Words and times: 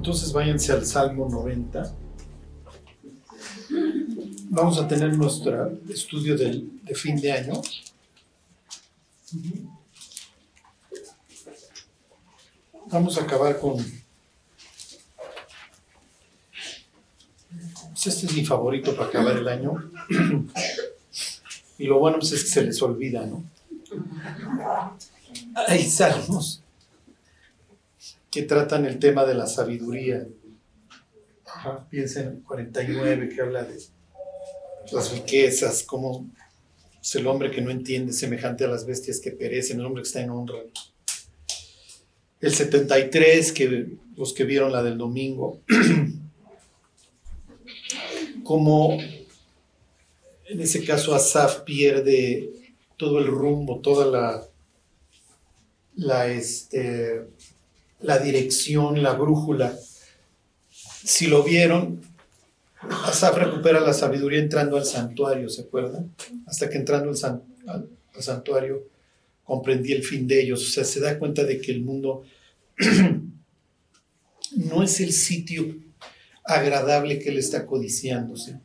Entonces 0.00 0.32
váyanse 0.32 0.72
al 0.72 0.86
Salmo 0.86 1.28
90. 1.28 1.94
Vamos 4.48 4.78
a 4.78 4.88
tener 4.88 5.14
nuestro 5.14 5.78
estudio 5.90 6.38
del- 6.38 6.82
de 6.82 6.94
fin 6.94 7.20
de 7.20 7.30
año. 7.30 7.60
Vamos 12.90 13.18
a 13.18 13.22
acabar 13.22 13.58
con... 13.60 13.76
Pues 17.90 18.06
este 18.06 18.26
es 18.26 18.34
mi 18.34 18.44
favorito 18.44 18.96
para 18.96 19.08
acabar 19.08 19.36
el 19.36 19.48
año. 19.48 19.90
Y 21.78 21.84
lo 21.86 21.98
bueno 21.98 22.18
pues, 22.18 22.32
es 22.32 22.44
que 22.44 22.48
se 22.50 22.62
les 22.64 22.80
olvida, 22.80 23.26
¿no? 23.26 23.44
Hay 25.68 25.84
salmos 25.88 26.62
que 28.30 28.42
tratan 28.42 28.86
el 28.86 28.98
tema 28.98 29.24
de 29.24 29.34
la 29.34 29.46
sabiduría. 29.46 30.26
Ajá, 31.46 31.86
piensen 31.90 32.28
en 32.28 32.40
49 32.42 33.28
que 33.28 33.40
habla 33.40 33.64
de 33.64 33.78
las 34.92 35.12
riquezas, 35.12 35.82
cómo 35.82 36.30
es 37.02 37.14
el 37.14 37.26
hombre 37.26 37.50
que 37.50 37.60
no 37.60 37.70
entiende 37.70 38.12
semejante 38.12 38.64
a 38.64 38.68
las 38.68 38.86
bestias 38.86 39.20
que 39.20 39.32
perecen, 39.32 39.80
el 39.80 39.86
hombre 39.86 40.02
que 40.02 40.08
está 40.08 40.20
en 40.20 40.30
honra. 40.30 40.58
El 42.40 42.54
73, 42.54 43.52
que 43.52 43.96
los 44.16 44.32
que 44.32 44.44
vieron 44.44 44.72
la 44.72 44.82
del 44.82 44.96
domingo, 44.96 45.60
como 48.44 48.98
en 50.50 50.60
ese 50.60 50.84
caso 50.84 51.14
Asaf 51.14 51.60
pierde 51.60 52.50
todo 52.96 53.18
el 53.18 53.26
rumbo, 53.26 53.80
toda 53.80 54.06
la, 54.06 54.46
la, 55.96 56.28
este, 56.28 57.26
la 58.02 58.18
dirección, 58.18 59.02
la 59.02 59.12
brújula. 59.14 59.76
Si 61.04 61.26
lo 61.26 61.42
vieron, 61.42 62.00
Asaf 63.04 63.36
recupera 63.36 63.80
la 63.80 63.92
sabiduría 63.92 64.38
entrando 64.40 64.76
al 64.76 64.84
santuario, 64.84 65.48
¿se 65.48 65.62
acuerdan? 65.62 66.14
Hasta 66.46 66.68
que 66.70 66.78
entrando 66.78 67.10
al, 67.10 67.16
san- 67.16 67.42
al- 67.66 67.88
al 68.14 68.22
santuario 68.22 68.84
comprendí 69.44 69.92
el 69.92 70.02
fin 70.02 70.26
de 70.26 70.40
ellos. 70.42 70.66
O 70.66 70.70
sea, 70.70 70.84
se 70.84 71.00
da 71.00 71.18
cuenta 71.18 71.44
de 71.44 71.60
que 71.60 71.72
el 71.72 71.82
mundo 71.82 72.22
no 74.56 74.82
es 74.82 75.00
el 75.00 75.12
sitio 75.12 75.76
agradable 76.44 77.18
que 77.18 77.28
él 77.30 77.38
está 77.38 77.66
codiciándose. 77.66 78.60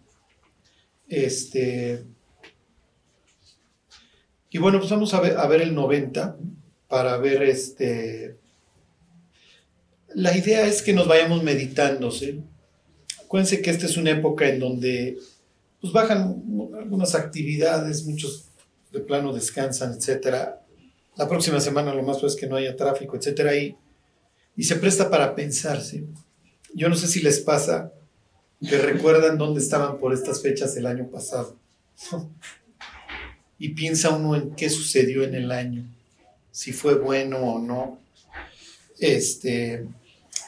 Este, 1.08 2.03
y 4.49 4.58
bueno, 4.58 4.80
pues 4.80 4.89
vamos 4.92 5.14
a 5.14 5.20
ver, 5.20 5.38
a 5.38 5.45
ver 5.47 5.61
el 5.61 5.75
90 5.75 6.38
para 6.88 7.17
ver 7.17 7.44
este. 7.44 8.38
La 10.16 10.35
idea 10.35 10.66
es 10.66 10.81
que 10.81 10.94
nos 10.94 11.08
vayamos 11.08 11.44
meditando, 11.44 12.09
¿sí? 12.09 12.41
Acuérdense 13.25 13.61
que 13.61 13.69
esta 13.69 13.85
es 13.85 13.97
una 13.97 14.11
época 14.11 14.47
en 14.47 14.61
donde 14.61 15.17
pues 15.81 15.91
bajan 15.91 16.41
algunas 16.80 17.16
actividades, 17.16 18.05
muchos 18.05 18.45
de 18.93 19.02
plano 19.02 19.33
descansan, 19.33 19.93
etcétera. 19.93 20.61
La 21.17 21.27
próxima 21.27 21.59
semana 21.59 21.93
lo 21.93 22.02
más 22.02 22.23
es 22.23 22.38
que 22.38 22.47
no 22.47 22.55
haya 22.55 22.77
tráfico, 22.77 23.17
etcétera, 23.17 23.58
y, 23.58 23.75
y 24.55 24.63
se 24.63 24.77
presta 24.77 25.09
para 25.09 25.36
pensar, 25.36 25.81
¿sí? 25.81 26.08
Yo 26.73 26.88
no 26.88 26.95
sé 26.95 27.08
si 27.08 27.21
les 27.21 27.41
pasa 27.41 27.91
que 28.61 28.77
recuerdan 28.77 29.38
dónde 29.38 29.59
estaban 29.59 29.97
por 29.97 30.13
estas 30.13 30.41
fechas 30.41 30.77
el 30.77 30.88
año 30.88 31.09
pasado. 31.09 31.58
Y 33.58 33.69
piensa 33.69 34.09
uno 34.09 34.36
en 34.36 34.53
qué 34.53 34.69
sucedió 34.69 35.23
en 35.23 35.33
el 35.33 35.49
año, 35.49 35.86
si 36.52 36.73
fue 36.73 36.95
bueno 36.95 37.38
o 37.38 37.59
no. 37.59 38.02
Este, 38.99 39.88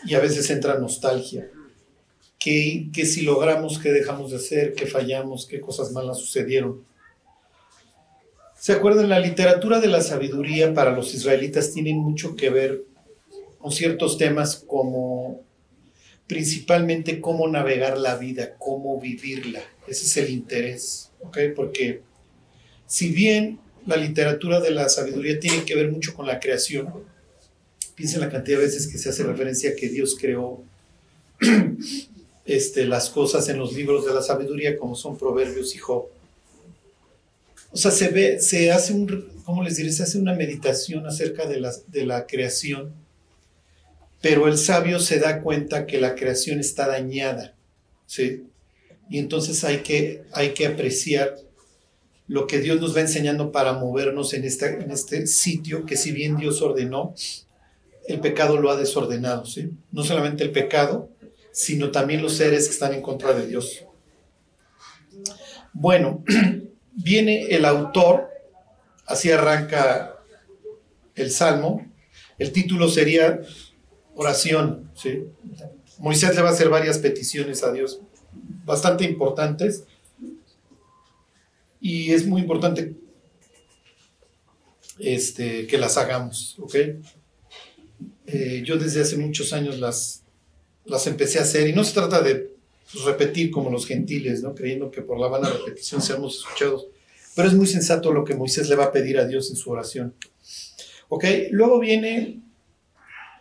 y 0.05 0.15
a 0.15 0.19
veces 0.19 0.49
entra 0.49 0.79
nostalgia. 0.79 1.49
¿Qué, 2.39 2.89
qué 2.93 3.05
si 3.05 3.21
logramos, 3.21 3.79
qué 3.79 3.91
dejamos 3.91 4.31
de 4.31 4.37
hacer, 4.37 4.73
qué 4.73 4.85
fallamos, 4.85 5.47
qué 5.47 5.59
cosas 5.59 5.91
malas 5.91 6.19
sucedieron? 6.19 6.85
¿Se 8.59 8.73
acuerdan? 8.73 9.09
La 9.09 9.19
literatura 9.19 9.79
de 9.79 9.87
la 9.87 10.01
sabiduría 10.01 10.73
para 10.73 10.91
los 10.91 11.13
israelitas 11.13 11.71
tiene 11.73 11.93
mucho 11.93 12.35
que 12.35 12.49
ver 12.49 12.83
con 13.59 13.71
ciertos 13.71 14.17
temas 14.17 14.63
como 14.67 15.41
principalmente 16.27 17.21
cómo 17.21 17.47
navegar 17.47 17.97
la 17.97 18.17
vida, 18.17 18.55
cómo 18.57 18.99
vivirla. 18.99 19.61
Ese 19.87 20.05
es 20.05 20.17
el 20.17 20.29
interés, 20.29 21.11
¿ok? 21.21 21.37
Porque 21.55 22.01
si 22.85 23.09
bien 23.09 23.59
la 23.85 23.95
literatura 23.95 24.59
de 24.59 24.71
la 24.71 24.89
sabiduría 24.89 25.39
tiene 25.39 25.63
que 25.63 25.75
ver 25.75 25.91
mucho 25.91 26.13
con 26.13 26.27
la 26.27 26.39
creación, 26.39 26.93
piensen 27.97 28.21
la 28.21 28.29
cantidad 28.29 28.59
de 28.59 28.65
veces 28.65 28.87
que 28.87 28.97
se 28.97 29.09
hace 29.09 29.23
referencia 29.23 29.71
a 29.71 29.75
que 29.75 29.89
Dios 29.89 30.15
creó 30.17 30.63
este, 32.45 32.85
las 32.85 33.09
cosas 33.09 33.49
en 33.49 33.57
los 33.57 33.73
libros 33.73 34.05
de 34.05 34.13
la 34.13 34.21
sabiduría, 34.21 34.77
como 34.77 34.95
son 34.95 35.17
Proverbios 35.17 35.75
y 35.75 35.79
Job. 35.79 36.05
O 37.71 37.77
sea, 37.77 37.91
se 37.91 38.07
ve, 38.07 38.39
se 38.39 38.71
hace 38.71 38.93
un, 38.93 39.29
¿cómo 39.43 39.61
les 39.63 39.75
diré? 39.75 39.91
Se 39.91 40.03
hace 40.03 40.17
una 40.17 40.33
meditación 40.33 41.05
acerca 41.05 41.45
de 41.45 41.59
la, 41.59 41.73
de 41.87 42.05
la 42.05 42.25
creación 42.25 42.93
pero 44.21 44.47
el 44.47 44.57
sabio 44.57 44.99
se 44.99 45.19
da 45.19 45.41
cuenta 45.41 45.85
que 45.85 45.99
la 45.99 46.15
creación 46.15 46.59
está 46.59 46.87
dañada, 46.87 47.53
¿sí? 48.07 48.43
Y 49.09 49.19
entonces 49.19 49.63
hay 49.63 49.79
que, 49.79 50.23
hay 50.33 50.53
que 50.53 50.67
apreciar 50.67 51.37
lo 52.27 52.45
que 52.47 52.59
Dios 52.59 52.81
nos 52.81 52.95
va 52.95 53.01
enseñando 53.01 53.51
para 53.51 53.73
movernos 53.73 54.33
en, 54.33 54.43
esta, 54.43 54.67
en 54.67 54.91
este 54.91 55.27
sitio 55.27 55.85
que 55.85 55.95
si 55.95 56.11
bien 56.11 56.35
Dios 56.35 56.61
ordenó, 56.61 57.13
el 58.07 58.19
pecado 58.19 58.57
lo 58.57 58.71
ha 58.71 58.77
desordenado, 58.77 59.45
¿sí? 59.45 59.71
No 59.91 60.03
solamente 60.03 60.43
el 60.43 60.51
pecado, 60.51 61.09
sino 61.51 61.91
también 61.91 62.21
los 62.21 62.33
seres 62.35 62.67
que 62.67 62.73
están 62.73 62.93
en 62.93 63.01
contra 63.01 63.33
de 63.33 63.47
Dios. 63.47 63.85
Bueno, 65.73 66.23
viene 66.93 67.47
el 67.47 67.65
autor, 67.65 68.29
así 69.05 69.31
arranca 69.31 70.17
el 71.15 71.31
Salmo, 71.31 71.85
el 72.37 72.51
título 72.51 72.87
sería 72.89 73.41
oración, 74.15 74.91
¿sí? 74.95 75.25
Moisés 75.99 76.35
le 76.35 76.41
va 76.41 76.49
a 76.49 76.51
hacer 76.53 76.69
varias 76.69 76.99
peticiones 76.99 77.63
a 77.63 77.71
Dios, 77.71 78.01
bastante 78.63 79.03
importantes, 79.03 79.83
y 81.81 82.11
es 82.13 82.25
muy 82.25 82.41
importante 82.41 82.95
este, 84.99 85.67
que 85.67 85.77
las 85.77 85.97
hagamos, 85.97 86.57
¿ok? 86.59 86.75
Eh, 88.27 88.61
yo 88.65 88.77
desde 88.77 89.01
hace 89.01 89.15
muchos 89.15 89.53
años 89.53 89.79
las, 89.79 90.23
las 90.85 91.07
empecé 91.07 91.39
a 91.39 91.43
hacer, 91.43 91.67
y 91.67 91.73
no 91.73 91.83
se 91.83 91.93
trata 91.93 92.21
de 92.21 92.51
pues, 92.91 93.05
repetir 93.05 93.49
como 93.49 93.71
los 93.71 93.87
gentiles, 93.87 94.43
¿no? 94.43 94.53
Creyendo 94.53 94.91
que 94.91 95.01
por 95.01 95.17
la 95.17 95.27
vana 95.27 95.49
repetición 95.49 96.01
seamos 96.01 96.39
escuchados, 96.39 96.87
pero 97.35 97.47
es 97.47 97.53
muy 97.53 97.67
sensato 97.67 98.11
lo 98.11 98.25
que 98.25 98.35
Moisés 98.35 98.67
le 98.67 98.75
va 98.75 98.85
a 98.85 98.91
pedir 98.91 99.17
a 99.17 99.25
Dios 99.25 99.49
en 99.49 99.55
su 99.55 99.71
oración. 99.71 100.13
¿Ok? 101.07 101.23
Luego 101.51 101.79
viene 101.79 102.41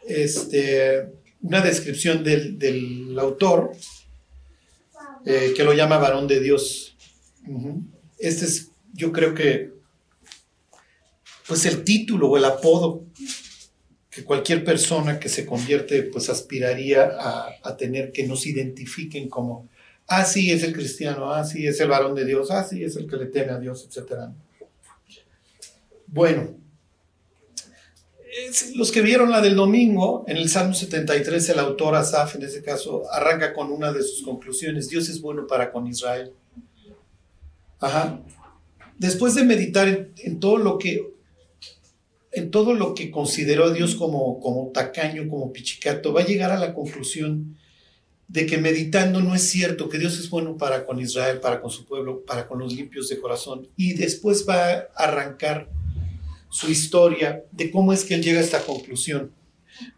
este, 0.06 1.08
una 1.42 1.60
descripción 1.60 2.22
del, 2.22 2.58
del 2.58 3.18
autor 3.18 3.72
eh, 5.24 5.52
que 5.56 5.64
lo 5.64 5.74
llama 5.74 5.98
varón 5.98 6.28
de 6.28 6.38
Dios. 6.38 6.96
Este 8.18 8.44
es, 8.44 8.70
yo 8.92 9.10
creo 9.10 9.34
que, 9.34 9.72
pues 11.48 11.66
el 11.66 11.82
título 11.82 12.28
o 12.28 12.36
el 12.36 12.44
apodo 12.44 13.04
que 14.16 14.24
cualquier 14.24 14.64
persona 14.64 15.20
que 15.20 15.28
se 15.28 15.44
convierte, 15.44 16.04
pues 16.04 16.30
aspiraría 16.30 17.18
a, 17.62 17.76
tener 17.76 18.12
que 18.12 18.26
nos 18.26 18.46
identifiquen 18.46 19.28
como, 19.28 19.68
ah, 20.06 20.24
sí, 20.24 20.50
es 20.50 20.62
el 20.62 20.72
cristiano, 20.72 21.34
ah, 21.34 21.44
sí, 21.44 21.66
es 21.66 21.78
el 21.80 21.88
varón 21.88 22.14
de 22.14 22.24
Dios, 22.24 22.50
ah, 22.50 22.64
sí, 22.64 22.82
es 22.82 22.96
el 22.96 23.06
que 23.06 23.18
le 23.18 23.26
teme 23.26 23.52
a 23.52 23.58
Dios, 23.58 23.86
etc. 23.86 24.30
Bueno, 26.06 26.56
los 28.74 28.90
que 28.90 29.02
vieron 29.02 29.30
la 29.30 29.42
del 29.42 29.54
domingo, 29.54 30.24
en 30.26 30.38
el 30.38 30.48
Salmo 30.48 30.72
73, 30.72 31.50
el 31.50 31.58
autor 31.58 31.94
Asaf, 31.94 32.36
en 32.36 32.44
ese 32.44 32.62
caso, 32.62 33.02
arranca 33.12 33.52
con 33.52 33.70
una 33.70 33.92
de 33.92 34.02
sus 34.02 34.22
conclusiones, 34.22 34.88
Dios 34.88 35.10
es 35.10 35.20
bueno 35.20 35.46
para 35.46 35.70
con 35.70 35.86
Israel. 35.86 36.32
Ajá. 37.80 38.18
Después 38.96 39.34
de 39.34 39.44
meditar 39.44 40.08
en 40.16 40.40
todo 40.40 40.56
lo 40.56 40.78
que 40.78 41.15
en 42.36 42.50
todo 42.50 42.74
lo 42.74 42.94
que 42.94 43.10
consideró 43.10 43.64
a 43.64 43.72
Dios 43.72 43.94
como, 43.94 44.40
como 44.40 44.70
tacaño, 44.72 45.28
como 45.28 45.52
pichicato, 45.52 46.12
va 46.12 46.20
a 46.22 46.26
llegar 46.26 46.50
a 46.50 46.58
la 46.58 46.74
conclusión 46.74 47.56
de 48.28 48.44
que 48.46 48.58
meditando 48.58 49.20
no 49.20 49.34
es 49.34 49.42
cierto, 49.42 49.88
que 49.88 49.98
Dios 49.98 50.18
es 50.18 50.28
bueno 50.30 50.56
para 50.56 50.84
con 50.84 51.00
Israel, 51.00 51.38
para 51.40 51.60
con 51.60 51.70
su 51.70 51.84
pueblo, 51.86 52.24
para 52.26 52.46
con 52.48 52.58
los 52.58 52.72
limpios 52.74 53.08
de 53.08 53.20
corazón. 53.20 53.68
Y 53.76 53.94
después 53.94 54.44
va 54.48 54.70
a 54.70 54.78
arrancar 54.96 55.68
su 56.50 56.70
historia 56.70 57.44
de 57.52 57.70
cómo 57.70 57.92
es 57.92 58.04
que 58.04 58.14
él 58.14 58.22
llega 58.22 58.40
a 58.40 58.44
esta 58.44 58.60
conclusión. 58.60 59.30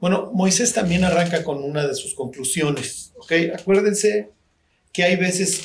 Bueno, 0.00 0.30
Moisés 0.34 0.72
también 0.72 1.04
arranca 1.04 1.42
con 1.44 1.62
una 1.62 1.86
de 1.86 1.94
sus 1.94 2.14
conclusiones, 2.14 3.12
¿ok? 3.16 3.32
Acuérdense 3.58 4.30
que 4.92 5.04
hay 5.04 5.16
veces 5.16 5.62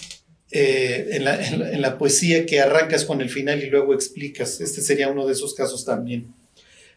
eh, 0.51 1.07
en, 1.13 1.25
la, 1.25 1.45
en 1.47 1.59
la- 1.59 1.71
en 1.71 1.81
la 1.81 1.97
poesía 1.97 2.45
que 2.45 2.61
arrancas 2.61 3.05
con 3.05 3.21
el 3.21 3.29
final 3.29 3.63
y 3.63 3.69
luego 3.69 3.93
explicas. 3.93 4.61
Este 4.61 4.81
sería 4.81 5.07
uno 5.09 5.25
de 5.25 5.33
esos 5.33 5.53
casos 5.55 5.83
también. 5.83 6.27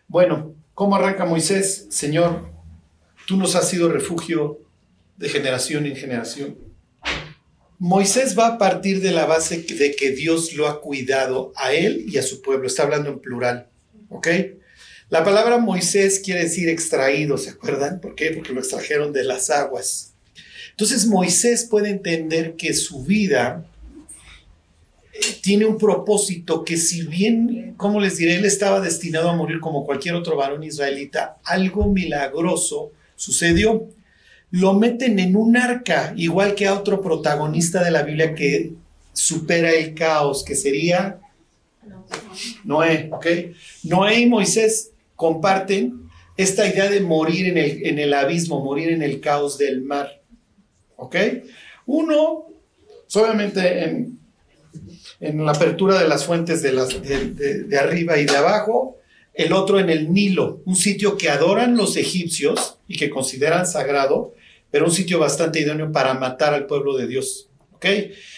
Bueno, 0.09 0.55
¿cómo 0.75 0.97
arranca 0.97 1.25
Moisés? 1.25 1.87
Señor, 1.91 2.49
tú 3.27 3.37
nos 3.37 3.57
has 3.57 3.69
sido 3.69 3.89
refugio 3.89 4.61
de 5.17 5.29
generación 5.29 5.87
en 5.87 5.97
generación. 5.97 6.57
Moisés 7.79 8.39
va 8.39 8.47
a 8.47 8.59
partir 8.59 9.01
de 9.01 9.11
la 9.11 9.27
base 9.27 9.59
de 9.59 9.97
que 9.97 10.11
Dios 10.13 10.55
lo 10.55 10.69
ha 10.69 10.81
cuidado 10.81 11.53
a 11.57 11.73
él 11.73 12.07
y 12.09 12.19
a 12.19 12.23
su 12.23 12.41
pueblo. 12.41 12.67
Está 12.67 12.85
hablando 12.85 13.11
en 13.11 13.19
plural. 13.19 13.69
¿Ok? 14.09 14.29
La 15.09 15.25
palabra 15.25 15.59
Moisés 15.59 16.21
quiere 16.21 16.45
decir 16.45 16.69
extraído, 16.69 17.37
¿se 17.37 17.51
acuerdan? 17.51 18.01
¿Por 18.01 18.15
qué? 18.15 18.31
Porque 18.31 18.53
lo 18.53 18.61
extrajeron 18.61 19.13
de 19.13 19.25
las 19.25 19.51
aguas. 19.51 20.15
Entonces 20.71 21.07
Moisés 21.07 21.65
puede 21.65 21.91
entender 21.91 22.55
que 22.55 22.75
su 22.75 23.05
vida 23.05 23.67
tiene 25.43 25.65
un 25.65 25.79
propósito 25.79 26.65
que 26.65 26.77
si 26.77 27.07
bien, 27.07 27.75
como 27.77 28.01
les 28.01 28.17
diré, 28.17 28.37
él 28.37 28.45
estaba 28.45 28.81
destinado 28.81 29.31
a 29.31 29.37
morir 29.37 29.61
como 29.61 29.85
cualquier 29.85 30.15
otro 30.15 30.37
varón 30.37 30.63
israelita, 30.63 31.39
algo 31.45 31.93
milagroso 31.93 32.93
sucedió 33.17 33.89
lo 34.51 34.75
meten 34.75 35.19
en 35.19 35.37
un 35.37 35.57
arca, 35.57 36.15
igual 36.17 36.55
que 36.55 36.67
a 36.67 36.75
otro 36.75 37.01
protagonista 37.01 37.83
de 37.83 37.91
la 37.91 38.03
Biblia 38.03 38.35
que 38.35 38.73
supera 39.13 39.71
el 39.71 39.95
caos, 39.95 40.45
que 40.45 40.55
sería 40.55 41.19
Noé, 42.65 43.09
¿ok? 43.13 43.27
Noé 43.85 44.21
y 44.21 44.27
Moisés 44.27 44.93
comparten 45.15 46.09
esta 46.37 46.67
idea 46.67 46.89
de 46.91 47.01
morir 47.01 47.47
en 47.49 47.59
el, 47.59 47.87
en 47.87 47.99
el 47.99 48.15
abismo, 48.15 48.63
morir 48.63 48.91
en 48.91 49.03
el 49.03 49.21
caos 49.21 49.59
del 49.59 49.83
mar, 49.83 50.21
¿ok? 50.97 51.17
Uno, 51.87 52.47
obviamente 53.15 53.85
en, 53.85 54.19
en 55.21 55.45
la 55.45 55.53
apertura 55.53 55.99
de 56.01 56.09
las 56.09 56.25
fuentes 56.25 56.63
de, 56.63 56.73
las, 56.73 56.89
de 57.03 57.79
arriba 57.79 58.19
y 58.19 58.27
de 58.27 58.37
abajo, 58.37 58.97
el 59.37 59.53
otro 59.53 59.79
en 59.79 59.91
el 59.91 60.13
Nilo, 60.13 60.63
un 60.65 60.77
sitio 60.77 61.17
que 61.17 61.29
adoran 61.29 61.77
los 61.77 61.97
egipcios 61.97 62.79
y 62.89 62.97
que 62.97 63.11
consideran 63.11 63.67
sagrado, 63.67 64.35
pero 64.71 64.87
un 64.87 64.93
sitio 64.93 65.19
bastante 65.19 65.61
idóneo 65.61 65.93
para 65.93 66.15
matar 66.15 66.55
al 66.55 66.67
pueblo 66.67 66.97
de 66.97 67.07
Dios. 67.07 67.49
¿Ok? 67.73 67.85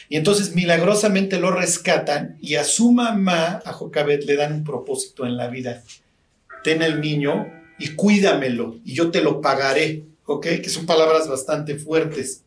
Y 0.09 0.17
entonces 0.17 0.55
milagrosamente 0.57 1.39
lo 1.39 1.53
rescatan 1.53 2.37
y 2.41 2.57
a 2.57 2.65
su 2.65 2.91
mamá, 2.91 3.63
a 3.65 3.73
Jocabet, 3.73 4.25
le 4.25 4.35
dan 4.35 4.53
un 4.53 4.65
propósito 4.65 5.25
en 5.25 5.37
la 5.37 5.47
vida. 5.47 5.85
Ten 6.65 6.83
el 6.83 7.01
niño 7.01 7.47
y 7.79 7.91
cuídamelo 7.91 8.81
y 8.85 8.95
yo 8.95 9.13
te 9.13 9.23
lo 9.23 9.41
pagaré. 9.41 10.03
¿Ok? 10.25 10.47
Que 10.63 10.69
son 10.69 10.85
palabras 10.85 11.29
bastante 11.29 11.77
fuertes. 11.77 12.43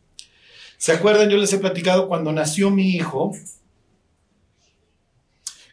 ¿Se 0.76 0.92
acuerdan? 0.92 1.30
Yo 1.30 1.38
les 1.38 1.52
he 1.52 1.58
platicado 1.58 2.06
cuando 2.06 2.32
nació 2.32 2.70
mi 2.70 2.90
hijo, 2.90 3.32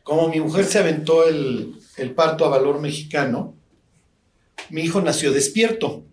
como 0.09 0.27
mi 0.27 0.39
mujer 0.39 0.65
se 0.65 0.79
aventó 0.79 1.27
el, 1.27 1.75
parto 2.15 2.44
a 2.44 2.50
valor 2.50 2.81
mexicano, 2.81 3.56
mi 4.71 4.81
hijo 4.81 5.01
nació 5.01 5.31
despierto 5.31 6.03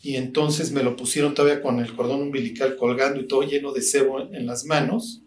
y 0.00 0.16
entonces 0.16 0.72
me 0.72 0.82
lo 0.82 0.96
pusieron 0.96 1.34
todavía 1.34 1.60
con 1.60 1.78
el 1.78 1.94
cordón 1.94 2.22
umbilical 2.22 2.74
colgando 2.76 3.20
y 3.20 3.28
todo 3.28 3.42
lleno 3.42 3.72
de 3.72 3.82
sebo 3.82 4.18
en 4.18 4.46
las 4.46 4.64
manos. 4.64 5.20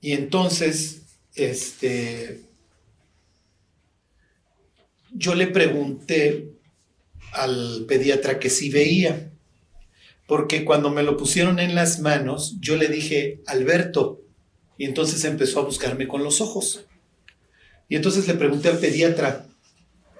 Y 0.00 0.12
entonces, 0.12 1.02
este, 1.34 2.44
yo 5.10 5.34
le 5.34 5.48
pregunté 5.48 6.52
al 7.32 7.84
pediatra 7.88 8.38
que 8.38 8.48
si 8.48 8.70
veía, 8.70 9.32
porque 10.28 10.64
cuando 10.64 10.90
me 10.90 11.02
lo 11.02 11.16
pusieron 11.16 11.58
en 11.58 11.74
las 11.74 11.98
manos, 11.98 12.58
yo 12.60 12.76
le 12.76 12.86
dije, 12.86 13.42
Alberto, 13.46 14.22
y 14.78 14.84
entonces 14.84 15.24
empezó 15.24 15.60
a 15.60 15.64
buscarme 15.64 16.08
con 16.08 16.22
los 16.22 16.40
ojos. 16.40 16.84
Y 17.88 17.96
entonces 17.96 18.26
le 18.26 18.34
pregunté 18.34 18.68
al 18.68 18.78
pediatra, 18.78 19.46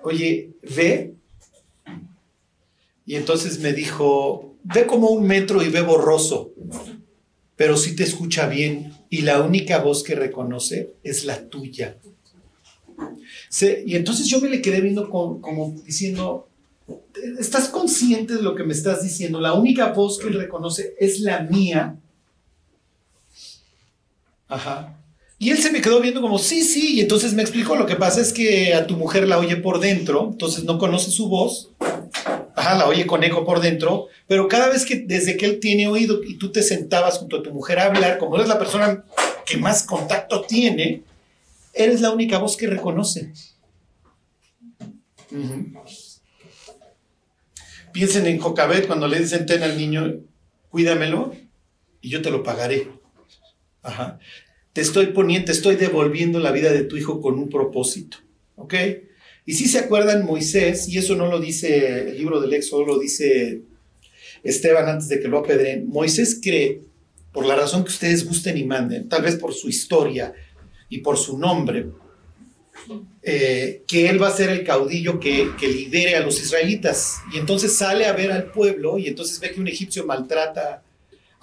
oye, 0.02 0.50
¿ve? 0.62 1.14
Y 3.04 3.16
entonces 3.16 3.58
me 3.60 3.72
dijo, 3.72 4.56
ve 4.62 4.86
como 4.86 5.10
un 5.10 5.26
metro 5.26 5.62
y 5.62 5.68
ve 5.68 5.80
borroso, 5.80 6.52
pero 7.56 7.76
sí 7.76 7.96
te 7.96 8.04
escucha 8.04 8.48
bien 8.48 8.92
y 9.10 9.22
la 9.22 9.42
única 9.42 9.78
voz 9.78 10.02
que 10.02 10.14
reconoce 10.14 10.94
es 11.02 11.24
la 11.24 11.48
tuya. 11.48 11.96
y 13.84 13.96
entonces 13.96 14.26
yo 14.26 14.40
me 14.40 14.48
le 14.48 14.60
quedé 14.60 14.80
viendo 14.80 15.08
como 15.08 15.74
diciendo, 15.84 16.48
¿estás 17.38 17.68
consciente 17.68 18.34
de 18.34 18.42
lo 18.42 18.54
que 18.54 18.64
me 18.64 18.72
estás 18.72 19.02
diciendo? 19.02 19.40
La 19.40 19.54
única 19.54 19.92
voz 19.92 20.18
que 20.18 20.28
reconoce 20.28 20.94
es 20.98 21.20
la 21.20 21.40
mía. 21.42 21.96
Ajá. 24.48 24.96
Y 25.38 25.50
él 25.50 25.58
se 25.58 25.70
me 25.70 25.82
quedó 25.82 26.00
viendo 26.00 26.22
como, 26.22 26.38
sí, 26.38 26.62
sí, 26.62 26.94
y 26.94 27.00
entonces 27.00 27.34
me 27.34 27.42
explicó, 27.42 27.76
lo 27.76 27.86
que 27.86 27.96
pasa 27.96 28.22
es 28.22 28.32
que 28.32 28.72
a 28.72 28.86
tu 28.86 28.96
mujer 28.96 29.28
la 29.28 29.38
oye 29.38 29.56
por 29.56 29.80
dentro, 29.80 30.30
entonces 30.32 30.64
no 30.64 30.78
conoce 30.78 31.10
su 31.10 31.28
voz, 31.28 31.72
ajá, 32.54 32.78
la 32.78 32.86
oye 32.86 33.06
con 33.06 33.22
eco 33.22 33.44
por 33.44 33.60
dentro, 33.60 34.06
pero 34.26 34.48
cada 34.48 34.70
vez 34.70 34.86
que 34.86 34.96
desde 34.96 35.36
que 35.36 35.44
él 35.44 35.60
tiene 35.60 35.88
oído 35.88 36.22
y 36.24 36.38
tú 36.38 36.52
te 36.52 36.62
sentabas 36.62 37.18
junto 37.18 37.36
a 37.36 37.42
tu 37.42 37.52
mujer 37.52 37.78
a 37.78 37.84
hablar, 37.84 38.16
como 38.16 38.36
eres 38.36 38.48
la 38.48 38.58
persona 38.58 39.04
que 39.44 39.58
más 39.58 39.82
contacto 39.82 40.40
tiene, 40.42 41.02
eres 41.74 42.00
la 42.00 42.10
única 42.10 42.38
voz 42.38 42.56
que 42.56 42.66
reconoce. 42.66 43.32
Piensen 47.92 48.26
en 48.26 48.38
Jocabet 48.38 48.86
cuando 48.86 49.06
le 49.06 49.20
dicen 49.20 49.44
ten 49.44 49.62
al 49.62 49.76
niño, 49.76 50.14
cuídamelo 50.70 51.34
y 52.00 52.08
yo 52.08 52.22
te 52.22 52.30
lo 52.30 52.42
pagaré. 52.42 52.88
Te 54.72 54.80
estoy 54.82 55.06
poniendo, 55.06 55.46
te 55.46 55.52
estoy 55.52 55.76
devolviendo 55.76 56.38
la 56.38 56.52
vida 56.52 56.72
de 56.72 56.84
tu 56.84 56.96
hijo 56.96 57.20
con 57.20 57.38
un 57.38 57.48
propósito. 57.48 58.18
¿Ok? 58.56 58.74
Y 59.46 59.54
si 59.54 59.68
se 59.68 59.78
acuerdan, 59.78 60.26
Moisés, 60.26 60.88
y 60.88 60.98
eso 60.98 61.14
no 61.14 61.26
lo 61.28 61.38
dice 61.38 62.10
el 62.10 62.18
libro 62.18 62.40
del 62.40 62.52
Éxodo, 62.52 62.84
lo 62.84 62.98
dice 62.98 63.62
Esteban 64.42 64.88
antes 64.88 65.08
de 65.08 65.20
que 65.20 65.28
lo 65.28 65.38
apedren, 65.38 65.88
Moisés 65.88 66.40
cree, 66.42 66.82
por 67.32 67.46
la 67.46 67.54
razón 67.54 67.84
que 67.84 67.90
ustedes 67.90 68.26
gusten 68.26 68.56
y 68.56 68.64
manden, 68.64 69.08
tal 69.08 69.22
vez 69.22 69.36
por 69.36 69.54
su 69.54 69.68
historia 69.68 70.32
y 70.88 70.98
por 70.98 71.16
su 71.16 71.38
nombre, 71.38 71.86
eh, 73.22 73.82
que 73.86 74.08
él 74.08 74.22
va 74.22 74.28
a 74.28 74.36
ser 74.36 74.50
el 74.50 74.64
caudillo 74.64 75.20
que, 75.20 75.50
que, 75.58 75.68
lidere 75.68 76.16
a 76.16 76.20
los 76.20 76.40
israelitas. 76.40 77.16
Y 77.32 77.38
entonces 77.38 77.76
sale 77.76 78.06
a 78.06 78.12
ver 78.12 78.32
al 78.32 78.50
pueblo 78.52 78.98
y 78.98 79.08
entonces 79.08 79.40
ve 79.40 79.50
que 79.50 79.60
un 79.60 79.68
egipcio 79.68 80.06
maltrata 80.06 80.82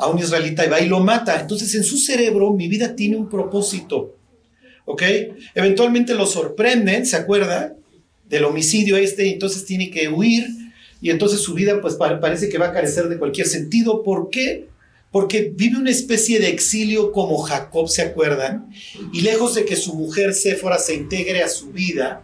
a 0.03 0.09
un 0.09 0.19
israelita 0.19 0.65
y 0.65 0.69
va 0.69 0.81
y 0.81 0.87
lo 0.87 0.99
mata. 0.99 1.39
Entonces 1.39 1.73
en 1.75 1.83
su 1.83 1.97
cerebro 1.97 2.51
mi 2.53 2.67
vida 2.67 2.95
tiene 2.95 3.17
un 3.17 3.29
propósito. 3.29 4.15
¿Ok? 4.85 5.03
Eventualmente 5.55 6.13
lo 6.13 6.25
sorprenden, 6.25 7.05
¿se 7.05 7.15
acuerda? 7.15 7.75
del 8.33 8.45
homicidio 8.45 8.97
este, 8.97 9.31
entonces 9.31 9.65
tiene 9.65 9.91
que 9.91 10.09
huir, 10.09 10.45
y 11.01 11.09
entonces 11.09 11.41
su 11.41 11.53
vida 11.53 11.79
pues 11.81 11.95
parece 11.95 12.49
que 12.49 12.57
va 12.57 12.67
a 12.67 12.73
carecer 12.73 13.07
de 13.09 13.17
cualquier 13.17 13.47
sentido. 13.47 14.03
¿Por 14.03 14.29
qué? 14.29 14.67
Porque 15.11 15.51
vive 15.53 15.77
una 15.77 15.91
especie 15.91 16.39
de 16.39 16.47
exilio 16.47 17.11
como 17.11 17.37
Jacob, 17.39 17.89
¿se 17.89 18.01
acuerdan? 18.01 18.69
Y 19.11 19.21
lejos 19.21 19.53
de 19.53 19.65
que 19.65 19.75
su 19.75 19.93
mujer 19.93 20.33
Séfora 20.33 20.79
se 20.79 20.95
integre 20.95 21.43
a 21.43 21.49
su 21.49 21.71
vida, 21.71 22.23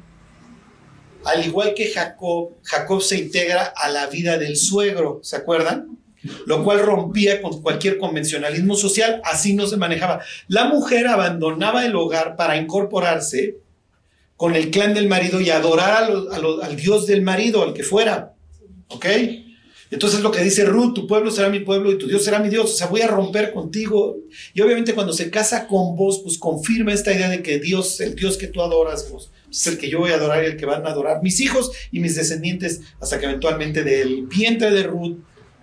al 1.26 1.46
igual 1.46 1.74
que 1.76 1.92
Jacob, 1.92 2.52
Jacob 2.64 3.02
se 3.02 3.18
integra 3.18 3.66
a 3.66 3.90
la 3.90 4.08
vida 4.08 4.38
del 4.38 4.56
suegro, 4.56 5.20
¿se 5.22 5.36
acuerdan? 5.36 5.99
Lo 6.46 6.64
cual 6.64 6.80
rompía 6.80 7.42
con 7.42 7.62
cualquier 7.62 7.98
convencionalismo 7.98 8.76
social, 8.76 9.22
así 9.24 9.54
no 9.54 9.68
se 9.68 9.78
manejaba. 9.78 10.22
La 10.48 10.66
mujer 10.66 11.08
abandonaba 11.08 11.86
el 11.86 11.96
hogar 11.96 12.36
para 12.36 12.58
incorporarse 12.58 13.58
con 14.36 14.56
el 14.56 14.72
clan 14.72 14.94
del 14.94 15.08
marido 15.08 15.42
y 15.42 15.50
adorar 15.50 16.10
al 16.62 16.76
Dios 16.76 17.08
del 17.08 17.22
marido, 17.22 17.64
al 17.64 17.74
que 17.74 17.84
fuera. 17.84 18.34
¿Ok? 18.90 19.06
Entonces 19.92 20.22
lo 20.22 20.32
que 20.32 20.44
dice 20.44 20.66
Ruth, 20.66 20.94
tu 20.94 21.08
pueblo 21.08 21.32
será 21.32 21.50
mi 21.50 21.62
pueblo 21.62 21.92
y 21.92 21.98
tu 21.98 22.08
Dios 22.08 22.24
será 22.24 22.40
mi 22.40 22.50
Dios. 22.50 22.72
O 22.72 22.78
sea, 22.78 22.88
voy 22.88 23.02
a 23.02 23.08
romper 23.08 23.52
contigo. 23.52 24.18
Y 24.54 24.62
obviamente 24.62 24.94
cuando 24.94 25.14
se 25.14 25.32
casa 25.32 25.68
con 25.68 25.96
vos, 25.96 26.20
pues 26.24 26.38
confirma 26.38 26.94
esta 26.94 27.12
idea 27.12 27.30
de 27.30 27.42
que 27.42 27.60
Dios, 27.60 28.00
el 28.00 28.16
Dios 28.16 28.38
que 28.38 28.48
tú 28.48 28.62
adoras, 28.62 29.10
vos, 29.10 29.32
es 29.50 29.66
el 29.66 29.78
que 29.78 29.90
yo 29.90 30.00
voy 30.00 30.12
a 30.12 30.16
adorar 30.16 30.44
y 30.44 30.48
el 30.48 30.58
que 30.58 30.66
van 30.66 30.86
a 30.86 30.92
adorar 30.92 31.24
mis 31.24 31.40
hijos 31.40 31.72
y 31.92 32.00
mis 32.00 32.16
descendientes, 32.16 32.82
hasta 33.02 33.20
que 33.20 33.26
eventualmente 33.26 33.84
del 33.84 34.28
vientre 34.28 34.72
de 34.72 34.84
Ruth 34.84 35.18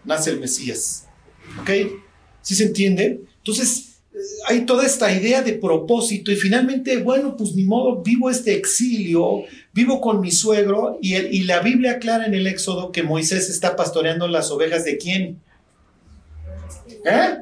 nace 0.06 0.30
el 0.30 0.40
Mesías. 0.40 1.06
¿Ok? 1.60 1.70
¿Sí 2.42 2.54
se 2.54 2.64
entiende? 2.64 3.20
Entonces, 3.38 3.96
hay 4.46 4.64
toda 4.64 4.86
esta 4.86 5.12
idea 5.12 5.42
de 5.42 5.52
propósito 5.52 6.30
y 6.32 6.36
finalmente, 6.36 6.96
bueno, 6.98 7.36
pues 7.36 7.54
ni 7.54 7.64
modo, 7.64 8.02
vivo 8.02 8.30
este 8.30 8.54
exilio, 8.54 9.44
vivo 9.75 10.00
con 10.00 10.20
mi 10.20 10.30
suegro 10.30 10.98
y, 11.02 11.16
y 11.16 11.42
la 11.42 11.60
Biblia 11.60 11.92
aclara 11.92 12.26
en 12.26 12.34
el 12.34 12.46
Éxodo 12.46 12.92
que 12.92 13.02
Moisés 13.02 13.50
está 13.50 13.76
pastoreando 13.76 14.26
las 14.28 14.50
ovejas 14.50 14.84
de 14.84 14.96
quién? 14.96 15.40
¿Eh? 17.04 17.38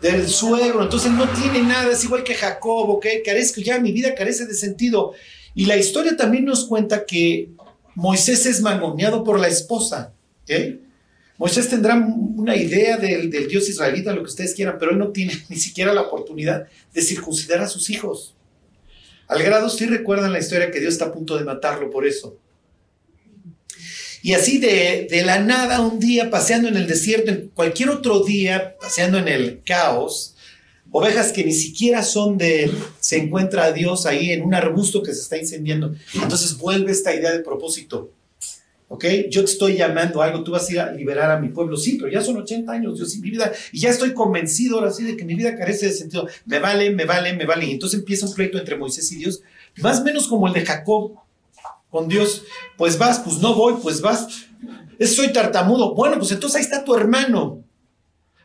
Del 0.00 0.28
suegro, 0.28 0.82
entonces 0.82 1.10
no 1.10 1.28
tiene 1.30 1.62
nada, 1.62 1.90
es 1.90 2.04
igual 2.04 2.22
que 2.22 2.34
Jacob, 2.34 2.90
¿ok? 2.90 3.06
Carezco, 3.24 3.60
ya 3.60 3.80
mi 3.80 3.92
vida 3.92 4.14
carece 4.14 4.46
de 4.46 4.54
sentido. 4.54 5.12
Y 5.54 5.64
la 5.64 5.76
historia 5.76 6.16
también 6.16 6.44
nos 6.44 6.66
cuenta 6.66 7.04
que 7.04 7.48
Moisés 7.94 8.46
es 8.46 8.60
mangoneado 8.60 9.24
por 9.24 9.40
la 9.40 9.48
esposa, 9.48 10.12
¿ok? 10.44 10.85
Moisés 11.38 11.68
tendrá 11.68 11.94
una 11.96 12.56
idea 12.56 12.96
del, 12.96 13.30
Dios 13.30 13.68
israelita, 13.68 14.12
lo 14.12 14.22
que 14.22 14.30
ustedes 14.30 14.54
quieran, 14.54 14.76
pero 14.78 14.92
él 14.92 14.98
no 14.98 15.08
tiene 15.10 15.34
ni 15.48 15.56
siquiera 15.56 15.92
la 15.92 16.02
oportunidad 16.02 16.66
de 16.94 17.02
circuncidar 17.02 17.60
a 17.60 17.68
sus 17.68 17.90
hijos. 17.90 18.34
Al 19.28 19.42
grado, 19.42 19.68
sí 19.68 19.86
recuerdan 19.86 20.32
la 20.32 20.38
historia 20.38 20.70
que 20.70 20.80
Dios 20.80 20.94
está 20.94 21.06
a 21.06 21.12
punto 21.12 21.36
de 21.36 21.44
matarlo 21.44 21.90
por 21.90 22.06
eso. 22.06 22.38
Y 24.22 24.34
así 24.34 24.58
de, 24.58 25.08
la 25.24 25.40
nada, 25.40 25.80
un 25.80 26.00
día 26.00 26.30
paseando 26.30 26.68
en 26.68 26.76
el 26.76 26.86
desierto, 26.86 27.30
en 27.30 27.48
cualquier 27.54 27.90
otro 27.90 28.24
día 28.24 28.76
paseando 28.80 29.18
en 29.18 29.28
el 29.28 29.62
caos, 29.64 30.34
ovejas 30.90 31.32
que 31.32 31.44
ni 31.44 31.52
siquiera 31.52 32.02
son 32.02 32.38
de, 32.38 32.72
se 32.98 33.18
encuentra 33.18 33.64
a 33.64 33.72
Dios 33.72 34.06
ahí 34.06 34.30
en 34.30 34.42
un 34.42 34.54
arbusto 34.54 35.02
que 35.02 35.12
se 35.12 35.20
está 35.20 35.36
incendiando. 35.36 35.94
Entonces 36.14 36.56
vuelve 36.56 36.92
esta 36.92 37.14
idea 37.14 37.32
de 37.32 37.40
propósito. 37.40 38.10
¿Ok? 38.88 39.04
Yo 39.30 39.44
te 39.44 39.50
estoy 39.50 39.76
llamando 39.76 40.22
a 40.22 40.26
algo, 40.26 40.44
tú 40.44 40.52
vas 40.52 40.68
a 40.68 40.72
ir 40.72 40.80
a 40.80 40.92
liberar 40.92 41.30
a 41.30 41.40
mi 41.40 41.48
pueblo. 41.48 41.76
Sí, 41.76 41.96
pero 41.98 42.10
ya 42.10 42.20
son 42.22 42.36
80 42.36 42.70
años, 42.70 42.96
Dios, 42.96 43.14
y 43.16 43.20
mi 43.20 43.30
vida, 43.30 43.52
y 43.72 43.80
ya 43.80 43.90
estoy 43.90 44.14
convencido 44.14 44.78
ahora 44.78 44.92
sí 44.92 45.02
de 45.02 45.16
que 45.16 45.24
mi 45.24 45.34
vida 45.34 45.56
carece 45.56 45.86
de 45.86 45.92
sentido. 45.92 46.28
Me 46.44 46.60
vale, 46.60 46.90
me 46.90 47.04
vale, 47.04 47.32
me 47.32 47.46
vale. 47.46 47.66
Y 47.66 47.72
entonces 47.72 47.98
empieza 47.98 48.26
un 48.26 48.34
pleito 48.34 48.58
entre 48.58 48.76
Moisés 48.76 49.10
y 49.12 49.16
Dios, 49.16 49.42
más 49.78 50.00
o 50.00 50.04
menos 50.04 50.28
como 50.28 50.46
el 50.46 50.52
de 50.52 50.64
Jacob 50.64 51.14
con 51.90 52.08
Dios. 52.08 52.44
Pues 52.76 52.96
vas, 52.96 53.18
pues 53.20 53.38
no 53.38 53.54
voy, 53.54 53.74
pues 53.82 54.00
vas. 54.00 54.28
Soy 55.00 55.32
tartamudo. 55.32 55.94
Bueno, 55.94 56.18
pues 56.18 56.30
entonces 56.30 56.56
ahí 56.56 56.62
está 56.62 56.84
tu 56.84 56.94
hermano. 56.94 57.64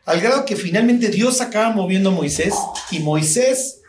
Al 0.04 0.20
grado 0.20 0.44
que 0.44 0.56
finalmente 0.56 1.08
Dios 1.08 1.40
acaba 1.40 1.70
moviendo 1.70 2.10
a 2.10 2.12
Moisés 2.12 2.54
y 2.90 2.98
Moisés, 2.98 3.82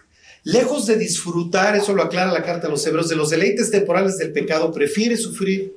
lejos 0.44 0.86
de 0.86 0.98
disfrutar, 0.98 1.76
eso 1.76 1.94
lo 1.94 2.04
aclara 2.04 2.32
la 2.32 2.44
carta 2.44 2.68
a 2.68 2.70
los 2.70 2.86
hebreos, 2.86 3.10
de 3.10 3.16
los 3.16 3.32
deleites 3.32 3.72
temporales 3.72 4.18
del 4.20 4.32
pecado, 4.32 4.72
prefiere 4.72 5.18
sufrir 5.18 5.74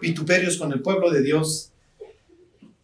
vituperios 0.00 0.56
con 0.56 0.72
el 0.72 0.80
pueblo 0.80 1.10
de 1.10 1.22
Dios. 1.22 1.70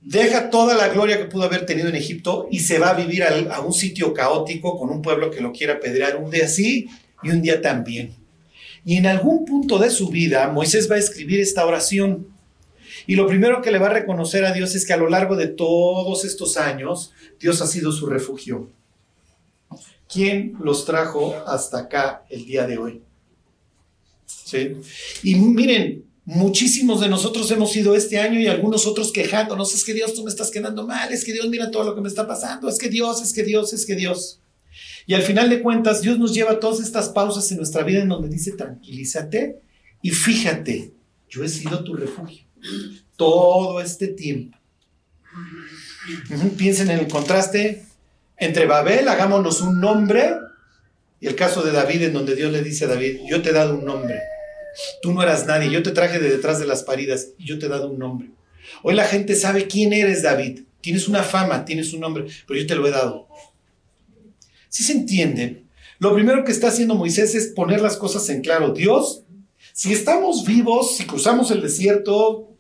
Deja 0.01 0.51
toda 0.51 0.77
la 0.77 0.89
gloria 0.89 1.19
que 1.19 1.25
pudo 1.25 1.45
haber 1.45 1.65
tenido 1.65 1.89
en 1.89 1.97
Egipto 1.97 2.47
y 2.51 2.61
se 2.61 2.79
va 2.79 2.91
a 2.91 2.95
vivir 2.95 3.25
a, 3.25 3.61
un 3.61 3.73
sitio 3.73 4.13
caótico 4.13 4.79
con 4.79 4.91
un 4.91 5.01
pueblo 5.01 5.31
que 5.31 5.41
lo 5.41 5.53
quiera 5.53 5.75
apedrear 5.75 6.17
un 6.17 6.31
día 6.31 6.47
sí 6.47 6.89
y 7.23 7.31
un 7.31 7.41
día 7.41 7.63
también. 7.63 8.15
Y 8.85 8.99
en 8.99 9.07
algún 9.07 9.47
punto 9.47 9.79
de 9.79 9.89
su 9.89 10.11
vida, 10.11 10.49
Moisés 10.49 10.91
va 10.91 10.97
a 10.97 10.99
escribir 10.99 11.41
esta 11.41 11.65
oración. 11.65 12.29
Y 13.07 13.17
lo 13.17 13.27
primero 13.27 13.63
que 13.63 13.71
le 13.71 13.79
va 13.79 13.87
a 13.87 13.95
reconocer 13.95 14.45
a 14.45 14.53
Dios 14.53 14.75
es 14.75 14.87
que 14.87 14.93
a 14.93 14.99
lo 14.99 15.09
largo 15.09 15.37
de 15.37 15.47
todos 15.47 16.25
estos 16.27 16.59
años, 16.59 17.13
Dios 17.41 17.63
ha 17.63 17.67
sido 17.67 17.91
su 17.91 18.07
refugio. 18.07 18.69
¿Quién 20.07 20.55
los 20.61 20.85
trajo 20.85 21.35
hasta 21.47 21.79
acá 21.79 22.25
el 22.29 22.45
día 22.45 22.67
de 22.67 22.77
hoy? 22.79 23.03
¿Sí? 24.27 24.77
Y 25.23 25.35
miren, 25.37 26.05
muchísimos 26.25 27.01
de 27.01 27.09
nosotros 27.09 27.51
hemos 27.51 27.77
ido 27.77 27.95
este 27.95 28.19
año 28.19 28.41
y 28.41 28.47
algunos 28.47 28.87
otros 28.87 29.13
quejándonos, 29.13 29.75
es 29.75 29.85
que 29.85 29.95
Dios, 29.95 30.15
tú 30.15 30.25
me 30.25 30.31
estás 30.31 30.51
quedando 30.51 30.87
mal, 30.87 31.13
es 31.13 31.25
que 31.25 31.33
Dios, 31.33 31.49
mira 31.49 31.71
todo 31.71 31.85
lo 31.85 31.95
que 31.95 32.01
me 32.01 32.09
está 32.09 32.27
pasando, 32.27 32.69
es 32.69 32.79
que 32.79 32.89
Dios, 32.89 33.23
es 33.23 33.33
que 33.33 33.43
Dios, 33.43 33.73
es 33.73 33.85
que 33.87 33.95
Dios. 33.95 34.41
Y 35.07 35.15
al 35.15 35.23
final 35.23 35.51
de 35.51 35.61
cuentas, 35.61 36.01
Dios 36.01 36.19
nos 36.19 36.35
lleva 36.35 36.61
todas 36.61 36.81
estas 36.81 37.11
pausas 37.11 37.51
en 37.51 37.59
nuestra 37.59 37.83
vida 37.83 38.03
en 38.03 38.09
donde 38.09 38.29
dice, 38.29 38.53
tranquilízate 38.53 39.61
y 40.03 40.11
fíjate, 40.11 40.93
yo 41.29 41.45
he 41.45 41.49
sido 41.49 41.85
tu 41.85 41.95
refugio 41.95 42.47
todo 43.17 43.81
este 43.81 44.09
tiempo. 44.09 44.59
Piensen 46.57 46.91
en 46.91 47.01
el 47.01 47.09
contraste 47.09 47.85
entre 48.37 48.67
Babel, 48.67 49.09
hagámonos 49.09 49.61
un 49.61 49.81
nombre, 49.81 50.37
y 51.21 51.27
el 51.27 51.37
caso 51.37 51.63
de 51.63 51.73
David, 51.73 52.03
en 52.03 52.13
donde 52.13 52.35
Dios 52.35 52.53
le 52.53 52.63
dice 52.63 52.85
a 52.85 52.89
David, 52.89 53.21
yo 53.29 53.41
te 53.41 53.51
he 53.51 53.53
dado 53.53 53.79
un 53.79 53.85
nombre. 53.85 54.21
Tú 55.03 55.13
no 55.13 55.23
eras 55.23 55.47
nadie, 55.47 55.71
yo 55.71 55.83
te 55.83 55.91
traje 55.91 56.19
de 56.19 56.31
detrás 56.31 56.59
de 56.59 56.67
las 56.67 56.83
paridas 56.83 57.29
y 57.39 57.47
yo 57.47 57.59
te 57.59 57.67
he 57.67 57.69
dado 57.69 57.91
un 57.91 57.99
nombre. 57.99 58.31
Hoy 58.83 58.95
la 58.95 59.05
gente 59.05 59.35
sabe 59.37 59.67
quién 59.67 59.93
eres, 59.93 60.23
David. 60.23 60.63
Tienes 60.81 61.09
una 61.09 61.23
fama, 61.23 61.65
tienes 61.65 61.93
un 61.93 62.01
nombre, 62.01 62.27
pero 62.47 62.61
yo 62.61 62.67
te 62.67 62.75
lo 62.75 62.87
he 62.87 62.91
dado. 62.91 63.29
Si 64.69 64.83
se 64.83 64.93
entienden, 64.93 65.69
lo 65.99 66.15
primero 66.15 66.45
que 66.45 66.53
está 66.53 66.69
haciendo 66.69 66.95
Moisés 66.95 67.35
es 67.35 67.49
poner 67.49 67.81
las 67.81 67.97
cosas 67.97 68.29
en 68.29 68.43
claro. 68.43 68.73
Dios, 68.73 69.23
si 69.73 69.93
estamos 69.93 70.45
vivos, 70.45 70.97
si 70.97 71.07
cruzamos 71.07 71.51
el 71.51 71.63
desierto, 71.63 72.51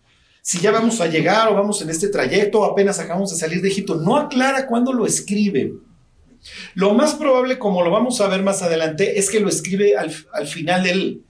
si 0.40 0.58
ya 0.60 0.70
vamos 0.70 1.00
a 1.00 1.06
llegar 1.06 1.48
o 1.48 1.54
vamos 1.54 1.80
en 1.82 1.90
este 1.90 2.08
trayecto 2.08 2.60
o 2.60 2.64
apenas 2.64 2.98
acabamos 2.98 3.30
de 3.30 3.36
salir 3.36 3.62
de 3.62 3.68
Egipto. 3.68 3.96
No 3.96 4.16
aclara 4.16 4.66
cuándo 4.66 4.92
lo 4.92 5.06
escribe. 5.06 5.74
Lo 6.74 6.94
más 6.94 7.14
probable, 7.14 7.58
como 7.58 7.82
lo 7.82 7.90
vamos 7.90 8.20
a 8.20 8.28
ver 8.28 8.42
más 8.42 8.62
adelante, 8.62 9.18
es 9.18 9.30
que 9.30 9.40
lo 9.40 9.48
escribe 9.48 9.96
al, 9.96 10.10
final 10.46 10.84
del, 10.84 11.22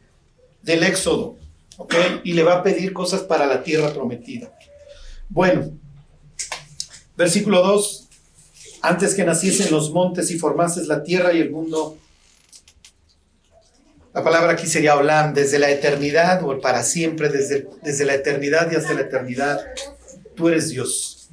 del 0.65 0.83
Éxodo, 0.83 1.37
¿ok? 1.77 1.95
Y 2.25 2.33
le 2.33 2.43
va 2.43 2.55
a 2.55 2.63
pedir 2.63 2.93
cosas 2.93 3.23
para 3.23 3.47
la 3.47 3.63
tierra 3.63 3.93
prometida. 3.93 4.53
Bueno, 5.29 5.71
versículo 7.17 7.63
2. 7.63 8.09
Antes 8.83 9.15
que 9.15 9.25
naciesen 9.25 9.71
los 9.71 9.93
montes 9.93 10.31
y 10.31 10.39
formases 10.39 10.89
la 10.89 11.03
tierra 11.03 11.33
y 11.33 11.41
el 11.41 11.51
mundo, 11.51 11.97
la 14.13 14.23
palabra 14.23 14.53
aquí 14.53 14.67
sería 14.67 14.97
Olam, 14.97 15.33
desde 15.33 15.59
la 15.59 15.71
eternidad 15.71 16.43
o 16.45 16.61
para 16.61 16.83
siempre, 16.83 17.31
desde, 17.31 17.67
desde 17.83 18.05
la 18.05 18.15
eternidad 18.15 18.71
y 18.71 18.77
hasta 18.77 18.95
la 18.95 19.03
eternidad. 19.03 19.61
Tú 20.35 20.49
eres 20.49 20.69
Dios. 20.69 21.31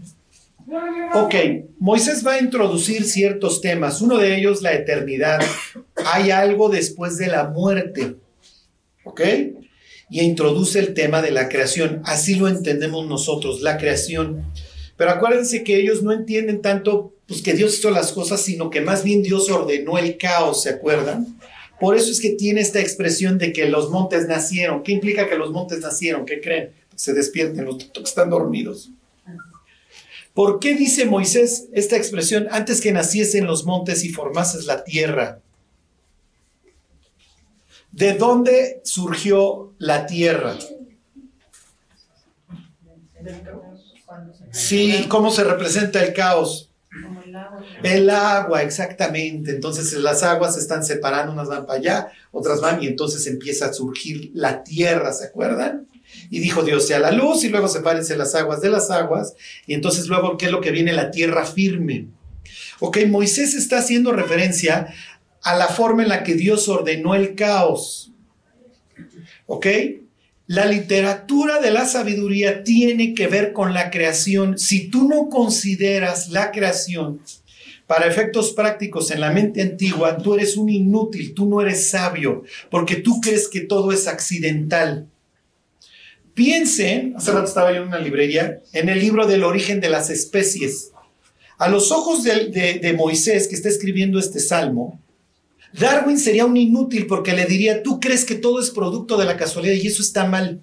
Ok, 1.13 1.35
Moisés 1.79 2.25
va 2.25 2.33
a 2.33 2.39
introducir 2.39 3.03
ciertos 3.03 3.59
temas. 3.59 4.01
Uno 4.01 4.17
de 4.17 4.38
ellos, 4.38 4.61
la 4.61 4.73
eternidad. 4.73 5.41
Hay 6.05 6.31
algo 6.31 6.69
después 6.69 7.17
de 7.17 7.27
la 7.27 7.50
muerte. 7.50 8.15
¿Ok? 9.03 9.22
Y 10.10 10.22
introduce 10.22 10.79
el 10.79 10.93
tema 10.93 11.22
de 11.22 11.31
la 11.31 11.50
creación. 11.50 12.01
Así 12.05 12.36
lo 12.36 12.48
entendemos 12.48 13.08
nosotros, 13.08 13.62
la 13.62 13.77
creación. 13.77 14.46
Pero 14.98 15.12
acuérdense 15.12 15.63
que 15.63 15.77
ellos 15.77 16.03
no 16.03 16.12
entienden 16.12 16.62
tanto 16.62 17.13
pues, 17.25 17.41
que 17.41 17.53
Dios 17.53 17.77
hizo 17.79 17.91
las 17.91 18.12
cosas, 18.12 18.41
sino 18.41 18.70
que 18.70 18.81
más 18.81 19.03
bien 19.03 19.24
Dios 19.24 19.50
ordenó 19.50 19.98
el 19.98 20.17
caos, 20.17 20.63
¿se 20.63 20.70
acuerdan? 20.70 21.39
Por 21.79 21.96
eso 21.96 22.12
es 22.12 22.22
que 22.22 22.31
tiene 22.31 22.62
esta 22.62 22.79
expresión 22.79 23.39
de 23.39 23.53
que 23.53 23.65
los 23.65 23.89
montes 23.89 24.27
nacieron. 24.27 24.84
¿Qué 24.84 24.91
implica 24.91 25.27
que 25.27 25.36
los 25.36 25.51
montes 25.51 25.79
nacieron? 25.79 26.25
¿Qué 26.25 26.39
creen? 26.39 26.72
Se 26.96 27.13
despierten 27.13 27.65
los 27.65 27.77
que 27.77 28.03
están 28.03 28.29
dormidos. 28.29 28.91
¿Por 30.34 30.60
qué 30.60 30.75
dice 30.75 31.05
Moisés 31.05 31.67
esta 31.74 31.98
expresión 31.98 32.48
antes 32.51 32.79
que 32.79 32.91
naciesen 32.91 33.46
los 33.46 33.65
montes 33.65 34.05
y 34.05 34.10
formases 34.10 34.65
la 34.65 34.84
tierra? 34.84 35.39
¿De 37.91 38.13
dónde 38.13 38.81
surgió 38.83 39.74
la 39.77 40.05
tierra? 40.05 40.55
Sí, 44.51 45.05
¿cómo 45.10 45.31
se 45.31 45.43
representa 45.43 46.03
el 46.03 46.13
caos? 46.13 46.69
El 47.83 48.10
agua. 48.10 48.63
exactamente. 48.63 49.51
Entonces 49.51 49.93
las 49.93 50.24
aguas 50.24 50.55
se 50.55 50.62
están 50.62 50.83
separando, 50.83 51.33
unas 51.33 51.48
van 51.48 51.65
para 51.65 51.79
allá, 51.79 52.12
otras 52.31 52.62
van 52.62 52.83
y 52.83 52.88
entonces 52.88 53.25
empieza 53.27 53.67
a 53.67 53.74
surgir 53.74 54.31
la 54.33 54.63
tierra, 54.63 55.13
¿se 55.13 55.25
acuerdan? 55.25 55.88
Y 56.29 56.39
dijo 56.39 56.63
Dios 56.63 56.88
sea 56.88 57.00
la 57.00 57.12
luz 57.12 57.43
y 57.43 57.50
luego 57.50 57.67
sepárense 57.67 58.17
las 58.17 58.36
aguas 58.36 58.62
de 58.62 58.69
las 58.69 58.91
aguas 58.91 59.33
y 59.65 59.74
entonces 59.74 60.07
luego, 60.07 60.38
¿qué 60.38 60.48
es 60.48 60.51
lo 60.51 60.62
que 60.62 60.71
viene? 60.71 60.91
La 60.93 61.12
tierra 61.12 61.45
firme. 61.45 62.07
Ok, 62.79 62.98
Moisés 63.07 63.53
está 63.53 63.77
haciendo 63.77 64.12
referencia 64.12 64.93
a 65.43 65.55
la 65.55 65.67
forma 65.67 66.03
en 66.03 66.10
la 66.10 66.24
que 66.24 66.36
Dios 66.36 66.67
ordenó 66.69 67.15
el 67.15 67.36
caos. 67.36 68.12
¿Ok? 69.48 69.67
La 70.48 70.65
literatura 70.65 71.60
de 71.60 71.71
la 71.71 71.86
sabiduría 71.86 72.63
tiene 72.63 73.13
que 73.13 73.27
ver 73.27 73.53
con 73.53 73.74
la 73.74 73.89
creación. 73.89 74.57
Si 74.57 74.89
tú 74.89 75.07
no 75.07 75.29
consideras 75.29 76.29
la 76.29 76.51
creación 76.51 77.21
para 77.88 78.07
efectos 78.07 78.51
prácticos 78.51 79.12
en 79.12 79.21
la 79.21 79.31
mente 79.31 79.62
antigua, 79.62 80.17
tú 80.17 80.33
eres 80.33 80.57
un 80.57 80.69
inútil, 80.69 81.33
tú 81.33 81.45
no 81.45 81.62
eres 81.62 81.89
sabio, 81.89 82.43
porque 82.69 82.98
tú 82.98 83.21
crees 83.21 83.48
que 83.48 83.62
todo 83.62 83.91
es 83.91 84.07
accidental. 84.07 85.07
Piensen, 86.33 87.13
hace 87.15 87.31
rato 87.31 87.48
estaba 87.48 87.71
yo 87.71 87.81
en 87.81 87.88
una 87.88 88.00
librería, 88.00 88.62
en 88.74 88.89
el 88.89 89.00
libro 89.00 89.27
del 89.27 89.43
origen 89.43 89.81
de 89.81 89.89
las 89.89 90.10
especies. 90.10 90.91
A 91.57 91.69
los 91.69 91.91
ojos 91.91 92.24
de, 92.24 92.79
de 92.81 92.93
Moisés, 92.93 93.48
que 93.48 93.55
está 93.55 93.69
escribiendo 93.69 94.19
este 94.19 94.39
salmo, 94.39 95.00
Darwin 95.73 96.19
sería 96.19 96.45
un 96.45 96.57
inútil 96.57 97.07
porque 97.07 97.33
le 97.33 97.45
diría, 97.45 97.83
tú 97.83 97.99
crees 97.99 98.25
que 98.25 98.35
todo 98.35 98.59
es 98.59 98.71
producto 98.71 99.17
de 99.17 99.25
la 99.25 99.37
casualidad 99.37 99.75
y 99.75 99.87
eso 99.87 100.01
está 100.01 100.25
mal. 100.25 100.61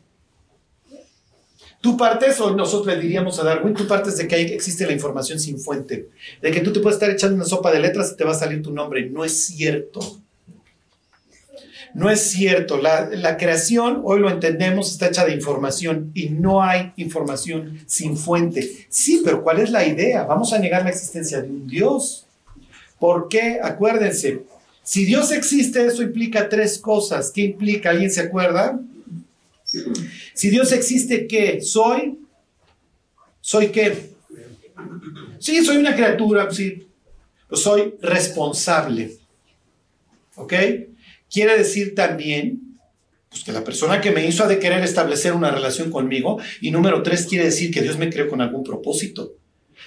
Tú 1.80 1.96
partes, 1.96 2.40
o 2.40 2.54
nosotros 2.56 2.94
le 2.94 3.00
diríamos 3.00 3.38
a 3.38 3.44
Darwin, 3.44 3.72
tú 3.72 3.86
partes 3.86 4.16
de 4.16 4.26
que 4.26 4.40
existe 4.40 4.84
la 4.84 4.92
información 4.92 5.38
sin 5.38 5.60
fuente, 5.60 6.08
de 6.42 6.50
que 6.50 6.60
tú 6.60 6.72
te 6.72 6.80
puedes 6.80 6.96
estar 6.96 7.08
echando 7.08 7.36
una 7.36 7.44
sopa 7.44 7.70
de 7.70 7.78
letras 7.78 8.12
y 8.12 8.16
te 8.16 8.24
va 8.24 8.32
a 8.32 8.34
salir 8.34 8.62
tu 8.62 8.72
nombre. 8.72 9.08
No 9.08 9.24
es 9.24 9.46
cierto. 9.46 10.20
No 11.94 12.10
es 12.10 12.20
cierto. 12.20 12.78
La, 12.78 13.08
la 13.08 13.36
creación, 13.36 14.02
hoy 14.04 14.18
lo 14.18 14.28
entendemos, 14.28 14.90
está 14.90 15.06
hecha 15.06 15.24
de 15.24 15.34
información 15.34 16.10
y 16.14 16.30
no 16.30 16.62
hay 16.62 16.92
información 16.96 17.78
sin 17.86 18.16
fuente. 18.16 18.86
Sí, 18.88 19.22
pero 19.24 19.42
¿cuál 19.44 19.60
es 19.60 19.70
la 19.70 19.86
idea? 19.86 20.24
Vamos 20.24 20.52
a 20.52 20.58
negar 20.58 20.82
la 20.82 20.90
existencia 20.90 21.40
de 21.40 21.48
un 21.48 21.68
Dios. 21.68 22.26
¿Por 22.98 23.28
qué? 23.28 23.60
Acuérdense, 23.62 24.42
si 24.88 25.04
Dios 25.04 25.33
existe, 25.33 25.85
eso 25.85 26.02
implica 26.02 26.49
tres 26.49 26.78
cosas. 26.78 27.30
¿Qué 27.30 27.42
implica? 27.42 27.90
¿Alguien 27.90 28.11
se 28.11 28.23
acuerda? 28.23 28.80
Si 30.33 30.49
Dios 30.49 30.73
existe, 30.73 31.26
¿qué? 31.26 31.61
¿Soy? 31.61 32.21
¿Soy 33.42 33.68
qué? 33.68 34.12
Sí, 35.40 35.62
soy 35.62 35.76
una 35.76 35.95
criatura, 35.95 36.50
sí. 36.50 36.87
Pues 37.50 37.61
soy 37.61 37.97
responsable. 38.00 39.18
¿Ok? 40.37 40.54
Quiere 41.30 41.59
decir 41.59 41.95
también 41.95 42.78
Pues 43.28 43.45
que 43.45 43.52
la 43.52 43.64
persona 43.64 44.00
que 44.00 44.11
me 44.11 44.26
hizo 44.26 44.45
ha 44.45 44.49
de 44.49 44.59
querer 44.59 44.83
establecer 44.83 45.35
una 45.35 45.50
relación 45.50 45.90
conmigo. 45.90 46.40
Y 46.62 46.71
número 46.71 47.02
tres 47.02 47.26
quiere 47.26 47.45
decir 47.45 47.71
que 47.71 47.83
Dios 47.83 47.99
me 47.99 48.09
creó 48.09 48.30
con 48.30 48.40
algún 48.40 48.64
propósito. 48.64 49.35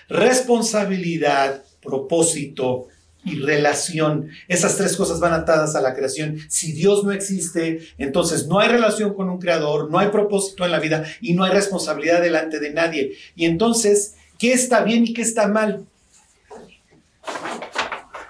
Responsabilidad, 0.09 1.63
propósito 1.81 2.87
y 3.23 3.35
relación. 3.39 4.29
Esas 4.47 4.77
tres 4.77 4.97
cosas 4.97 5.19
van 5.19 5.33
atadas 5.33 5.75
a 5.75 5.81
la 5.81 5.93
creación. 5.93 6.37
Si 6.49 6.73
Dios 6.73 7.03
no 7.03 7.11
existe, 7.11 7.79
entonces 7.97 8.47
no 8.47 8.59
hay 8.59 8.69
relación 8.69 9.13
con 9.13 9.29
un 9.29 9.39
creador, 9.39 9.89
no 9.91 9.99
hay 9.99 10.09
propósito 10.09 10.65
en 10.65 10.71
la 10.71 10.79
vida 10.79 11.05
y 11.21 11.33
no 11.33 11.43
hay 11.43 11.51
responsabilidad 11.51 12.21
delante 12.21 12.59
de 12.59 12.71
nadie. 12.71 13.13
Y 13.35 13.45
entonces, 13.45 14.15
¿qué 14.39 14.53
está 14.53 14.83
bien 14.83 15.05
y 15.05 15.13
qué 15.13 15.21
está 15.21 15.47
mal? 15.47 15.85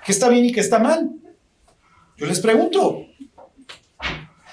¿Qué 0.06 0.12
está 0.12 0.30
bien 0.30 0.46
y 0.46 0.52
qué 0.52 0.60
está 0.60 0.80
mal? 0.80 1.12
Yo 2.18 2.26
les 2.26 2.40
pregunto, 2.40 3.06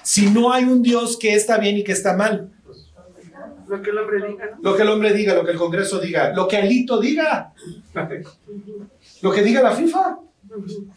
si 0.03 0.29
no 0.29 0.53
hay 0.53 0.63
un 0.63 0.81
Dios, 0.81 1.17
¿qué 1.19 1.33
está 1.33 1.57
bien 1.57 1.77
y 1.77 1.83
qué 1.83 1.91
está 1.91 2.15
mal? 2.15 2.51
Lo 3.67 3.81
que 3.83 3.91
el 3.91 3.97
hombre 3.99 4.27
diga. 4.27 4.57
Lo 4.61 4.75
que 4.75 4.81
el 4.81 4.89
hombre 4.89 5.13
diga, 5.13 5.35
lo 5.35 5.45
que 5.45 5.51
el 5.51 5.57
Congreso 5.57 5.99
diga, 5.99 6.33
lo 6.33 6.47
que 6.47 6.57
Alito 6.57 6.99
diga, 6.99 7.53
lo 9.21 9.31
que 9.31 9.43
diga 9.43 9.61
la 9.61 9.75
FIFA. 9.75 10.17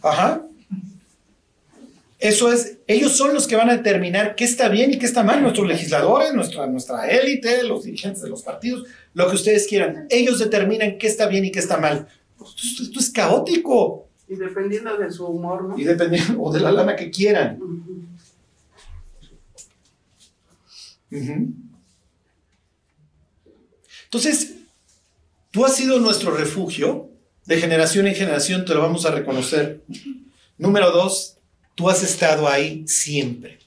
Ajá. 0.02 0.46
Eso 2.18 2.52
es, 2.52 2.78
ellos 2.86 3.16
son 3.16 3.34
los 3.34 3.48
que 3.48 3.56
van 3.56 3.68
a 3.68 3.76
determinar 3.76 4.36
qué 4.36 4.44
está 4.44 4.68
bien 4.68 4.92
y 4.92 4.98
qué 4.98 5.06
está 5.06 5.24
mal, 5.24 5.42
nuestros 5.42 5.66
legisladores, 5.66 6.32
nuestra, 6.32 6.68
nuestra 6.68 7.08
élite, 7.10 7.64
los 7.64 7.82
dirigentes 7.82 8.22
de 8.22 8.28
los 8.28 8.42
partidos, 8.42 8.86
lo 9.14 9.28
que 9.28 9.34
ustedes 9.34 9.66
quieran. 9.66 10.06
Ellos 10.08 10.38
determinan 10.38 10.98
qué 10.98 11.08
está 11.08 11.26
bien 11.26 11.44
y 11.44 11.50
qué 11.50 11.58
está 11.58 11.78
mal. 11.78 12.06
Esto, 12.40 12.84
esto 12.84 13.00
es 13.00 13.10
caótico. 13.10 14.06
Y 14.28 14.36
dependiendo 14.36 14.96
de 14.96 15.10
su 15.10 15.26
humor, 15.26 15.64
¿no? 15.64 15.76
Y 15.76 15.82
dependiendo, 15.82 16.40
o 16.40 16.52
de 16.52 16.60
la 16.60 16.70
lana 16.70 16.94
que 16.94 17.10
quieran. 17.10 17.58
Entonces, 24.04 24.54
tú 25.50 25.64
has 25.64 25.74
sido 25.74 25.98
nuestro 25.98 26.30
refugio, 26.30 27.10
de 27.46 27.60
generación 27.60 28.06
en 28.06 28.14
generación 28.14 28.64
te 28.64 28.74
lo 28.74 28.80
vamos 28.80 29.04
a 29.04 29.10
reconocer. 29.10 29.82
Número 30.58 30.90
dos, 30.90 31.38
tú 31.74 31.90
has 31.90 32.02
estado 32.02 32.48
ahí 32.48 32.84
siempre. 32.86 33.58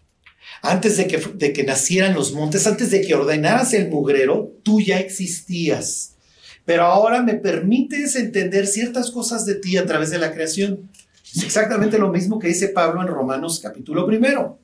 Antes 0.61 0.97
de 0.97 1.07
que, 1.07 1.17
de 1.17 1.53
que 1.53 1.63
nacieran 1.63 2.15
los 2.15 2.33
montes, 2.33 2.65
antes 2.67 2.89
de 2.91 3.01
que 3.01 3.15
ordenaras 3.15 3.73
el 3.73 3.89
mugrero, 3.89 4.53
tú 4.63 4.79
ya 4.79 4.99
existías. 4.99 6.15
Pero 6.63 6.83
ahora 6.83 7.21
me 7.21 7.35
permites 7.35 8.15
entender 8.15 8.65
ciertas 8.65 9.11
cosas 9.11 9.45
de 9.45 9.55
ti 9.55 9.77
a 9.77 9.85
través 9.85 10.09
de 10.09 10.17
la 10.17 10.33
creación. 10.33 10.89
Es 11.35 11.43
exactamente 11.43 11.99
lo 11.99 12.11
mismo 12.11 12.39
que 12.39 12.47
dice 12.47 12.69
Pablo 12.69 13.01
en 13.01 13.07
Romanos 13.07 13.59
capítulo 13.61 14.07
primero. 14.07 14.57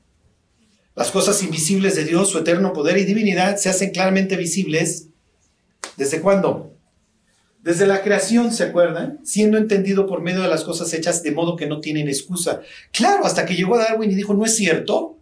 Las 0.96 1.10
cosas 1.10 1.42
invisibles 1.42 1.94
de 1.94 2.04
Dios, 2.04 2.30
su 2.30 2.38
eterno 2.38 2.72
poder 2.72 2.98
y 2.98 3.04
divinidad, 3.04 3.56
se 3.56 3.68
hacen 3.68 3.90
claramente 3.90 4.36
visibles. 4.36 5.08
¿Desde 5.96 6.20
cuándo? 6.20 6.71
Desde 7.62 7.86
la 7.86 8.02
creación, 8.02 8.52
¿se 8.52 8.64
acuerdan? 8.64 9.20
Siendo 9.22 9.56
entendido 9.56 10.06
por 10.06 10.20
medio 10.20 10.42
de 10.42 10.48
las 10.48 10.64
cosas 10.64 10.92
hechas 10.92 11.22
de 11.22 11.30
modo 11.30 11.54
que 11.54 11.66
no 11.66 11.80
tienen 11.80 12.08
excusa. 12.08 12.60
Claro, 12.90 13.24
hasta 13.24 13.46
que 13.46 13.54
llegó 13.54 13.78
Darwin 13.78 14.10
y 14.10 14.16
dijo, 14.16 14.34
no 14.34 14.44
es 14.44 14.56
cierto. 14.56 15.16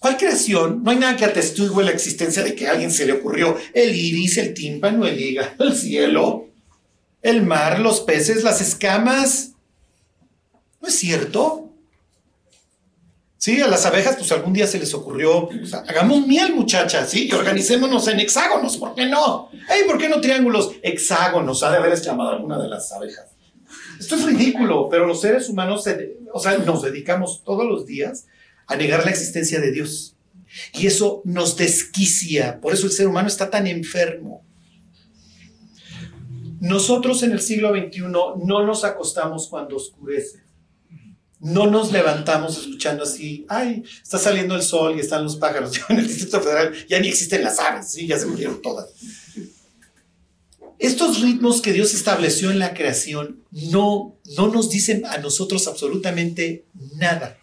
¿Cuál 0.00 0.16
creación? 0.16 0.82
No 0.82 0.90
hay 0.90 0.96
nada 0.96 1.16
que 1.16 1.24
atestigue 1.24 1.84
la 1.84 1.92
existencia 1.92 2.42
de 2.42 2.56
que 2.56 2.66
a 2.66 2.72
alguien 2.72 2.90
se 2.90 3.06
le 3.06 3.12
ocurrió 3.12 3.56
el 3.72 3.94
iris, 3.94 4.38
el 4.38 4.52
tímpano, 4.52 5.06
el 5.06 5.20
hígado, 5.20 5.62
el 5.62 5.76
cielo, 5.76 6.48
el 7.22 7.42
mar, 7.42 7.78
los 7.78 8.00
peces, 8.00 8.42
las 8.42 8.60
escamas. 8.60 9.52
¿No 10.80 10.88
es 10.88 10.94
cierto? 10.94 11.69
Sí, 13.40 13.58
a 13.62 13.68
las 13.68 13.86
abejas, 13.86 14.16
pues 14.16 14.30
algún 14.32 14.52
día 14.52 14.66
se 14.66 14.78
les 14.78 14.92
ocurrió, 14.92 15.48
hagamos 15.88 16.26
miel, 16.26 16.54
muchachas, 16.54 17.08
¿sí? 17.08 17.26
Y 17.26 17.32
organicémonos 17.32 18.06
en 18.08 18.20
hexágonos, 18.20 18.76
¿por 18.76 18.94
qué 18.94 19.06
no? 19.06 19.48
Ey, 19.50 19.84
¿por 19.86 19.96
qué 19.96 20.10
no 20.10 20.20
triángulos? 20.20 20.72
Hexágonos, 20.82 21.62
ha 21.62 21.70
de 21.70 21.78
haber 21.78 21.98
llamado 21.98 22.32
alguna 22.32 22.60
de 22.62 22.68
las 22.68 22.92
abejas. 22.92 23.30
Esto 23.98 24.16
es 24.16 24.24
ridículo, 24.26 24.90
pero 24.90 25.06
los 25.06 25.22
seres 25.22 25.48
humanos, 25.48 25.88
o 26.34 26.38
sea, 26.38 26.58
nos 26.58 26.82
dedicamos 26.82 27.42
todos 27.42 27.66
los 27.66 27.86
días 27.86 28.26
a 28.66 28.76
negar 28.76 29.06
la 29.06 29.10
existencia 29.10 29.58
de 29.58 29.72
Dios. 29.72 30.16
Y 30.74 30.86
eso 30.86 31.22
nos 31.24 31.56
desquicia, 31.56 32.60
por 32.60 32.74
eso 32.74 32.84
el 32.84 32.92
ser 32.92 33.06
humano 33.06 33.28
está 33.28 33.48
tan 33.48 33.66
enfermo. 33.66 34.44
Nosotros 36.60 37.22
en 37.22 37.32
el 37.32 37.40
siglo 37.40 37.70
XXI 37.70 38.00
no 38.00 38.36
nos 38.36 38.84
acostamos 38.84 39.48
cuando 39.48 39.76
oscurece. 39.76 40.49
No 41.40 41.66
nos 41.66 41.90
levantamos 41.90 42.58
escuchando 42.58 43.04
así, 43.04 43.46
ay, 43.48 43.82
está 44.02 44.18
saliendo 44.18 44.54
el 44.54 44.62
sol 44.62 44.94
y 44.96 45.00
están 45.00 45.24
los 45.24 45.36
pájaros. 45.36 45.72
Yo 45.76 45.82
en 45.88 45.98
el 45.98 46.06
Distrito 46.06 46.40
Federal 46.40 46.74
ya 46.86 47.00
ni 47.00 47.08
existen 47.08 47.42
las 47.42 47.58
aves, 47.58 47.90
¿sí? 47.90 48.06
ya 48.06 48.18
se 48.18 48.26
murieron 48.26 48.60
todas. 48.60 48.90
Estos 50.78 51.20
ritmos 51.20 51.60
que 51.60 51.72
Dios 51.72 51.92
estableció 51.92 52.50
en 52.50 52.58
la 52.58 52.72
creación 52.72 53.44
no, 53.50 54.16
no 54.36 54.48
nos 54.48 54.70
dicen 54.70 55.04
a 55.04 55.18
nosotros 55.18 55.66
absolutamente 55.68 56.64
nada. 56.96 57.38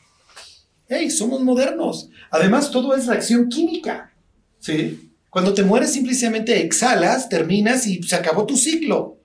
Hey, 0.89 1.11
somos 1.11 1.41
modernos. 1.41 2.09
Además, 2.31 2.71
todo 2.71 2.95
es 2.95 3.05
reacción 3.05 3.49
química. 3.49 4.13
¿sí? 4.59 5.11
Cuando 5.29 5.53
te 5.53 5.63
mueres, 5.63 5.93
simplemente 5.93 6.61
exhalas, 6.61 7.29
terminas 7.29 7.85
y 7.85 8.01
se 8.01 8.15
acabó 8.15 8.45
tu 8.45 8.57
ciclo. 8.57 9.16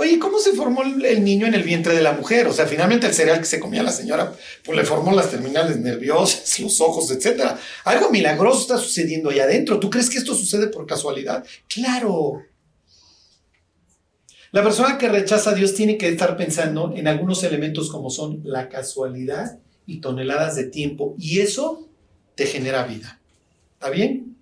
Oye, 0.00 0.18
¿cómo 0.18 0.38
se 0.38 0.54
formó 0.54 0.82
el 0.82 1.22
niño 1.22 1.46
en 1.46 1.52
el 1.52 1.62
vientre 1.62 1.94
de 1.94 2.00
la 2.00 2.14
mujer? 2.14 2.46
O 2.46 2.54
sea, 2.54 2.64
finalmente 2.64 3.06
el 3.06 3.12
cereal 3.12 3.38
que 3.38 3.44
se 3.44 3.60
comía 3.60 3.82
la 3.82 3.92
señora, 3.92 4.34
pues 4.64 4.74
le 4.74 4.82
formó 4.82 5.12
las 5.12 5.30
terminales 5.30 5.76
nerviosas, 5.76 6.58
los 6.60 6.80
ojos, 6.80 7.10
etc. 7.10 7.42
Algo 7.84 8.08
milagroso 8.08 8.62
está 8.62 8.78
sucediendo 8.78 9.28
ahí 9.28 9.40
adentro. 9.40 9.78
¿Tú 9.78 9.90
crees 9.90 10.08
que 10.08 10.16
esto 10.16 10.34
sucede 10.34 10.68
por 10.68 10.86
casualidad? 10.86 11.44
Claro. 11.68 12.40
La 14.52 14.62
persona 14.62 14.96
que 14.96 15.10
rechaza 15.10 15.50
a 15.50 15.54
Dios 15.54 15.74
tiene 15.74 15.98
que 15.98 16.08
estar 16.08 16.34
pensando 16.38 16.94
en 16.96 17.06
algunos 17.06 17.44
elementos 17.44 17.90
como 17.90 18.08
son 18.08 18.40
la 18.42 18.70
casualidad 18.70 19.58
y 19.84 20.00
toneladas 20.00 20.56
de 20.56 20.64
tiempo. 20.64 21.14
Y 21.18 21.40
eso 21.40 21.90
te 22.36 22.46
genera 22.46 22.84
vida. 22.84 23.20
¿Está 23.74 23.90
bien? 23.90 24.38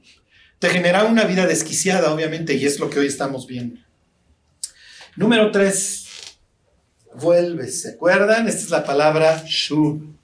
Te 0.61 0.69
genera 0.69 1.03
una 1.03 1.25
vida 1.25 1.49
desquiciada, 1.49 2.15
obviamente, 2.15 2.55
y 2.55 2.65
es 2.65 2.79
lo 2.79 2.91
que 2.91 3.01
hoy 3.01 3.09
estamos 3.09 3.49
viendo. 3.49 3.88
Número 5.19 5.51
tres, 5.51 6.07
vuelves. 7.21 7.83
¿Se 7.83 7.89
acuerdan? 7.91 8.47
Esta 8.47 8.61
es 8.61 8.71
la 8.71 8.85
palabra 8.85 9.43
shu. 9.45 10.15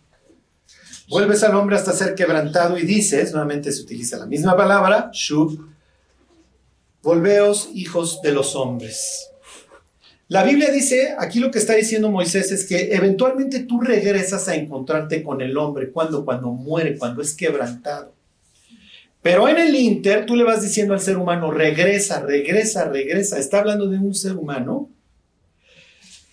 Vuelves 1.09 1.43
al 1.43 1.57
hombre 1.57 1.75
hasta 1.75 1.91
ser 1.93 2.15
quebrantado 2.15 2.79
y 2.79 2.83
dices, 2.83 3.33
nuevamente 3.33 3.73
se 3.73 3.83
utiliza 3.83 4.19
la 4.19 4.27
misma 4.27 4.57
palabra, 4.57 5.11
shu. 5.13 5.67
Volveos, 7.03 7.71
hijos 7.75 8.23
de 8.23 8.31
los 8.31 8.55
hombres. 8.55 9.31
La 10.29 10.45
Biblia 10.45 10.71
dice, 10.71 11.17
aquí 11.19 11.41
lo 11.41 11.51
que 11.51 11.59
está 11.59 11.73
diciendo 11.75 12.09
Moisés 12.09 12.53
es 12.53 12.65
que 12.65 12.95
eventualmente 12.95 13.65
tú 13.65 13.81
regresas 13.81 14.47
a 14.47 14.55
encontrarte 14.55 15.25
con 15.25 15.41
el 15.41 15.59
hombre 15.59 15.91
cuando 15.91 16.25
cuando 16.25 16.53
muere, 16.53 16.97
cuando 16.97 17.21
es 17.21 17.35
quebrantado. 17.35 18.15
Pero 19.25 19.49
en 19.49 19.57
el 19.57 19.75
Inter 19.75 20.27
tú 20.27 20.37
le 20.37 20.45
vas 20.45 20.61
diciendo 20.61 20.93
al 20.93 21.01
ser 21.01 21.17
humano, 21.17 21.51
regresa, 21.51 22.21
regresa, 22.21 22.91
regresa. 22.91 23.39
Está 23.39 23.61
hablando 23.61 23.89
de 23.89 23.97
un 23.97 24.15
ser 24.15 24.37
humano 24.37 24.91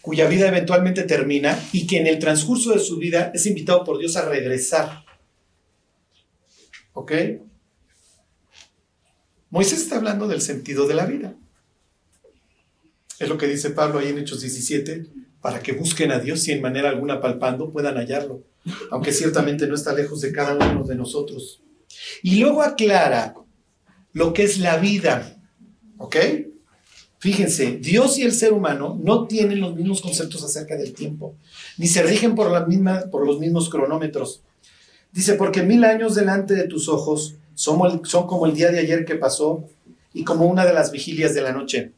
cuya 0.01 0.27
vida 0.27 0.49
eventualmente 0.49 1.03
termina 1.03 1.57
y 1.71 1.87
que 1.87 1.99
en 1.99 2.07
el 2.07 2.19
transcurso 2.19 2.73
de 2.73 2.79
su 2.79 2.97
vida 2.97 3.31
es 3.33 3.45
invitado 3.45 3.85
por 3.85 3.97
Dios 3.97 4.17
a 4.17 4.27
regresar. 4.27 5.05
¿Ok? 6.91 7.13
Moisés 9.51 9.83
está 9.83 9.95
hablando 9.95 10.27
del 10.27 10.41
sentido 10.41 10.85
de 10.85 10.93
la 10.93 11.05
vida. 11.05 11.33
Es 13.19 13.29
lo 13.29 13.37
que 13.37 13.47
dice 13.47 13.69
Pablo 13.69 13.99
ahí 13.99 14.09
en 14.09 14.17
Hechos 14.17 14.41
17, 14.41 15.05
para 15.39 15.61
que 15.61 15.71
busquen 15.71 16.11
a 16.11 16.19
Dios 16.19 16.45
y 16.49 16.51
en 16.51 16.61
manera 16.61 16.89
alguna 16.89 17.21
palpando 17.21 17.71
puedan 17.71 17.95
hallarlo, 17.95 18.43
aunque 18.89 19.13
ciertamente 19.13 19.65
no 19.65 19.75
está 19.75 19.93
lejos 19.93 20.19
de 20.19 20.33
cada 20.33 20.55
uno 20.55 20.83
de 20.83 20.95
nosotros. 20.95 21.61
Y 22.23 22.39
luego 22.39 22.61
aclara 22.61 23.35
lo 24.13 24.33
que 24.33 24.43
es 24.43 24.59
la 24.59 24.77
vida. 24.77 25.37
¿Ok? 25.97 26.15
Fíjense, 27.19 27.77
Dios 27.77 28.17
y 28.17 28.23
el 28.23 28.31
ser 28.31 28.51
humano 28.51 28.97
no 28.99 29.27
tienen 29.27 29.61
los 29.61 29.75
mismos 29.75 30.01
conceptos 30.01 30.43
acerca 30.43 30.75
del 30.75 30.93
tiempo, 30.93 31.35
ni 31.77 31.85
se 31.85 32.01
rigen 32.01 32.33
por, 32.33 32.49
la 32.49 32.65
misma, 32.65 33.01
por 33.11 33.27
los 33.27 33.39
mismos 33.39 33.69
cronómetros. 33.69 34.41
Dice, 35.11 35.35
porque 35.35 35.61
mil 35.61 35.83
años 35.83 36.15
delante 36.15 36.55
de 36.55 36.63
tus 36.63 36.89
ojos 36.89 37.35
son, 37.53 38.03
son 38.05 38.25
como 38.25 38.47
el 38.47 38.55
día 38.55 38.71
de 38.71 38.79
ayer 38.79 39.05
que 39.05 39.15
pasó 39.15 39.63
y 40.15 40.23
como 40.23 40.45
una 40.45 40.65
de 40.65 40.73
las 40.73 40.91
vigilias 40.91 41.35
de 41.35 41.41
la 41.41 41.51
noche. 41.51 41.91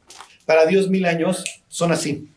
Para 0.44 0.66
Dios 0.66 0.90
mil 0.90 1.06
años 1.06 1.42
son 1.68 1.90
así. 1.90 2.28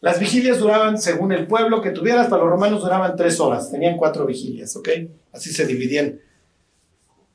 Las 0.00 0.20
vigilias 0.20 0.58
duraban, 0.58 1.00
según 1.00 1.32
el 1.32 1.46
pueblo 1.46 1.80
que 1.80 1.90
tuvieras, 1.90 2.28
para 2.28 2.42
los 2.42 2.50
romanos 2.50 2.82
duraban 2.82 3.16
tres 3.16 3.40
horas, 3.40 3.70
tenían 3.70 3.96
cuatro 3.96 4.26
vigilias, 4.26 4.76
¿ok? 4.76 4.88
Así 5.32 5.50
se 5.50 5.66
dividían 5.66 6.20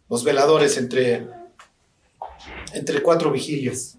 los 0.09 0.23
veladores 0.23 0.77
entre, 0.77 1.27
entre 2.73 3.01
cuatro 3.01 3.31
vigilias. 3.31 3.97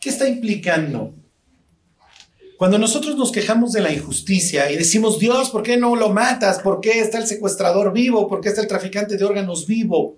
¿Qué 0.00 0.10
está 0.10 0.28
implicando? 0.28 1.12
Cuando 2.56 2.78
nosotros 2.78 3.16
nos 3.16 3.32
quejamos 3.32 3.72
de 3.72 3.82
la 3.82 3.92
injusticia 3.92 4.70
y 4.70 4.76
decimos, 4.76 5.18
Dios, 5.18 5.50
¿por 5.50 5.62
qué 5.62 5.76
no 5.76 5.94
lo 5.94 6.08
matas? 6.10 6.60
¿Por 6.60 6.80
qué 6.80 7.00
está 7.00 7.18
el 7.18 7.26
secuestrador 7.26 7.92
vivo? 7.92 8.28
¿Por 8.28 8.40
qué 8.40 8.48
está 8.48 8.62
el 8.62 8.68
traficante 8.68 9.16
de 9.16 9.24
órganos 9.24 9.66
vivo? 9.66 10.16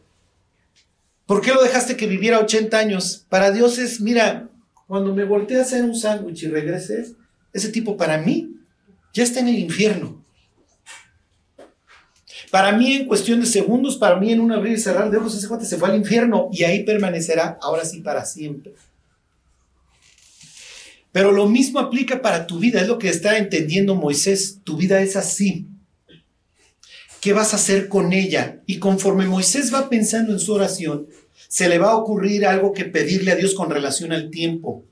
¿Por 1.26 1.40
qué 1.40 1.52
lo 1.52 1.62
dejaste 1.62 1.96
que 1.96 2.06
viviera 2.06 2.38
80 2.38 2.78
años? 2.78 3.24
Para 3.28 3.50
Dios 3.50 3.78
es, 3.78 4.00
mira, 4.00 4.49
cuando 4.90 5.14
me 5.14 5.22
volteé 5.22 5.56
a 5.56 5.62
hacer 5.62 5.84
un 5.84 5.94
sándwich 5.94 6.42
y 6.42 6.48
regreses, 6.48 7.12
ese 7.52 7.68
tipo 7.68 7.96
para 7.96 8.18
mí 8.18 8.56
ya 9.14 9.22
está 9.22 9.38
en 9.38 9.46
el 9.46 9.56
infierno. 9.60 10.24
Para 12.50 12.72
mí, 12.72 12.94
en 12.94 13.06
cuestión 13.06 13.38
de 13.38 13.46
segundos, 13.46 13.96
para 13.96 14.16
mí, 14.16 14.32
en 14.32 14.40
un 14.40 14.50
abrir 14.50 14.72
y 14.72 14.80
cerrar 14.80 15.08
de 15.08 15.18
ojos, 15.18 15.36
ese 15.36 15.46
cuate 15.46 15.64
se 15.64 15.76
fue 15.76 15.90
al 15.90 15.94
infierno 15.94 16.48
y 16.50 16.64
ahí 16.64 16.82
permanecerá, 16.82 17.56
ahora 17.62 17.84
sí, 17.84 18.00
para 18.00 18.24
siempre. 18.24 18.74
Pero 21.12 21.30
lo 21.30 21.48
mismo 21.48 21.78
aplica 21.78 22.20
para 22.20 22.48
tu 22.48 22.58
vida, 22.58 22.80
es 22.80 22.88
lo 22.88 22.98
que 22.98 23.10
está 23.10 23.38
entendiendo 23.38 23.94
Moisés. 23.94 24.58
Tu 24.64 24.76
vida 24.76 25.00
es 25.02 25.14
así. 25.14 25.68
¿Qué 27.20 27.32
vas 27.32 27.52
a 27.52 27.58
hacer 27.58 27.86
con 27.86 28.12
ella? 28.12 28.60
Y 28.66 28.80
conforme 28.80 29.28
Moisés 29.28 29.72
va 29.72 29.88
pensando 29.88 30.32
en 30.32 30.40
su 30.40 30.52
oración, 30.52 31.06
se 31.50 31.68
le 31.68 31.78
va 31.78 31.90
a 31.90 31.96
ocurrir 31.96 32.46
algo 32.46 32.72
que 32.72 32.84
pedirle 32.84 33.32
a 33.32 33.34
Dios 33.34 33.54
con 33.54 33.70
relación 33.70 34.12
al 34.12 34.30
tiempo. 34.30 34.84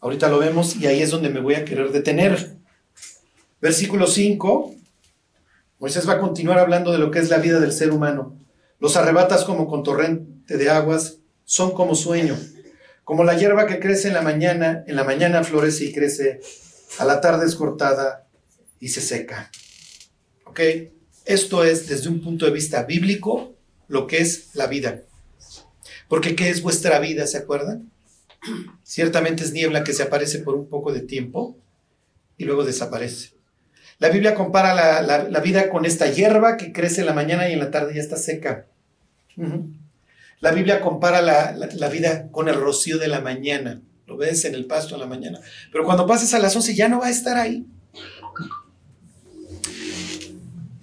Ahorita 0.00 0.28
lo 0.28 0.38
vemos 0.38 0.76
y 0.76 0.86
ahí 0.86 1.00
es 1.00 1.10
donde 1.10 1.30
me 1.30 1.40
voy 1.40 1.54
a 1.54 1.64
querer 1.64 1.90
detener. 1.90 2.58
Versículo 3.62 4.06
5. 4.06 4.74
Moisés 5.78 6.06
va 6.06 6.12
a 6.12 6.20
continuar 6.20 6.58
hablando 6.58 6.92
de 6.92 6.98
lo 6.98 7.10
que 7.10 7.20
es 7.20 7.30
la 7.30 7.38
vida 7.38 7.60
del 7.60 7.72
ser 7.72 7.92
humano. 7.92 8.36
Los 8.78 8.96
arrebatas 8.96 9.44
como 9.44 9.66
con 9.66 9.82
torrente 9.82 10.58
de 10.58 10.68
aguas, 10.68 11.18
son 11.46 11.72
como 11.72 11.94
sueño 11.94 12.36
como 13.04 13.22
la 13.22 13.36
hierba 13.36 13.66
que 13.66 13.78
crece 13.78 14.08
en 14.08 14.14
la 14.14 14.22
mañana, 14.22 14.82
en 14.86 14.96
la 14.96 15.04
mañana 15.04 15.44
florece 15.44 15.84
y 15.84 15.92
crece, 15.92 16.40
a 16.98 17.04
la 17.04 17.20
tarde 17.20 17.46
es 17.46 17.54
cortada 17.54 18.26
y 18.80 18.88
se 18.88 19.02
seca. 19.02 19.50
¿Ok? 20.46 20.60
Esto 21.26 21.64
es 21.64 21.86
desde 21.88 22.08
un 22.08 22.22
punto 22.22 22.46
de 22.46 22.50
vista 22.50 22.82
bíblico 22.84 23.54
lo 23.88 24.06
que 24.06 24.18
es 24.18 24.54
la 24.54 24.66
vida. 24.66 25.02
Porque 26.08 26.36
¿qué 26.36 26.50
es 26.50 26.62
vuestra 26.62 26.98
vida? 26.98 27.26
¿Se 27.26 27.38
acuerdan? 27.38 27.90
Ciertamente 28.82 29.44
es 29.44 29.52
niebla 29.52 29.84
que 29.84 29.92
se 29.92 30.02
aparece 30.02 30.38
por 30.40 30.54
un 30.54 30.68
poco 30.68 30.92
de 30.92 31.00
tiempo 31.00 31.56
y 32.36 32.44
luego 32.44 32.64
desaparece. 32.64 33.30
La 33.98 34.08
Biblia 34.08 34.34
compara 34.34 34.74
la, 35.02 35.40
vida 35.40 35.70
con 35.70 35.84
esta 35.84 36.10
hierba 36.10 36.56
que 36.56 36.72
crece 36.72 37.00
en 37.00 37.06
la 37.06 37.14
mañana 37.14 37.48
y 37.48 37.52
en 37.52 37.60
la 37.60 37.70
tarde 37.70 37.94
ya 37.94 38.00
está 38.00 38.16
seca. 38.16 38.66
La 40.40 40.50
Biblia 40.50 40.80
compara 40.80 41.22
la, 41.22 41.88
vida 41.88 42.28
con 42.30 42.48
el 42.48 42.56
rocío 42.56 42.98
de 42.98 43.08
la 43.08 43.20
mañana. 43.20 43.80
Lo 44.06 44.16
ves 44.16 44.44
en 44.44 44.54
el 44.54 44.66
pasto 44.66 44.94
en 44.94 45.00
la 45.00 45.06
mañana. 45.06 45.40
Pero 45.72 45.84
cuando 45.84 46.06
pases 46.06 46.34
a 46.34 46.38
las 46.38 46.54
11 46.54 46.74
ya 46.74 46.88
no 46.88 47.00
va 47.00 47.06
a 47.06 47.10
estar 47.10 47.38
ahí. 47.38 47.64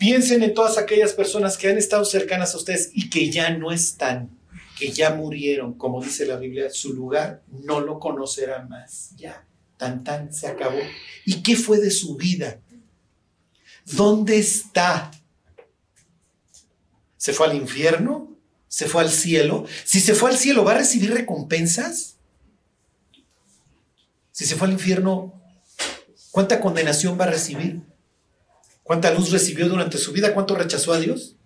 Piensen 0.01 0.41
en 0.41 0.55
todas 0.55 0.79
aquellas 0.79 1.13
personas 1.13 1.59
que 1.59 1.69
han 1.69 1.77
estado 1.77 2.03
cercanas 2.05 2.55
a 2.55 2.57
ustedes 2.57 2.89
y 2.95 3.11
que 3.11 3.29
ya 3.29 3.51
no 3.51 3.71
están, 3.71 4.35
que 4.79 4.91
ya 4.91 5.13
murieron. 5.13 5.75
Como 5.75 6.03
dice 6.03 6.25
la 6.25 6.37
Biblia, 6.37 6.71
su 6.71 6.93
lugar 6.93 7.43
no 7.51 7.81
lo 7.81 7.99
conocerá 7.99 8.65
más. 8.65 9.11
Ya, 9.15 9.45
tan 9.77 10.03
tan, 10.03 10.33
se 10.33 10.47
acabó. 10.47 10.79
¿Y 11.23 11.43
qué 11.43 11.55
fue 11.55 11.79
de 11.79 11.91
su 11.91 12.15
vida? 12.15 12.59
¿Dónde 13.85 14.39
está? 14.39 15.11
¿Se 17.15 17.31
fue 17.31 17.45
al 17.45 17.55
infierno? 17.55 18.31
se 18.71 18.87
fue 18.87 19.03
al 19.03 19.11
cielo. 19.11 19.65
Si 19.83 19.99
se 19.99 20.15
fue 20.15 20.31
al 20.31 20.37
cielo, 20.37 20.63
¿va 20.63 20.71
a 20.71 20.77
recibir 20.77 21.13
recompensas? 21.13 22.15
Si 24.31 24.45
se 24.45 24.55
fue 24.55 24.67
al 24.67 24.73
infierno, 24.73 25.39
¿cuánta 26.31 26.59
condenación 26.59 27.19
va 27.19 27.25
a 27.25 27.31
recibir? 27.31 27.81
¿Cuánta 28.91 29.13
luz 29.13 29.31
recibió 29.31 29.69
durante 29.69 29.97
su 29.97 30.11
vida? 30.11 30.33
¿Cuánto 30.33 30.53
rechazó 30.53 30.91
a 30.91 30.99
Dios? 30.99 31.37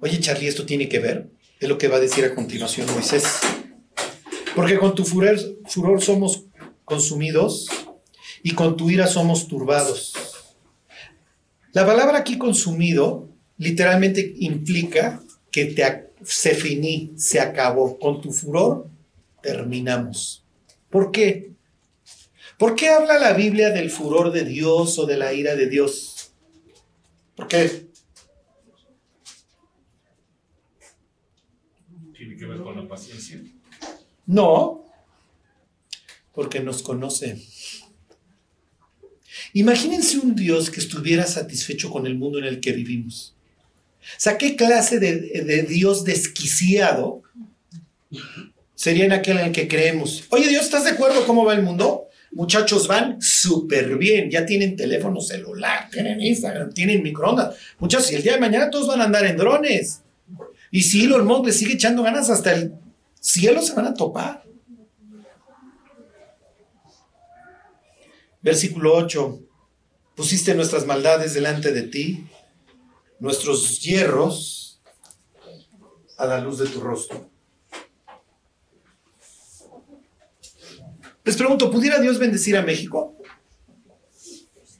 Oye, 0.00 0.18
Charlie, 0.18 0.48
esto 0.48 0.66
tiene 0.66 0.88
que 0.88 0.98
ver. 0.98 1.30
Es 1.60 1.68
lo 1.68 1.78
que 1.78 1.86
va 1.86 1.98
a 1.98 2.00
decir 2.00 2.24
a 2.24 2.34
continuación 2.34 2.90
Moisés. 2.92 3.22
Porque 4.56 4.76
con 4.80 4.96
tu 4.96 5.04
furor, 5.04 5.38
furor 5.68 6.02
somos 6.02 6.46
consumidos 6.84 7.68
y 8.42 8.50
con 8.50 8.76
tu 8.76 8.90
ira 8.90 9.06
somos 9.06 9.46
turbados. 9.46 10.12
La 11.72 11.86
palabra 11.86 12.18
aquí 12.18 12.38
consumido 12.38 13.28
literalmente 13.58 14.34
implica 14.38 15.22
que 15.52 15.66
te, 15.66 16.10
se 16.24 16.52
finí, 16.56 17.12
se 17.16 17.38
acabó. 17.38 17.96
Con 18.00 18.20
tu 18.20 18.32
furor 18.32 18.90
terminamos. 19.40 20.44
¿Por 20.90 21.12
qué? 21.12 21.54
¿Por 22.58 22.74
qué 22.74 22.88
habla 22.88 23.18
la 23.18 23.34
Biblia 23.34 23.70
del 23.70 23.90
furor 23.90 24.32
de 24.32 24.44
Dios 24.44 24.98
o 24.98 25.06
de 25.06 25.18
la 25.18 25.32
ira 25.34 25.54
de 25.54 25.68
Dios? 25.68 26.32
¿Por 27.34 27.48
qué? 27.48 27.86
¿Tiene 32.16 32.36
que 32.36 32.46
ver 32.46 32.62
con 32.62 32.76
la 32.76 32.88
paciencia? 32.88 33.42
No, 34.24 34.86
porque 36.32 36.60
nos 36.60 36.82
conoce. 36.82 37.42
Imagínense 39.52 40.18
un 40.18 40.34
Dios 40.34 40.70
que 40.70 40.80
estuviera 40.80 41.26
satisfecho 41.26 41.90
con 41.90 42.06
el 42.06 42.16
mundo 42.16 42.38
en 42.38 42.44
el 42.44 42.60
que 42.60 42.72
vivimos. 42.72 43.34
O 44.00 44.20
sea, 44.20 44.38
¿qué 44.38 44.56
clase 44.56 44.98
de, 44.98 45.62
Dios 45.62 46.04
desquiciado 46.04 47.22
sería 48.74 49.04
en 49.04 49.12
aquel 49.12 49.38
en 49.38 49.46
el 49.46 49.52
que 49.52 49.68
creemos? 49.68 50.24
Oye, 50.30 50.48
Dios, 50.48 50.64
¿estás 50.64 50.84
de 50.84 50.90
acuerdo 50.90 51.26
cómo 51.26 51.44
va 51.44 51.54
el 51.54 51.62
mundo? 51.62 52.05
Muchachos 52.36 52.86
van 52.86 53.16
súper 53.22 53.96
bien, 53.96 54.30
ya 54.30 54.44
tienen 54.44 54.76
teléfono 54.76 55.22
celular, 55.22 55.88
tienen 55.90 56.20
Instagram, 56.20 56.70
tienen 56.70 57.02
microondas. 57.02 57.56
Muchachos, 57.78 58.12
y 58.12 58.16
el 58.16 58.22
día 58.22 58.34
de 58.34 58.40
mañana 58.40 58.68
todos 58.68 58.88
van 58.88 59.00
a 59.00 59.04
andar 59.04 59.24
en 59.24 59.38
drones. 59.38 60.02
Y 60.70 60.82
si 60.82 61.06
Elon 61.06 61.26
Musk 61.26 61.46
le 61.46 61.52
sigue 61.52 61.72
echando 61.72 62.02
ganas 62.02 62.28
hasta 62.28 62.52
el 62.52 62.74
cielo, 63.18 63.62
se 63.62 63.72
van 63.72 63.86
a 63.86 63.94
topar. 63.94 64.44
Versículo 68.42 68.94
8. 68.94 69.40
Pusiste 70.14 70.54
nuestras 70.54 70.84
maldades 70.84 71.32
delante 71.32 71.72
de 71.72 71.84
ti, 71.84 72.26
nuestros 73.18 73.80
hierros 73.80 74.82
a 76.18 76.26
la 76.26 76.38
luz 76.42 76.58
de 76.58 76.66
tu 76.66 76.80
rostro. 76.80 77.30
Les 81.26 81.36
pregunto, 81.36 81.70
¿pudiera 81.70 82.00
Dios 82.00 82.18
bendecir 82.18 82.56
a 82.56 82.62
México? 82.62 83.14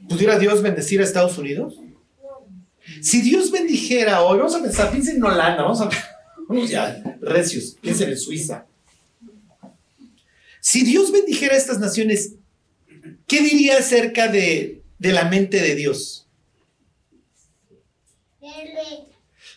¿Pudiera 0.08 0.38
Dios 0.38 0.62
bendecir 0.62 1.00
a 1.00 1.04
Estados 1.04 1.36
Unidos? 1.36 1.74
Si 3.02 3.20
Dios 3.20 3.50
bendijera 3.50 4.22
hoy, 4.22 4.38
vamos 4.38 4.54
a 4.54 4.62
pensar, 4.62 4.90
piensen 4.90 5.16
en 5.16 5.24
Holanda, 5.24 5.62
vamos 5.62 5.80
a 5.82 5.90
vamos 6.48 6.70
ya, 6.70 7.02
recios, 7.20 7.76
piensen 7.82 8.08
en 8.08 8.18
Suiza. 8.18 8.64
Si 10.60 10.84
Dios 10.84 11.12
bendijera 11.12 11.54
a 11.54 11.58
estas 11.58 11.78
naciones, 11.78 12.36
¿qué 13.26 13.42
diría 13.42 13.78
acerca 13.78 14.28
de 14.28 14.76
de 14.98 15.12
la 15.12 15.24
mente 15.24 15.60
de 15.60 15.74
Dios. 15.74 16.26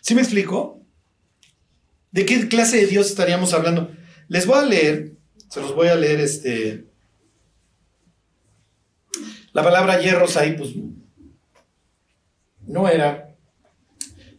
¿Sí 0.01 0.15
me 0.15 0.21
explico? 0.21 0.81
¿De 2.11 2.25
qué 2.25 2.47
clase 2.47 2.77
de 2.77 2.87
Dios 2.87 3.07
estaríamos 3.07 3.53
hablando? 3.53 3.91
Les 4.27 4.45
voy 4.45 4.57
a 4.57 4.65
leer, 4.65 5.08
se 5.49 5.61
los 5.61 5.75
voy 5.75 5.87
a 5.87 5.95
leer 5.95 6.19
este. 6.19 6.85
La 9.51 9.63
palabra 9.63 9.99
hierros 9.99 10.37
ahí, 10.37 10.55
pues 10.55 10.71
no 12.67 12.87
era. 12.87 13.35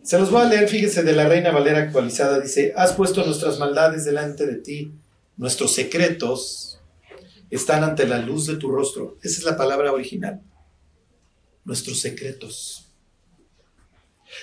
Se 0.03 0.18
los 0.18 0.31
voy 0.31 0.42
a 0.42 0.44
leer, 0.44 0.68
fíjese, 0.68 1.03
de 1.03 1.12
la 1.12 1.29
Reina 1.29 1.51
Valera 1.51 1.79
actualizada. 1.79 2.40
Dice: 2.40 2.73
Has 2.77 2.94
puesto 2.94 3.25
nuestras 3.25 3.59
maldades 3.59 4.05
delante 4.05 4.46
de 4.46 4.57
ti, 4.57 4.94
nuestros 5.37 5.75
secretos 5.75 6.81
están 7.51 7.85
ante 7.85 8.07
la 8.07 8.18
luz 8.18 8.46
de 8.46 8.57
tu 8.57 8.70
rostro. 8.70 9.18
Esa 9.23 9.38
es 9.38 9.44
la 9.44 9.57
palabra 9.57 9.92
original 9.92 10.40
nuestros 11.64 12.01
secretos. 12.01 12.87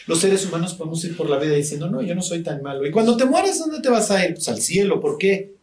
Los 0.06 0.20
seres 0.20 0.46
humanos 0.46 0.76
podemos 0.76 1.04
ir 1.04 1.16
por 1.16 1.30
la 1.30 1.38
vida 1.38 1.54
diciendo, 1.54 1.90
no, 1.90 2.02
yo 2.02 2.16
no 2.16 2.22
soy 2.22 2.44
tan 2.44 2.62
malo. 2.62 2.86
Y 2.86 2.92
cuando 2.92 3.18
te 3.18 3.26
mueres, 3.26 3.60
¿dónde 3.60 3.82
te 3.82 3.90
vas 3.90 4.12
a 4.12 4.26
ir? 4.26 4.36
Pues 4.36 4.48
al 4.48 4.62
cielo. 4.62 5.00
¿Por 5.00 5.18
qué? 5.18 5.57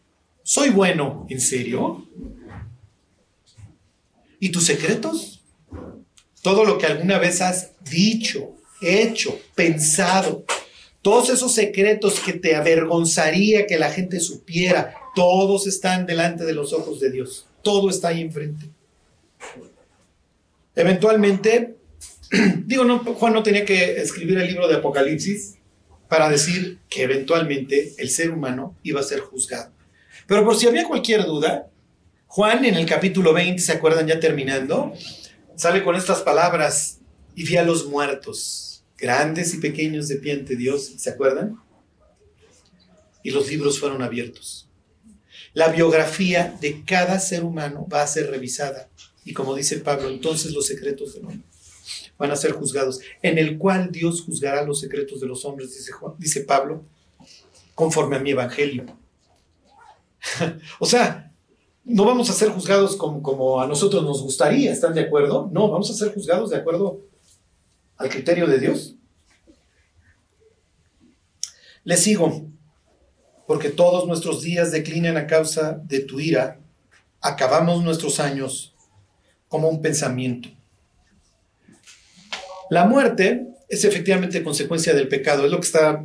Soy 0.47 0.69
bueno. 0.69 1.25
¿En 1.27 1.41
serio? 1.41 2.07
¿Y 4.39 4.49
tus 4.49 4.63
secretos? 4.63 5.43
Todo 6.43 6.63
lo 6.65 6.77
que 6.77 6.85
alguna 6.85 7.17
vez 7.17 7.41
has 7.41 7.71
dicho, 7.83 8.53
hecho, 8.79 9.39
pensado, 9.55 10.45
todos 11.01 11.31
esos 11.31 11.51
secretos 11.51 12.19
que 12.19 12.33
te 12.33 12.55
avergonzaría 12.55 13.65
que 13.65 13.79
la 13.79 13.89
gente 13.89 14.19
supiera, 14.19 14.93
todos 15.15 15.65
están 15.65 16.05
delante 16.05 16.43
de 16.43 16.53
los 16.53 16.73
ojos 16.73 16.99
de 16.99 17.09
Dios. 17.09 17.47
Todo 17.63 17.89
está 17.89 18.09
ahí 18.09 18.21
enfrente. 18.21 18.69
Eventualmente, 20.75 21.77
digo, 22.67 22.83
no, 22.83 22.99
Juan 22.99 23.33
no 23.33 23.41
tenía 23.41 23.65
que 23.65 23.99
escribir 23.99 24.37
el 24.37 24.47
libro 24.47 24.67
de 24.67 24.75
Apocalipsis 24.75 25.55
para 26.07 26.29
decir 26.29 26.77
que 26.87 27.01
eventualmente 27.01 27.95
el 27.97 28.11
ser 28.11 28.29
humano 28.29 28.77
iba 28.83 28.99
a 28.99 29.03
ser 29.03 29.21
juzgado. 29.21 29.74
Pero 30.27 30.43
por 30.43 30.55
si 30.55 30.67
había 30.67 30.85
cualquier 30.85 31.25
duda, 31.25 31.69
Juan 32.27 32.65
en 32.65 32.75
el 32.75 32.85
capítulo 32.85 33.33
20, 33.33 33.61
¿se 33.61 33.71
acuerdan 33.71 34.07
ya 34.07 34.19
terminando? 34.19 34.93
Sale 35.55 35.83
con 35.83 35.95
estas 35.95 36.21
palabras, 36.21 36.99
y 37.35 37.43
vi 37.43 37.57
a 37.57 37.63
los 37.63 37.85
muertos, 37.85 38.83
grandes 38.97 39.53
y 39.53 39.57
pequeños 39.57 40.07
de 40.07 40.15
pie 40.15 40.33
ante 40.33 40.55
Dios, 40.55 40.93
¿se 40.97 41.09
acuerdan? 41.09 41.59
Y 43.23 43.31
los 43.31 43.49
libros 43.49 43.79
fueron 43.79 44.01
abiertos. 44.01 44.67
La 45.53 45.69
biografía 45.69 46.57
de 46.59 46.83
cada 46.83 47.19
ser 47.19 47.43
humano 47.43 47.87
va 47.91 48.01
a 48.03 48.07
ser 48.07 48.29
revisada. 48.29 48.89
Y 49.23 49.33
como 49.33 49.55
dice 49.55 49.77
Pablo, 49.77 50.09
entonces 50.09 50.51
los 50.51 50.67
secretos 50.67 51.13
del 51.13 51.25
hombre 51.25 51.45
van 52.17 52.31
a 52.31 52.35
ser 52.35 52.53
juzgados, 52.53 53.01
en 53.21 53.37
el 53.37 53.57
cual 53.57 53.91
Dios 53.91 54.21
juzgará 54.21 54.63
los 54.63 54.79
secretos 54.79 55.19
de 55.19 55.27
los 55.27 55.43
hombres, 55.43 55.73
dice, 55.75 55.91
dice 56.17 56.41
Pablo, 56.41 56.83
conforme 57.73 58.15
a 58.15 58.19
mi 58.19 58.31
evangelio. 58.31 58.85
o 60.79 60.85
sea, 60.85 61.31
no 61.83 62.03
vamos 62.03 62.29
a 62.29 62.33
ser 62.33 62.49
juzgados 62.49 62.95
como, 62.95 63.61
a 63.61 63.67
nosotros 63.67 64.03
nos 64.03 64.21
gustaría, 64.21 64.71
¿están 64.71 64.93
de 64.93 65.01
acuerdo? 65.01 65.49
No, 65.51 65.69
vamos 65.69 65.89
a 65.91 65.93
ser 65.93 66.13
juzgados 66.13 66.49
de 66.49 66.57
acuerdo 66.57 67.01
al 67.97 68.09
criterio 68.09 68.47
de 68.47 68.59
Dios. 68.59 68.95
Le 71.83 71.97
sigo, 71.97 72.47
porque 73.45 73.69
todos 73.69 74.07
nuestros 74.07 74.41
días 74.41 74.71
declinan 74.71 75.17
a 75.17 75.27
causa 75.27 75.79
de 75.83 75.99
tu 75.99 76.19
ira, 76.19 76.59
acabamos 77.21 77.83
nuestros 77.83 78.19
años 78.19 78.75
como 79.47 79.69
un 79.69 79.81
pensamiento. 79.81 80.49
La 82.71 82.85
muerte 82.85 83.47
es 83.69 83.85
efectivamente 83.85 84.43
consecuencia 84.43 84.95
del 84.95 85.07
pecado, 85.07 85.45
es 85.45 85.51
lo 85.51 85.59
que 85.59 85.67
está 85.67 86.03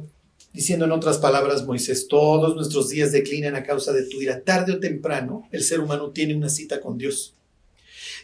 diciendo 0.53 0.85
en 0.85 0.93
otras 0.93 1.19
palabras 1.19 1.65
Moisés, 1.65 2.09
todos 2.09 2.57
nuestros 2.57 2.89
días 2.89 3.13
declinan 3.13 3.55
a 3.55 3.63
causa 3.63 3.93
de 3.93 4.05
tu 4.07 4.21
ira. 4.21 4.43
Tarde 4.43 4.73
o 4.73 4.81
temprano 4.81 5.49
el 5.53 5.63
ser 5.63 5.81
humano 5.81 6.11
tiene 6.11 6.35
una 6.35 6.49
cita 6.49 6.81
con 6.81 6.99
Dios. 6.99 7.35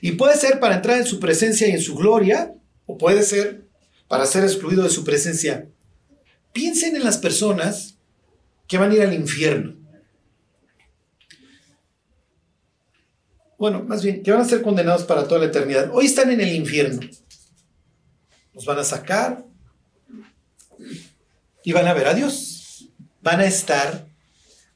Y 0.01 0.13
puede 0.13 0.37
ser 0.37 0.61
para 0.61 0.77
entrar 0.77 0.99
en 0.99 1.07
su 1.07 1.21
presencia 1.21 1.69
y 1.69 1.73
en 1.73 1.81
su 1.81 1.95
gloria, 1.95 2.55
o 2.87 2.99
puede 2.99 3.23
ser 3.23 3.67
para 4.09 4.27
ser 4.27 4.45
excluido 4.45 4.83
de 4.83 4.91
su 4.91 5.05
presencia. 5.05 5.69
Piensen 6.53 6.97
en 6.97 7.05
las 7.05 7.19
personas 7.19 7.99
que 8.67 8.79
van 8.79 8.91
a 8.91 8.95
ir 8.95 9.03
al 9.03 9.15
infierno. 9.15 9.77
Bueno, 13.59 13.83
más 13.85 14.03
bien, 14.03 14.23
que 14.23 14.31
van 14.31 14.43
a 14.43 14.45
ser 14.45 14.61
condenados 14.61 15.05
para 15.05 15.27
toda 15.27 15.41
la 15.41 15.47
eternidad. 15.47 15.91
Hoy 15.93 16.07
están 16.07 16.31
en 16.31 16.41
el 16.41 16.55
infierno. 16.55 17.01
Los 18.53 18.67
van 18.67 18.79
a 18.79 18.85
sacar 18.85 19.47
y 21.67 21.73
van 21.73 21.89
a 21.89 21.95
ver 21.95 22.07
a 22.07 22.15
Dios. 22.15 22.89
Van 23.23 23.41
a 23.41 23.45
estar 23.45 24.07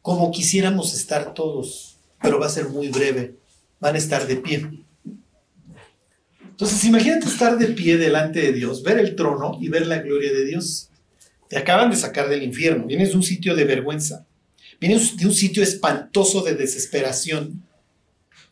como 0.03 0.33
quisiéramos 0.33 0.93
estar 0.93 1.35
todos, 1.35 1.99
pero 2.21 2.41
va 2.41 2.47
a 2.47 2.51
ser 2.51 2.69
muy 2.69 2.89
breve. 2.89 3.37
Van 3.79 3.95
a 3.95 3.99
estar 3.99 4.27
de 4.27 4.35
pie. 4.35 4.69
Entonces, 6.43 6.85
imagínate 6.85 7.27
estar 7.27 7.57
de 7.59 7.69
pie 7.69 7.97
delante 7.97 8.41
de 8.41 8.53
Dios, 8.53 8.83
ver 8.83 8.99
el 8.99 9.15
trono 9.15 9.57
y 9.61 9.69
ver 9.69 9.87
la 9.87 10.01
gloria 10.01 10.33
de 10.33 10.45
Dios. 10.45 10.91
Te 11.49 11.59
acaban 11.59 11.93
de 11.93 11.97
sacar 11.97 12.29
del 12.29 12.43
infierno, 12.43 12.87
vienes 12.87 13.11
de 13.11 13.17
un 13.17 13.23
sitio 13.23 13.55
de 13.55 13.65
vergüenza, 13.65 14.27
vienes 14.81 15.17
de 15.17 15.27
un 15.27 15.33
sitio 15.33 15.63
espantoso 15.63 16.43
de 16.43 16.57
desesperación, 16.57 17.63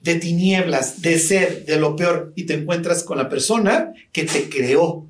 de 0.01 0.15
tinieblas, 0.15 1.03
de 1.03 1.19
sed, 1.19 1.67
de 1.67 1.77
lo 1.77 1.97
peor, 1.97 2.33
y 2.37 2.45
te 2.45 2.55
encuentras 2.55 3.03
con 3.03 3.19
la 3.19 3.29
persona 3.29 3.93
que 4.13 4.23
te 4.23 4.49
creó, 4.49 5.08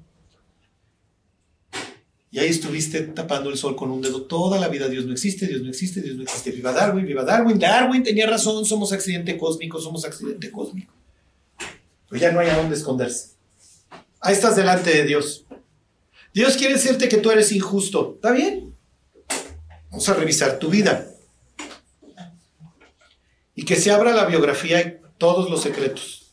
y 2.30 2.38
ahí 2.38 2.48
estuviste 2.48 3.00
tapando 3.02 3.48
el 3.48 3.56
sol 3.56 3.74
con 3.74 3.90
un 3.90 4.02
dedo 4.02 4.22
toda 4.22 4.58
la 4.58 4.68
vida. 4.68 4.88
Dios 4.88 5.06
no 5.06 5.12
existe, 5.12 5.46
Dios 5.46 5.62
no 5.62 5.70
existe, 5.70 6.02
Dios 6.02 6.16
no 6.16 6.22
existe. 6.22 6.50
Viva 6.50 6.72
Darwin, 6.72 7.06
viva 7.06 7.24
Darwin. 7.24 7.58
Darwin 7.58 8.02
tenía 8.02 8.26
razón, 8.26 8.66
somos 8.66 8.92
accidente 8.92 9.38
cósmico, 9.38 9.80
somos 9.80 10.04
accidente 10.04 10.50
cósmico. 10.50 10.92
Pues 12.08 12.20
ya 12.20 12.30
no 12.30 12.40
hay 12.40 12.48
a 12.48 12.56
dónde 12.56 12.76
esconderse. 12.76 13.30
Ahí 14.20 14.34
estás 14.34 14.56
delante 14.56 14.90
de 14.90 15.04
Dios. 15.04 15.46
Dios 16.34 16.56
quiere 16.56 16.74
decirte 16.74 17.08
que 17.08 17.16
tú 17.16 17.30
eres 17.30 17.50
injusto. 17.52 18.14
¿Está 18.16 18.32
bien? 18.32 18.74
Vamos 19.90 20.08
a 20.08 20.14
revisar 20.14 20.58
tu 20.58 20.68
vida. 20.68 21.10
Y 23.54 23.64
que 23.64 23.76
se 23.76 23.90
abra 23.90 24.12
la 24.12 24.26
biografía 24.26 24.80
y 24.82 25.00
todos 25.16 25.48
los 25.50 25.62
secretos. 25.62 26.27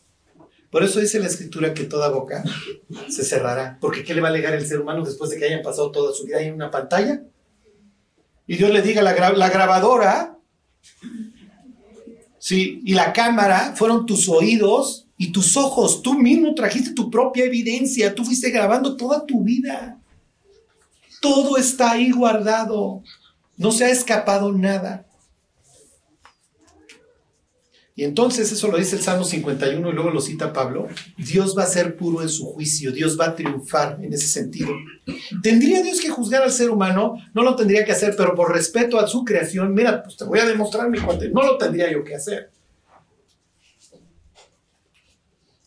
Por 0.76 0.84
eso 0.84 1.00
dice 1.00 1.18
la 1.18 1.28
escritura 1.28 1.72
que 1.72 1.84
toda 1.84 2.10
boca 2.10 2.44
se 3.08 3.24
cerrará. 3.24 3.78
Porque 3.80 4.04
¿qué 4.04 4.12
le 4.12 4.20
va 4.20 4.28
a 4.28 4.30
alegar 4.30 4.52
el 4.52 4.66
ser 4.66 4.78
humano 4.78 5.02
después 5.02 5.30
de 5.30 5.38
que 5.38 5.46
hayan 5.46 5.62
pasado 5.62 5.90
toda 5.90 6.12
su 6.12 6.26
vida 6.26 6.42
en 6.42 6.52
una 6.52 6.70
pantalla? 6.70 7.22
Y 8.46 8.56
Dios 8.58 8.70
le 8.70 8.82
diga, 8.82 9.00
la, 9.00 9.14
la 9.30 9.48
grabadora, 9.48 10.36
sí, 12.36 12.82
y 12.84 12.92
la 12.92 13.14
cámara 13.14 13.72
fueron 13.74 14.04
tus 14.04 14.28
oídos 14.28 15.06
y 15.16 15.32
tus 15.32 15.56
ojos. 15.56 16.02
Tú 16.02 16.12
mismo 16.12 16.54
trajiste 16.54 16.92
tu 16.92 17.10
propia 17.10 17.46
evidencia. 17.46 18.14
Tú 18.14 18.26
fuiste 18.26 18.50
grabando 18.50 18.98
toda 18.98 19.24
tu 19.24 19.44
vida. 19.44 19.98
Todo 21.22 21.56
está 21.56 21.92
ahí 21.92 22.10
guardado. 22.10 23.02
No 23.56 23.72
se 23.72 23.86
ha 23.86 23.88
escapado 23.88 24.52
nada. 24.52 25.05
Y 27.98 28.04
entonces 28.04 28.52
eso 28.52 28.68
lo 28.68 28.76
dice 28.76 28.96
el 28.96 29.02
Salmo 29.02 29.24
51 29.24 29.88
y 29.88 29.92
luego 29.92 30.10
lo 30.10 30.20
cita 30.20 30.52
Pablo. 30.52 30.86
Dios 31.16 31.56
va 31.56 31.62
a 31.62 31.66
ser 31.66 31.96
puro 31.96 32.20
en 32.20 32.28
su 32.28 32.44
juicio, 32.44 32.92
Dios 32.92 33.18
va 33.18 33.28
a 33.28 33.34
triunfar 33.34 33.98
en 34.02 34.12
ese 34.12 34.26
sentido. 34.26 34.68
¿Tendría 35.42 35.82
Dios 35.82 35.98
que 35.98 36.10
juzgar 36.10 36.42
al 36.42 36.52
ser 36.52 36.68
humano? 36.68 37.16
No 37.32 37.42
lo 37.42 37.56
tendría 37.56 37.86
que 37.86 37.92
hacer, 37.92 38.14
pero 38.14 38.34
por 38.34 38.52
respeto 38.52 39.00
a 39.00 39.06
su 39.06 39.24
creación, 39.24 39.72
mira, 39.72 40.02
pues 40.02 40.18
te 40.18 40.24
voy 40.24 40.38
a 40.40 40.44
demostrar 40.44 40.90
mi 40.90 40.98
cuate, 40.98 41.30
no 41.30 41.42
lo 41.42 41.56
tendría 41.56 41.90
yo 41.90 42.04
que 42.04 42.14
hacer. 42.14 42.50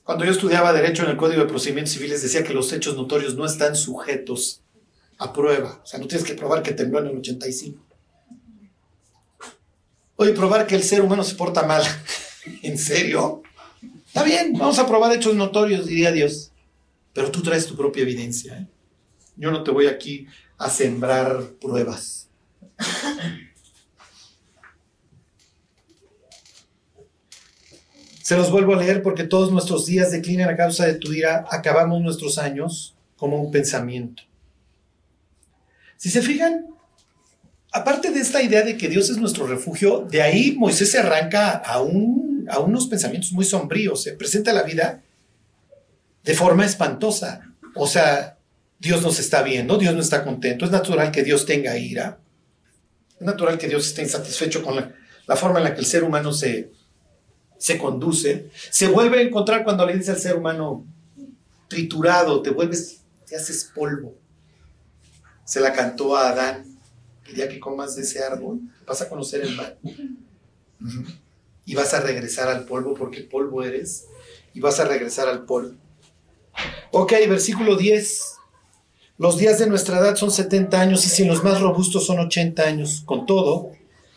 Cuando 0.04 0.24
yo 0.24 0.32
estudiaba 0.32 0.72
Derecho 0.72 1.04
en 1.04 1.10
el 1.10 1.18
Código 1.18 1.42
de 1.42 1.50
Procedimientos 1.50 1.94
Civiles 1.94 2.22
decía 2.22 2.44
que 2.44 2.54
los 2.54 2.72
hechos 2.74 2.96
notorios 2.96 3.36
no 3.36 3.46
están 3.46 3.76
sujetos 3.76 4.62
a 5.18 5.34
prueba. 5.34 5.82
O 5.84 5.86
sea, 5.86 6.00
no 6.00 6.08
tienes 6.08 6.28
que 6.28 6.36
probar 6.36 6.62
que 6.62 6.74
tembló 6.74 7.00
en 7.00 7.08
el 7.08 7.18
85. 7.18 7.89
Oye, 10.22 10.34
probar 10.34 10.68
que 10.68 10.76
el 10.76 10.84
ser 10.84 11.02
humano 11.02 11.24
se 11.24 11.36
porta 11.36 11.64
mal. 11.64 11.82
¿En 12.62 12.78
serio? 12.78 13.42
Está 14.06 14.22
bien, 14.24 14.52
vamos 14.52 14.78
a 14.78 14.86
probar 14.86 15.16
hechos 15.16 15.34
notorios, 15.34 15.86
diría 15.86 16.12
Dios. 16.12 16.52
Pero 17.14 17.32
tú 17.32 17.42
traes 17.42 17.66
tu 17.66 17.78
propia 17.78 18.02
evidencia. 18.04 18.60
¿eh? 18.60 18.68
Yo 19.38 19.50
no 19.50 19.64
te 19.64 19.72
voy 19.72 19.88
aquí 19.88 20.28
a 20.58 20.70
sembrar 20.70 21.42
pruebas. 21.62 22.28
Se 28.22 28.36
los 28.36 28.52
vuelvo 28.52 28.74
a 28.74 28.80
leer 28.84 29.02
porque 29.02 29.24
todos 29.24 29.54
nuestros 29.54 29.86
días 29.86 30.12
declinan 30.12 30.50
a 30.50 30.58
causa 30.58 30.86
de 30.86 30.96
tu 30.96 31.14
ira, 31.14 31.46
acabamos 31.50 32.02
nuestros 32.02 32.38
años 32.38 32.94
como 33.16 33.42
un 33.42 33.52
pensamiento. 33.52 34.24
Si 35.96 36.10
se 36.10 36.22
fijan, 36.22 36.68
aparte 37.72 38.12
de 38.12 38.20
esta 38.20 38.42
idea 38.42 38.64
de 38.64 38.78
que 38.78 38.88
Dios 38.88 39.10
es 39.10 39.18
nuestro 39.18 39.48
refugio, 39.48 40.06
de 40.10 40.22
ahí 40.22 40.56
Moisés 40.58 40.92
se 40.92 41.00
arranca 41.00 41.52
a, 41.52 41.82
un, 41.82 42.48
a 42.50 42.60
unos 42.60 42.88
pensamientos 42.88 43.32
muy 43.32 43.46
sombríos, 43.46 44.04
se 44.04 44.14
presenta 44.14 44.54
la 44.54 44.64
vida 44.64 45.04
de 46.24 46.34
forma 46.34 46.66
espantosa. 46.66 47.42
O 47.76 47.88
sea, 47.88 48.38
Dios 48.80 49.02
nos 49.02 49.20
está 49.20 49.44
viendo, 49.44 49.78
Dios 49.78 49.94
no 49.94 50.02
está 50.02 50.24
contento, 50.24 50.66
es 50.66 50.72
natural 50.72 51.12
que 51.12 51.24
Dios 51.24 51.46
tenga 51.46 51.78
ira, 51.78 52.20
es 53.20 53.26
natural 53.26 53.58
que 53.58 53.68
Dios 53.68 53.88
esté 53.88 54.02
insatisfecho 54.02 54.64
con 54.64 54.76
la, 54.76 54.96
la 55.28 55.36
forma 55.36 55.60
en 55.60 55.66
la 55.66 55.74
que 55.74 55.82
el 55.82 55.86
ser 55.86 56.04
humano 56.04 56.34
se, 56.34 56.72
se 57.58 57.78
conduce. 57.78 58.50
Se 58.72 58.88
vuelve 58.88 59.20
a 59.20 59.22
encontrar 59.22 59.64
cuando 59.64 59.86
le 59.86 59.96
dice 59.96 60.12
al 60.12 60.20
ser 60.20 60.36
humano 60.36 60.86
triturado, 61.68 62.42
te 62.42 62.50
vuelves, 62.50 63.02
te 63.28 63.36
haces 63.36 63.70
polvo. 63.76 64.16
Se 65.46 65.60
la 65.60 65.74
cantó 65.74 66.16
a 66.16 66.30
Adán 66.30 66.69
el 67.30 67.36
día 67.36 67.50
que 67.50 67.60
comas 67.60 67.96
de 67.96 68.02
ese 68.02 68.24
árbol, 68.24 68.60
vas 68.86 69.02
a 69.02 69.10
conocer 69.10 69.42
el 69.42 69.56
mal. 69.56 69.78
Y 71.66 71.76
vas 71.76 71.94
a 71.94 72.02
regresar 72.02 72.48
al 72.48 72.66
polvo 72.66 72.96
porque 72.96 73.22
polvo 73.22 73.64
eres. 73.64 74.08
Y 74.54 74.60
vas 74.60 74.80
a 74.80 74.86
regresar 74.86 75.28
al 75.28 75.46
polvo. 75.46 75.76
Ok, 76.92 77.14
versículo 77.28 77.76
10. 77.76 78.36
Los 79.18 79.38
días 79.38 79.60
de 79.60 79.68
nuestra 79.68 80.00
edad 80.00 80.16
son 80.16 80.32
70 80.32 80.80
años 80.80 81.06
y 81.06 81.10
si 81.10 81.26
los 81.26 81.44
más 81.44 81.62
robustos 81.62 82.06
son 82.06 82.20
80 82.20 82.64
años. 82.64 83.04
Con 83.06 83.26
todo, 83.26 83.72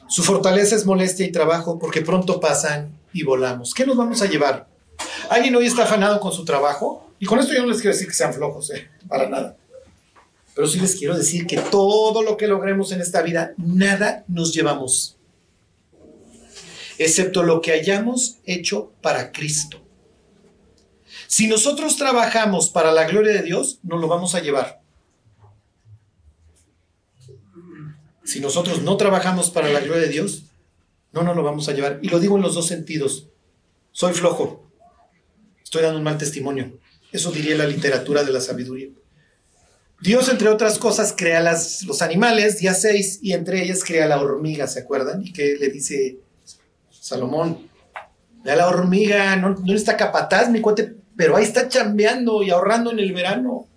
su 0.09 0.22
fortaleza 0.22 0.77
es 0.77 0.87
molestia 0.87 1.27
y 1.27 1.33
trabajo 1.33 1.79
porque 1.79 2.03
pronto 2.03 2.40
pasan 2.40 2.98
y 3.12 3.25
volamos. 3.25 3.75
¿Qué 3.75 3.85
nos 3.85 3.96
vamos 3.96 4.22
a 4.22 4.27
llevar? 4.27 4.68
¿Alguien 5.29 5.55
hoy 5.57 5.66
está 5.66 5.85
afanado 5.85 6.20
con 6.20 6.33
su 6.33 6.44
trabajo? 6.44 7.11
Y 7.18 7.27
con 7.27 7.38
esto 7.38 7.53
yo 7.53 7.62
no 7.62 7.68
les 7.68 7.81
quiero 7.81 7.94
decir 7.94 8.09
que 8.09 8.14
sean 8.14 8.33
flojos, 8.33 8.70
¿eh? 8.70 8.88
para 9.09 9.29
nada. 9.29 9.57
Pero 10.55 10.67
sí 10.67 10.79
les 10.81 10.97
quiero 10.97 11.17
decir 11.17 11.47
que 11.47 11.57
todo 11.57 12.23
lo 12.23 12.37
que 12.37 12.47
logremos 12.47 12.93
en 12.93 13.01
esta 13.01 13.23
vida, 13.23 13.55
nada 13.57 14.25
nos 14.29 14.53
llevamos, 14.53 15.17
excepto 16.99 17.43
lo 17.43 17.61
que 17.61 17.73
hayamos 17.73 18.38
hecho 18.45 18.93
para 19.01 19.33
Cristo. 19.33 19.79
Si 21.27 21.47
nosotros 21.47 21.97
trabajamos 21.97 22.69
para 22.69 22.93
la 22.93 23.07
gloria 23.07 23.33
de 23.33 23.43
Dios, 23.43 23.79
nos 23.83 24.01
lo 24.01 24.09
vamos 24.09 24.35
a 24.35 24.41
llevar. 24.41 24.83
Si 28.25 28.41
nosotros 28.41 28.83
no 28.83 28.97
trabajamos 28.97 29.51
para 29.51 29.69
la 29.69 29.81
gloria 29.81 30.03
de 30.03 30.09
Dios, 30.09 30.45
No 31.12 31.23
nos 31.23 31.37
lo 31.37 31.43
vamos 31.43 31.69
a 31.69 31.73
llevar. 31.73 31.99
Y 32.01 32.09
lo 32.09 32.19
digo 32.19 32.37
en 32.37 32.43
los 32.43 32.55
dos 32.55 32.67
sentidos. 32.67 33.29
Soy 33.93 34.15
flojo. 34.15 34.67
Estoy 35.62 35.83
dando 35.83 35.99
un 35.99 36.05
mal 36.05 36.17
testimonio. 36.17 36.79
Eso 37.12 37.31
diría 37.31 37.55
la 37.55 37.67
literatura 37.67 38.25
de 38.25 38.33
la 38.33 38.41
sabiduría. 38.41 38.88
Dios, 40.03 40.29
entre 40.29 40.49
otras 40.49 40.79
cosas, 40.79 41.15
crea 41.17 41.41
las, 41.41 41.85
los 41.85 42.03
animales, 42.03 42.59
día 42.59 42.75
6, 42.75 43.21
y 43.23 43.35
entre 43.35 43.62
ellas 43.62 43.85
crea 43.85 44.07
la 44.07 44.21
hormiga, 44.21 44.67
¿se 44.67 44.81
acuerdan? 44.81 45.25
Y 45.25 45.33
que 45.33 45.55
le 45.55 45.69
dice 45.69 46.19
Salomón, 46.91 47.69
vea 48.43 48.57
la 48.57 48.67
hormiga, 48.67 49.37
no, 49.37 49.51
no 49.51 49.75
está 49.75 49.97
capataz, 49.97 50.51
mi 50.51 50.61
cuate, 50.61 50.97
pero 51.17 51.37
ahí 51.37 51.45
está 51.45 51.69
chambeando 51.69 52.43
y 52.43 52.51
ahorrando 52.51 52.91
en 52.91 52.99
el 52.99 53.12
verano. 53.12 53.69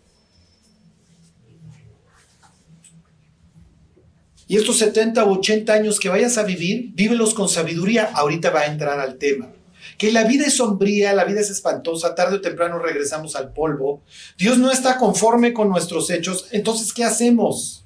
Y 4.47 4.57
estos 4.57 4.79
70 4.79 5.23
o 5.25 5.38
80 5.38 5.73
años 5.73 5.99
que 5.99 6.09
vayas 6.09 6.39
a 6.39 6.43
vivir, 6.43 6.91
vívelos 6.93 7.33
con 7.33 7.49
sabiduría. 7.49 8.09
Ahorita 8.13 8.51
va 8.51 8.61
a 8.61 8.65
entrar 8.67 8.99
al 8.99 9.17
tema. 9.17 9.49
Que 9.97 10.12
la 10.12 10.23
vida 10.23 10.45
es 10.45 10.55
sombría, 10.55 11.13
la 11.13 11.23
vida 11.23 11.41
es 11.41 11.49
espantosa, 11.49 12.15
tarde 12.15 12.38
o 12.38 12.41
temprano 12.41 12.79
regresamos 12.79 13.36
al 13.36 13.53
polvo. 13.53 14.03
Dios 14.38 14.58
no 14.58 14.71
está 14.71 14.97
conforme 14.97 15.53
con 15.53 15.69
nuestros 15.69 16.10
hechos. 16.10 16.47
Entonces, 16.51 16.93
¿qué 16.93 17.03
hacemos? 17.03 17.86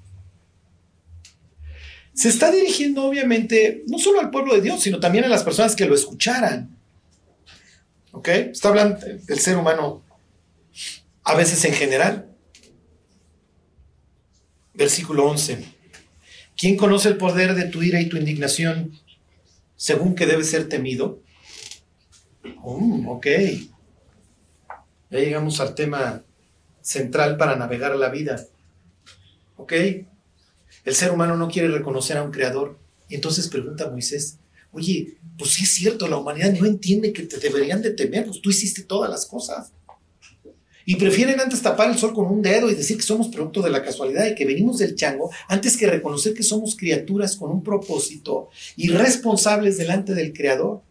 Se 2.14 2.30
está 2.30 2.52
dirigiendo 2.52 3.06
obviamente 3.06 3.84
no 3.88 3.98
solo 3.98 4.20
al 4.20 4.30
pueblo 4.30 4.54
de 4.54 4.62
Dios, 4.62 4.82
sino 4.82 5.00
también 5.00 5.24
a 5.24 5.30
las 5.30 5.44
personas 5.44 5.76
que 5.76 5.86
lo 5.86 5.96
escucharan. 5.96 6.76
¿Ok? 8.12 8.28
Está 8.28 8.70
hablando 8.70 9.00
del 9.06 9.40
ser 9.40 9.56
humano 9.56 10.04
a 11.24 11.36
veces 11.36 11.64
en 11.66 11.74
general. 11.74 12.26
Versículo 14.74 15.28
11. 15.28 15.64
¿Quién 16.58 16.76
conoce 16.76 17.08
el 17.08 17.18
poder 17.18 17.56
de 17.56 17.66
tu 17.66 17.84
ira 17.84 18.02
y 18.02 18.10
tu 18.10 18.18
indignación 18.18 19.00
según 19.76 20.16
que 20.16 20.26
debe 20.26 20.44
ser 20.44 20.68
temido? 20.68 21.22
Oh, 22.64 23.04
ok. 23.08 23.28
Ya 25.12 25.20
llegamos 25.20 25.60
al 25.60 25.76
tema 25.76 26.24
central 26.82 27.38
para 27.38 27.56
navegar 27.56 27.96
la 27.96 28.10
vida. 28.10 28.46
¿Ok? 29.58 29.74
El 30.86 30.96
ser 30.96 31.12
humano 31.12 31.36
no 31.36 31.50
quiere 31.50 31.68
reconocer 31.68 32.18
a 32.18 32.24
un 32.24 32.32
creador. 32.32 32.78
Y 33.08 33.16
entonces 33.16 33.48
pregunta 33.48 33.90
Moisés, 33.90 34.38
oye, 34.72 35.18
pues 35.38 35.52
sí 35.52 35.64
es 35.64 35.74
cierto, 35.74 36.08
la 36.08 36.18
humanidad 36.18 36.54
no 36.54 36.66
entiende 36.66 37.12
que 37.12 37.24
te 37.24 37.38
deberían 37.38 37.82
de 37.82 37.92
temer, 37.92 38.26
pues 38.26 38.42
tú 38.42 38.50
hiciste 38.50 38.84
todas 38.84 39.10
las 39.10 39.26
cosas. 39.26 39.72
Y 40.86 40.96
prefieren 40.96 41.40
antes 41.40 41.62
tapar 41.62 41.92
el 41.92 41.98
sol 41.98 42.14
con 42.14 42.26
un 42.26 42.42
dedo 42.42 42.70
y 42.70 42.76
decir 42.76 42.98
que 42.98 43.04
somos 43.04 43.28
producto 43.28 43.62
de 43.62 43.70
la 43.70 43.84
casualidad 43.84 44.26
y 44.26 44.34
que 44.34 44.46
venimos 44.46 44.80
del 44.80 44.96
chango, 44.96 45.30
antes 45.48 45.78
que 45.78 45.86
reconocer 45.86 46.34
que 46.34 46.42
somos 46.42 46.76
criaturas 46.76 47.36
con 47.36 47.52
un 47.52 47.64
propósito 47.64 48.50
y 48.76 48.90
responsables 48.90 49.78
delante 49.78 50.16
del 50.16 50.34
Creador. 50.34 50.82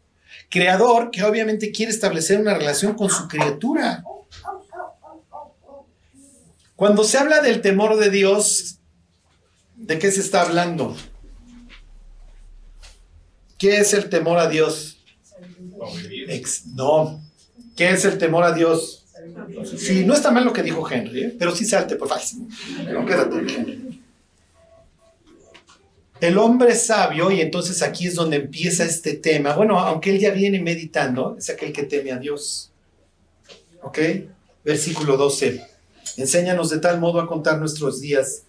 Creador 0.51 1.11
que 1.11 1.23
obviamente 1.25 1.73
quiere 1.73 1.93
establecer 1.93 2.41
una 2.41 2.55
relación 2.55 2.95
con 2.95 3.11
su 3.11 3.29
criatura. 3.29 4.03
Cuando 6.77 7.05
se 7.05 7.19
habla 7.19 7.41
del 7.41 7.61
temor 7.61 7.97
de 7.97 8.09
Dios, 8.11 8.79
¿de 9.77 9.99
qué 9.99 10.11
se 10.11 10.21
está 10.21 10.43
hablando? 10.43 10.97
¿Qué 13.59 13.79
es 13.79 13.93
el 13.93 14.09
temor 14.09 14.39
a 14.39 14.49
Dios? 14.49 15.05
no. 16.75 17.23
¿Qué 17.77 17.91
es 17.91 18.05
el 18.05 18.19
temor 18.19 18.45
a 18.45 18.53
Dios? 18.53 19.07
Sí, 19.77 20.05
no 20.05 20.15
está 20.15 20.31
mal 20.31 20.45
lo 20.45 20.53
que 20.53 20.63
dijo 20.63 20.89
Henry, 20.91 21.23
¿eh? 21.23 21.37
pero 21.39 21.55
sí 21.55 21.65
salte, 21.65 21.97
por 21.97 22.09
favor. 22.09 22.25
Pero 22.85 23.07
quédate, 23.07 23.37
Henry. 23.39 23.88
El 26.21 26.39
hombre 26.39 26.75
sabio, 26.75 27.31
y 27.31 27.41
entonces 27.41 27.83
aquí 27.83 28.07
es 28.07 28.15
donde 28.15 28.37
empieza 28.37 28.85
este 28.85 29.15
tema. 29.15 29.55
Bueno, 29.55 29.79
aunque 29.79 30.11
él 30.11 30.19
ya 30.19 30.31
viene 30.31 30.61
meditando, 30.61 31.37
es 31.39 31.49
aquel 31.51 31.73
que 31.73 31.85
teme 31.85 32.13
a 32.13 32.19
Dios. 32.19 32.73
¿Ok? 33.83 33.99
Versículo 34.65 35.17
12. 35.17 35.65
Enséñanos 36.17 36.71
de 36.71 36.79
tal 36.79 36.99
modo 36.99 37.21
a 37.21 37.27
contar 37.27 37.59
nuestros 37.59 38.01
días 38.01 38.43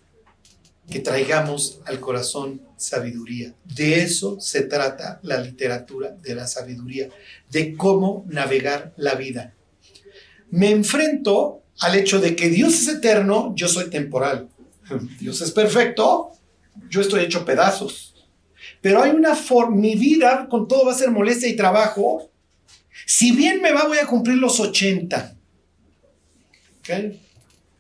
que 0.90 1.00
traigamos 1.00 1.80
al 1.86 2.00
corazón 2.00 2.62
sabiduría. 2.78 3.54
De 3.64 4.02
eso 4.02 4.40
se 4.40 4.62
trata 4.62 5.20
la 5.22 5.40
literatura 5.40 6.10
de 6.10 6.34
la 6.34 6.48
sabiduría, 6.48 7.10
de 7.52 7.76
cómo 7.76 8.26
navegar 8.28 8.94
la 8.98 9.14
vida 9.14 9.54
me 10.52 10.72
enfrento 10.72 11.62
al 11.80 11.96
hecho 11.96 12.20
de 12.20 12.36
que 12.36 12.50
Dios 12.50 12.74
es 12.74 12.88
eterno, 12.88 13.54
yo 13.56 13.68
soy 13.68 13.90
temporal. 13.90 14.50
Dios 15.20 15.42
es 15.42 15.52
perfecto, 15.52 16.32
yo 16.90 17.02
estoy 17.02 17.22
hecho 17.22 17.46
pedazos. 17.46 18.16
Pero 18.82 19.02
hay 19.02 19.12
una 19.12 19.36
forma, 19.36 19.76
mi 19.76 19.96
vida 19.96 20.48
con 20.50 20.68
todo 20.68 20.86
va 20.86 20.94
a 20.94 20.98
ser 20.98 21.12
molestia 21.12 21.50
y 21.50 21.56
trabajo. 21.56 22.32
Si 23.06 23.32
bien 23.32 23.62
me 23.62 23.72
va, 23.72 23.88
voy 23.88 23.98
a 23.98 24.08
cumplir 24.08 24.38
los 24.38 24.60
80. 24.60 25.36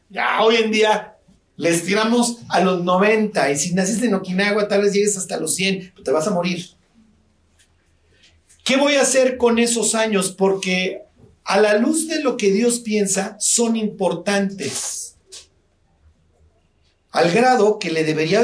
Ya 0.09 0.41
hoy 0.41 0.55
en 0.57 0.71
día 0.71 1.15
les 1.55 1.83
tiramos 1.83 2.37
a 2.47 2.61
los 2.61 2.83
90 2.83 3.51
y 3.51 3.57
si 3.57 3.73
naciste 3.73 4.05
en 4.05 4.13
Okinawa 4.13 4.67
tal 4.67 4.81
vez 4.81 4.93
llegues 4.93 5.17
hasta 5.17 5.37
los 5.37 5.55
100, 5.55 5.91
pero 5.93 6.03
te 6.03 6.11
vas 6.11 6.27
a 6.27 6.31
morir. 6.31 6.65
¿Qué 8.63 8.77
voy 8.77 8.95
a 8.95 9.01
hacer 9.01 9.37
con 9.37 9.59
esos 9.59 9.95
años? 9.95 10.31
Porque 10.31 11.01
a 11.43 11.59
la 11.59 11.77
luz 11.77 12.07
de 12.07 12.21
lo 12.21 12.37
que 12.37 12.51
Dios 12.51 12.79
piensa, 12.79 13.35
son 13.39 13.75
importantes. 13.75 15.08
Al 17.11 17.31
grado 17.31 17.79
que 17.79 17.89
le 17.89 18.03
debería 18.03 18.43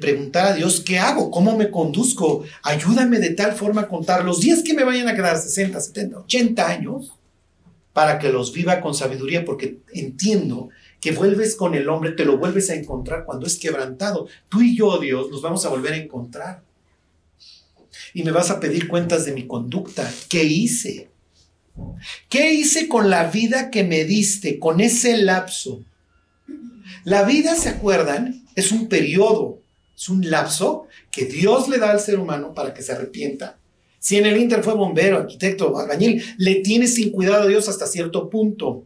preguntar 0.00 0.46
a 0.46 0.54
Dios, 0.54 0.80
¿qué 0.80 0.98
hago? 0.98 1.30
¿Cómo 1.30 1.56
me 1.56 1.70
conduzco? 1.70 2.44
Ayúdame 2.64 3.20
de 3.20 3.30
tal 3.30 3.52
forma 3.52 3.82
a 3.82 3.88
contar 3.88 4.24
los 4.24 4.40
días 4.40 4.62
que 4.64 4.74
me 4.74 4.82
vayan 4.82 5.06
a 5.06 5.14
quedar 5.14 5.38
60, 5.38 5.80
70, 5.80 6.18
80 6.18 6.68
años 6.68 7.12
para 7.92 8.18
que 8.18 8.30
los 8.30 8.52
viva 8.52 8.80
con 8.80 8.94
sabiduría, 8.94 9.44
porque 9.44 9.78
entiendo 9.92 10.70
que 11.00 11.12
vuelves 11.12 11.54
con 11.54 11.76
el 11.76 11.88
hombre, 11.88 12.10
te 12.10 12.24
lo 12.24 12.36
vuelves 12.36 12.68
a 12.70 12.74
encontrar 12.74 13.24
cuando 13.24 13.46
es 13.46 13.56
quebrantado. 13.56 14.26
Tú 14.48 14.62
y 14.62 14.76
yo, 14.76 14.98
Dios, 14.98 15.30
nos 15.30 15.42
vamos 15.42 15.64
a 15.64 15.68
volver 15.68 15.92
a 15.92 15.98
encontrar. 15.98 16.62
Y 18.12 18.24
me 18.24 18.32
vas 18.32 18.50
a 18.50 18.58
pedir 18.58 18.88
cuentas 18.88 19.24
de 19.24 19.32
mi 19.32 19.46
conducta. 19.46 20.12
¿Qué 20.28 20.42
hice? 20.42 21.10
¿Qué 22.28 22.54
hice 22.54 22.88
con 22.88 23.10
la 23.10 23.30
vida 23.30 23.70
que 23.70 23.84
me 23.84 24.04
diste, 24.04 24.58
con 24.58 24.80
ese 24.80 25.16
lapso? 25.18 25.84
La 27.04 27.24
vida, 27.24 27.54
¿se 27.56 27.68
acuerdan? 27.68 28.44
Es 28.54 28.72
un 28.72 28.88
periodo, 28.88 29.60
es 29.96 30.08
un 30.08 30.28
lapso 30.30 30.86
que 31.10 31.24
Dios 31.24 31.68
le 31.68 31.78
da 31.78 31.90
al 31.90 32.00
ser 32.00 32.18
humano 32.18 32.54
para 32.54 32.74
que 32.74 32.82
se 32.82 32.92
arrepienta. 32.92 33.58
Si 33.98 34.16
en 34.16 34.26
el 34.26 34.36
Inter 34.36 34.62
fue 34.62 34.74
bombero, 34.74 35.16
arquitecto, 35.16 35.78
albañil, 35.78 36.22
le 36.36 36.56
tiene 36.56 36.86
sin 36.86 37.10
cuidado 37.10 37.44
a 37.44 37.46
Dios 37.46 37.68
hasta 37.68 37.86
cierto 37.86 38.28
punto. 38.28 38.84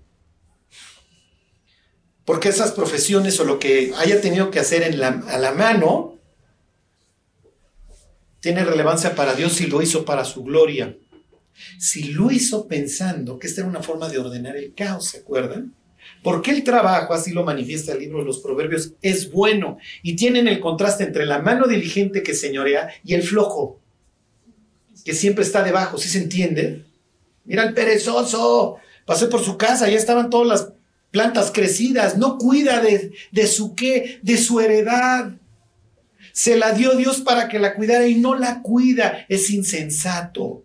Porque 2.24 2.50
esas 2.50 2.72
profesiones 2.72 3.40
o 3.40 3.44
lo 3.44 3.58
que 3.58 3.92
haya 3.96 4.20
tenido 4.20 4.50
que 4.50 4.60
hacer 4.60 4.82
en 4.82 5.00
la, 5.00 5.08
a 5.08 5.38
la 5.38 5.52
mano 5.52 6.18
tiene 8.40 8.64
relevancia 8.64 9.14
para 9.14 9.34
Dios 9.34 9.54
si 9.54 9.66
lo 9.66 9.82
hizo 9.82 10.04
para 10.04 10.24
su 10.24 10.44
gloria. 10.44 10.96
Si 11.78 12.12
lo 12.12 12.30
hizo 12.30 12.68
pensando 12.68 13.38
que 13.38 13.48
esta 13.48 13.62
era 13.62 13.70
una 13.70 13.82
forma 13.82 14.08
de 14.08 14.18
ordenar 14.18 14.56
el 14.56 14.74
caos, 14.74 15.06
¿se 15.06 15.18
acuerdan? 15.18 15.74
Porque 16.22 16.50
el 16.50 16.64
trabajo, 16.64 17.14
así 17.14 17.32
lo 17.32 17.44
manifiesta 17.44 17.92
el 17.92 18.00
libro 18.00 18.18
de 18.18 18.24
los 18.24 18.40
Proverbios, 18.40 18.92
es 19.02 19.30
bueno 19.30 19.78
y 20.02 20.16
tienen 20.16 20.48
el 20.48 20.60
contraste 20.60 21.04
entre 21.04 21.26
la 21.26 21.38
mano 21.38 21.66
diligente 21.66 22.22
que 22.22 22.34
señorea 22.34 22.90
y 23.04 23.14
el 23.14 23.22
flojo, 23.22 23.80
que 25.04 25.14
siempre 25.14 25.44
está 25.44 25.62
debajo, 25.62 25.96
¿sí 25.98 26.08
se 26.08 26.18
entiende? 26.18 26.84
Mira 27.44 27.62
el 27.62 27.72
perezoso, 27.72 28.76
pasé 29.06 29.26
por 29.26 29.42
su 29.42 29.56
casa, 29.56 29.88
ya 29.88 29.96
estaban 29.96 30.28
todas 30.28 30.48
las 30.48 30.72
plantas 31.10 31.50
crecidas, 31.50 32.18
no 32.18 32.36
cuida 32.36 32.80
de, 32.80 33.12
de 33.30 33.46
su 33.46 33.74
qué, 33.74 34.18
de 34.22 34.36
su 34.36 34.60
heredad. 34.60 35.32
Se 36.32 36.56
la 36.56 36.72
dio 36.72 36.94
Dios 36.96 37.20
para 37.20 37.48
que 37.48 37.58
la 37.58 37.74
cuidara 37.74 38.06
y 38.06 38.16
no 38.16 38.34
la 38.34 38.60
cuida, 38.60 39.24
es 39.28 39.50
insensato 39.50 40.64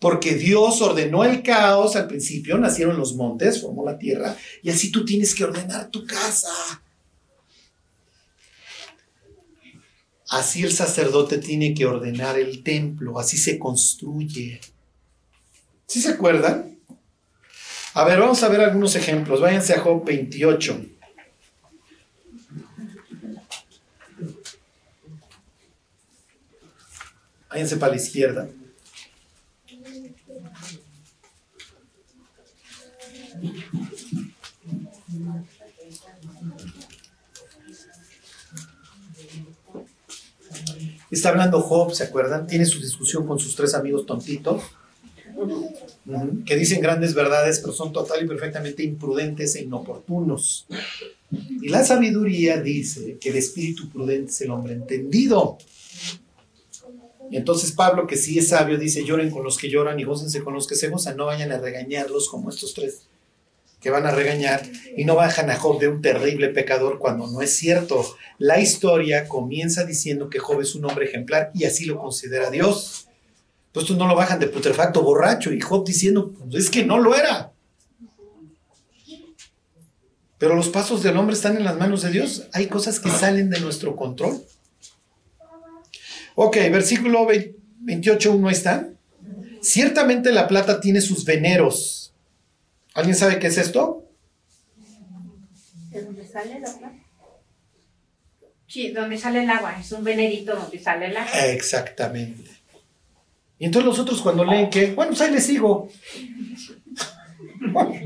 porque 0.00 0.34
Dios 0.34 0.80
ordenó 0.80 1.24
el 1.24 1.42
caos 1.42 1.94
al 1.94 2.08
principio, 2.08 2.58
nacieron 2.58 2.96
los 2.96 3.14
montes, 3.14 3.60
formó 3.60 3.84
la 3.84 3.98
tierra, 3.98 4.34
y 4.62 4.70
así 4.70 4.90
tú 4.90 5.04
tienes 5.04 5.34
que 5.34 5.44
ordenar 5.44 5.90
tu 5.90 6.04
casa. 6.06 6.48
Así 10.30 10.62
el 10.62 10.72
sacerdote 10.72 11.38
tiene 11.38 11.74
que 11.74 11.86
ordenar 11.86 12.38
el 12.38 12.62
templo, 12.62 13.18
así 13.18 13.36
se 13.36 13.58
construye. 13.58 14.60
¿Sí 15.86 16.00
se 16.00 16.10
acuerdan? 16.10 16.78
A 17.94 18.04
ver, 18.04 18.20
vamos 18.20 18.42
a 18.42 18.48
ver 18.48 18.60
algunos 18.60 18.94
ejemplos. 18.94 19.40
Váyanse 19.40 19.74
a 19.74 19.80
Job 19.80 20.04
28. 20.04 20.86
Váyanse 27.50 27.76
para 27.76 27.90
la 27.90 28.00
izquierda. 28.00 28.48
Está 41.10 41.30
hablando 41.30 41.60
Job, 41.60 41.92
¿se 41.92 42.04
acuerdan? 42.04 42.46
Tiene 42.46 42.64
su 42.64 42.80
discusión 42.80 43.26
con 43.26 43.38
sus 43.38 43.56
tres 43.56 43.74
amigos 43.74 44.06
tontitos, 44.06 44.62
que 46.46 46.56
dicen 46.56 46.80
grandes 46.80 47.14
verdades, 47.14 47.58
pero 47.58 47.72
son 47.72 47.92
total 47.92 48.24
y 48.24 48.28
perfectamente 48.28 48.84
imprudentes 48.84 49.56
e 49.56 49.62
inoportunos. 49.62 50.66
Y 51.30 51.68
la 51.68 51.84
sabiduría 51.84 52.60
dice 52.60 53.18
que 53.20 53.30
el 53.30 53.36
espíritu 53.36 53.88
prudente 53.88 54.30
es 54.30 54.40
el 54.40 54.50
hombre 54.50 54.74
entendido. 54.74 55.58
Y 57.30 57.36
entonces 57.36 57.72
Pablo, 57.72 58.06
que 58.06 58.16
sí 58.16 58.38
es 58.38 58.48
sabio, 58.48 58.78
dice, 58.78 59.04
lloren 59.04 59.30
con 59.30 59.44
los 59.44 59.56
que 59.58 59.68
lloran 59.68 59.98
y 60.00 60.04
gócense 60.04 60.42
con 60.42 60.54
los 60.54 60.66
que 60.66 60.74
se 60.74 60.88
gozan, 60.88 61.16
no 61.16 61.26
vayan 61.26 61.52
a 61.52 61.58
regañarlos 61.58 62.28
como 62.28 62.50
estos 62.50 62.74
tres 62.74 63.02
que 63.80 63.90
van 63.90 64.06
a 64.06 64.10
regañar 64.10 64.62
y 64.96 65.04
no 65.04 65.14
bajan 65.14 65.50
a 65.50 65.56
Job 65.56 65.80
de 65.80 65.88
un 65.88 66.02
terrible 66.02 66.48
pecador 66.48 66.98
cuando 66.98 67.26
no 67.26 67.40
es 67.40 67.56
cierto. 67.56 68.16
La 68.38 68.60
historia 68.60 69.26
comienza 69.26 69.84
diciendo 69.84 70.28
que 70.28 70.38
Job 70.38 70.60
es 70.60 70.74
un 70.74 70.84
hombre 70.84 71.06
ejemplar 71.06 71.50
y 71.54 71.64
así 71.64 71.86
lo 71.86 71.98
considera 71.98 72.50
Dios. 72.50 73.08
Pues 73.72 73.86
tú 73.86 73.96
no 73.96 74.06
lo 74.06 74.14
bajan 74.14 74.40
de 74.40 74.48
putrefacto 74.48 75.02
borracho 75.02 75.52
y 75.52 75.60
Job 75.60 75.86
diciendo, 75.86 76.32
pues 76.50 76.64
es 76.64 76.70
que 76.70 76.84
no 76.84 76.98
lo 76.98 77.14
era. 77.14 77.52
Pero 80.38 80.56
los 80.56 80.70
pasos 80.70 81.02
del 81.02 81.16
hombre 81.18 81.34
están 81.34 81.56
en 81.56 81.64
las 81.64 81.76
manos 81.76 82.02
de 82.02 82.10
Dios. 82.10 82.48
Hay 82.52 82.66
cosas 82.66 82.98
que 82.98 83.10
salen 83.10 83.50
de 83.50 83.60
nuestro 83.60 83.94
control. 83.94 84.42
Ok, 86.34 86.56
versículo 86.70 87.26
28, 87.80 88.32
1 88.32 88.50
está. 88.50 88.88
Ciertamente 89.60 90.32
la 90.32 90.48
plata 90.48 90.80
tiene 90.80 91.02
sus 91.02 91.26
veneros. 91.26 91.99
¿Alguien 92.94 93.16
sabe 93.16 93.38
qué 93.38 93.46
es 93.48 93.58
esto? 93.58 94.04
¿De 95.90 96.02
dónde 96.02 96.26
sale 96.26 96.60
la 96.60 96.72
plata? 96.72 96.94
Sí, 98.66 98.90
donde 98.92 99.18
sale 99.18 99.42
el 99.42 99.50
agua, 99.50 99.76
es 99.80 99.90
un 99.90 100.04
venerito 100.04 100.54
donde 100.54 100.78
sale 100.78 101.06
el 101.06 101.16
agua. 101.16 101.46
Exactamente. 101.46 102.50
Y 103.58 103.64
entonces 103.66 103.86
los 103.86 103.98
otros 103.98 104.22
cuando 104.22 104.44
leen 104.44 104.70
que, 104.70 104.92
bueno, 104.92 105.10
pues 105.10 105.20
ahí 105.20 105.32
les 105.32 105.44
sigo. 105.44 105.88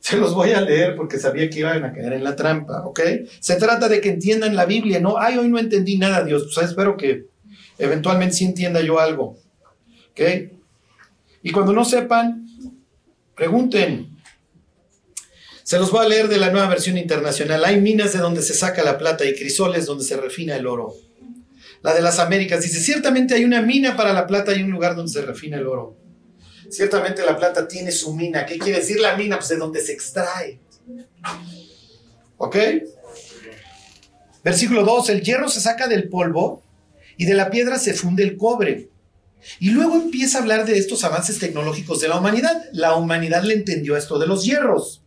Se 0.00 0.16
los 0.18 0.34
voy 0.34 0.50
a 0.50 0.60
leer 0.60 0.96
porque 0.96 1.18
sabía 1.18 1.48
que 1.48 1.60
iban 1.60 1.82
a 1.82 1.92
caer 1.92 2.12
en 2.12 2.24
la 2.24 2.36
trampa, 2.36 2.84
¿ok? 2.84 3.00
Se 3.40 3.56
trata 3.56 3.88
de 3.88 4.02
que 4.02 4.10
entiendan 4.10 4.54
la 4.54 4.66
Biblia, 4.66 5.00
¿no? 5.00 5.18
Ay, 5.18 5.38
hoy 5.38 5.48
no 5.48 5.58
entendí 5.58 5.96
nada, 5.96 6.22
Dios. 6.24 6.50
Pues 6.54 6.68
espero 6.68 6.98
que 6.98 7.24
eventualmente 7.78 8.34
sí 8.34 8.44
entienda 8.44 8.82
yo 8.82 9.00
algo, 9.00 9.38
¿ok? 10.10 10.20
Y 11.42 11.52
cuando 11.52 11.72
no 11.72 11.86
sepan, 11.86 12.43
pregunten. 13.34 14.14
Se 15.62 15.78
los 15.78 15.90
voy 15.90 16.04
a 16.04 16.08
leer 16.08 16.28
de 16.28 16.36
la 16.36 16.50
nueva 16.50 16.68
versión 16.68 16.98
internacional. 16.98 17.64
Hay 17.64 17.80
minas 17.80 18.12
de 18.12 18.18
donde 18.18 18.42
se 18.42 18.54
saca 18.54 18.82
la 18.82 18.98
plata 18.98 19.24
y 19.24 19.34
crisoles 19.34 19.86
donde 19.86 20.04
se 20.04 20.16
refina 20.16 20.56
el 20.56 20.66
oro. 20.66 20.94
La 21.82 21.94
de 21.94 22.02
las 22.02 22.18
Américas 22.18 22.62
dice, 22.62 22.80
ciertamente 22.80 23.34
hay 23.34 23.44
una 23.44 23.62
mina 23.62 23.96
para 23.96 24.12
la 24.12 24.26
plata 24.26 24.54
y 24.54 24.62
un 24.62 24.70
lugar 24.70 24.94
donde 24.94 25.12
se 25.12 25.22
refina 25.22 25.56
el 25.56 25.66
oro. 25.66 25.96
Ciertamente 26.70 27.24
la 27.24 27.36
plata 27.36 27.68
tiene 27.68 27.92
su 27.92 28.14
mina. 28.14 28.44
¿Qué 28.46 28.58
quiere 28.58 28.80
decir 28.80 29.00
la 29.00 29.16
mina? 29.16 29.36
Pues 29.36 29.48
de 29.50 29.56
donde 29.56 29.80
se 29.80 29.92
extrae. 29.92 30.60
¿Ok? 32.36 32.56
Versículo 34.42 34.84
2, 34.84 35.08
el 35.10 35.22
hierro 35.22 35.48
se 35.48 35.60
saca 35.60 35.88
del 35.88 36.08
polvo 36.08 36.62
y 37.16 37.24
de 37.24 37.34
la 37.34 37.50
piedra 37.50 37.78
se 37.78 37.94
funde 37.94 38.22
el 38.22 38.36
cobre. 38.36 38.90
Y 39.60 39.70
luego 39.70 39.96
empieza 39.96 40.38
a 40.38 40.40
hablar 40.42 40.66
de 40.66 40.78
estos 40.78 41.04
avances 41.04 41.38
tecnológicos 41.38 42.00
de 42.00 42.08
la 42.08 42.18
humanidad. 42.18 42.64
La 42.72 42.94
humanidad 42.94 43.42
le 43.42 43.54
entendió 43.54 43.96
esto 43.96 44.18
de 44.18 44.26
los 44.26 44.44
hierros. 44.44 45.02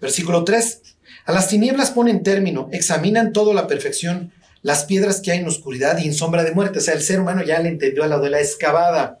Versículo 0.00 0.44
3, 0.44 0.82
a 1.26 1.32
las 1.32 1.48
tinieblas 1.48 1.90
ponen 1.90 2.22
término, 2.22 2.68
examinan 2.72 3.32
todo 3.32 3.52
la 3.52 3.66
perfección, 3.66 4.32
las 4.62 4.84
piedras 4.84 5.20
que 5.20 5.32
hay 5.32 5.38
en 5.38 5.46
oscuridad 5.46 5.98
y 5.98 6.06
en 6.06 6.14
sombra 6.14 6.44
de 6.44 6.52
muerte. 6.52 6.78
O 6.78 6.82
sea, 6.82 6.94
el 6.94 7.02
ser 7.02 7.20
humano 7.20 7.42
ya 7.42 7.60
le 7.60 7.68
entendió 7.68 8.04
a 8.04 8.08
lo 8.08 8.20
de 8.20 8.30
la 8.30 8.40
excavada. 8.40 9.20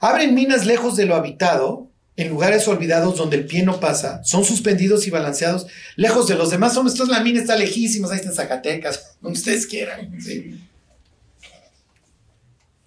Abren 0.00 0.34
minas 0.34 0.66
lejos 0.66 0.96
de 0.96 1.06
lo 1.06 1.16
habitado, 1.16 1.88
en 2.16 2.28
lugares 2.28 2.68
olvidados 2.68 3.16
donde 3.16 3.36
el 3.36 3.46
pie 3.46 3.64
no 3.64 3.80
pasa, 3.80 4.22
son 4.22 4.44
suspendidos 4.44 5.06
y 5.06 5.10
balanceados 5.10 5.66
lejos 5.96 6.28
de 6.28 6.36
los 6.36 6.50
demás 6.50 6.76
hombres. 6.76 6.94
Entonces 6.94 7.16
la 7.16 7.24
mina 7.24 7.40
está 7.40 7.56
lejísima, 7.56 8.08
ahí 8.08 8.16
está 8.16 8.28
en 8.28 8.34
Zacatecas, 8.34 9.16
donde 9.20 9.38
ustedes 9.38 9.66
quieran. 9.66 10.20
¿sí? 10.20 10.60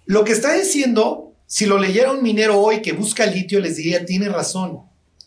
Lo 0.08 0.24
que 0.24 0.32
está 0.32 0.54
diciendo, 0.54 1.34
si 1.46 1.66
lo 1.66 1.78
leyera 1.78 2.12
un 2.12 2.22
minero 2.22 2.58
hoy 2.58 2.80
que 2.80 2.92
busca 2.92 3.26
litio, 3.26 3.60
les 3.60 3.76
diría, 3.76 4.06
tiene 4.06 4.30
razón. 4.30 4.80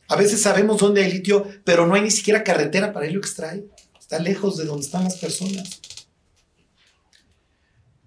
A 0.07 0.15
veces 0.15 0.41
sabemos 0.41 0.79
dónde 0.79 1.03
hay 1.03 1.11
litio, 1.11 1.47
pero 1.63 1.85
no 1.85 1.93
hay 1.93 2.01
ni 2.01 2.09
siquiera 2.09 2.43
carretera 2.43 2.91
para 2.91 3.05
irlo 3.05 3.19
a 3.19 3.21
extraer. 3.21 3.63
Está 3.99 4.17
lejos 4.17 4.57
de 4.57 4.65
donde 4.65 4.83
están 4.83 5.03
las 5.03 5.17
personas. 5.17 5.81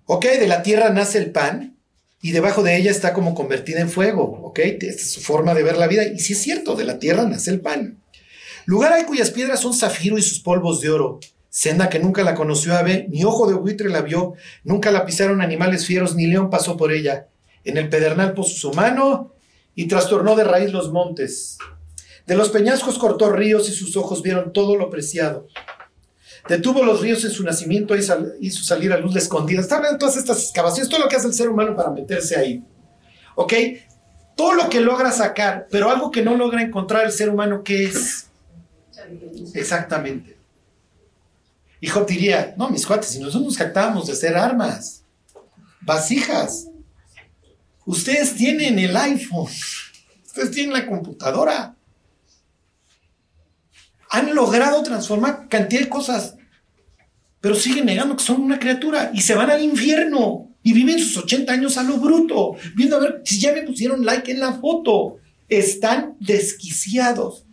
Ok, 0.06 0.24
de 0.24 0.48
la 0.48 0.64
tierra 0.64 0.90
nace 0.90 1.18
el 1.18 1.30
pan 1.30 1.78
y 2.20 2.32
debajo 2.32 2.64
de 2.64 2.76
ella 2.76 2.90
está 2.90 3.14
como 3.14 3.36
convertida 3.36 3.78
en 3.78 3.88
fuego. 3.88 4.24
Ok, 4.42 4.58
esta 4.58 4.86
es 4.86 5.12
su 5.12 5.20
forma 5.20 5.54
de 5.54 5.62
ver 5.62 5.76
la 5.76 5.86
vida. 5.86 6.04
Y 6.04 6.18
sí 6.18 6.32
es 6.32 6.42
cierto, 6.42 6.74
de 6.74 6.86
la 6.86 6.98
tierra 6.98 7.22
nace 7.22 7.52
el 7.52 7.60
pan. 7.60 8.02
Lugar 8.66 8.92
hay 8.94 9.04
cuyas 9.04 9.30
piedras 9.30 9.60
son 9.60 9.74
zafiro 9.74 10.18
y 10.18 10.22
sus 10.22 10.40
polvos 10.40 10.80
de 10.80 10.90
oro. 10.90 11.20
Senda 11.56 11.88
que 11.88 12.00
nunca 12.00 12.24
la 12.24 12.34
conoció 12.34 12.76
ave, 12.76 13.06
ni 13.10 13.22
ojo 13.22 13.46
de 13.46 13.54
buitre 13.54 13.88
la 13.88 14.00
vio, 14.02 14.34
nunca 14.64 14.90
la 14.90 15.06
pisaron 15.06 15.40
animales 15.40 15.86
fieros, 15.86 16.16
ni 16.16 16.26
león 16.26 16.50
pasó 16.50 16.76
por 16.76 16.90
ella. 16.90 17.28
En 17.62 17.76
el 17.76 17.88
pedernal 17.88 18.32
puso 18.34 18.56
su 18.56 18.72
mano 18.72 19.32
y 19.76 19.86
trastornó 19.86 20.34
de 20.34 20.42
raíz 20.42 20.72
los 20.72 20.90
montes. 20.90 21.56
De 22.26 22.34
los 22.34 22.48
peñascos 22.48 22.98
cortó 22.98 23.30
ríos 23.30 23.68
y 23.68 23.72
sus 23.72 23.96
ojos 23.96 24.20
vieron 24.20 24.52
todo 24.52 24.74
lo 24.74 24.90
preciado. 24.90 25.46
Detuvo 26.48 26.82
los 26.82 27.00
ríos 27.00 27.24
en 27.24 27.30
su 27.30 27.44
nacimiento 27.44 27.94
y 27.94 28.02
sal- 28.02 28.34
hizo 28.40 28.64
salir 28.64 28.92
a 28.92 28.98
luz 28.98 29.14
la 29.14 29.20
escondida. 29.20 29.60
Está 29.60 29.76
hablando 29.76 29.94
de 29.94 30.00
todas 30.00 30.16
estas 30.16 30.42
excavaciones, 30.42 30.88
todo 30.88 31.02
lo 31.04 31.08
que 31.08 31.14
hace 31.14 31.28
el 31.28 31.34
ser 31.34 31.48
humano 31.48 31.76
para 31.76 31.90
meterse 31.90 32.36
ahí. 32.36 32.64
¿Ok? 33.36 33.52
Todo 34.36 34.54
lo 34.54 34.68
que 34.68 34.80
logra 34.80 35.12
sacar, 35.12 35.68
pero 35.70 35.88
algo 35.88 36.10
que 36.10 36.22
no 36.22 36.36
logra 36.36 36.62
encontrar 36.62 37.04
el 37.04 37.12
ser 37.12 37.28
humano, 37.30 37.62
¿qué 37.62 37.84
es? 37.84 38.26
Exactamente. 39.54 40.33
Y 41.84 41.90
diría, 42.06 42.54
no, 42.56 42.70
mis 42.70 42.86
cuates, 42.86 43.10
si 43.10 43.18
nosotros 43.18 43.42
nos 43.42 43.58
jactábamos 43.58 44.06
de 44.06 44.14
hacer 44.14 44.38
armas, 44.38 45.04
vasijas, 45.82 46.68
ustedes 47.84 48.34
tienen 48.36 48.78
el 48.78 48.96
iPhone, 48.96 49.50
ustedes 50.24 50.50
tienen 50.52 50.72
la 50.72 50.86
computadora, 50.86 51.76
han 54.08 54.34
logrado 54.34 54.82
transformar 54.82 55.46
cantidad 55.50 55.82
de 55.82 55.90
cosas, 55.90 56.36
pero 57.42 57.54
siguen 57.54 57.84
negando 57.84 58.16
que 58.16 58.24
son 58.24 58.40
una 58.40 58.58
criatura 58.58 59.10
y 59.12 59.20
se 59.20 59.34
van 59.34 59.50
al 59.50 59.62
infierno 59.62 60.48
y 60.62 60.72
viven 60.72 60.98
sus 60.98 61.18
80 61.18 61.52
años 61.52 61.76
a 61.76 61.82
lo 61.82 61.98
bruto, 61.98 62.56
viendo 62.74 62.96
a 62.96 63.00
ver 63.00 63.20
si 63.26 63.38
ya 63.38 63.52
me 63.52 63.60
pusieron 63.60 64.06
like 64.06 64.32
en 64.32 64.40
la 64.40 64.54
foto. 64.54 65.18
Están 65.50 66.16
desquiciados. 66.18 67.44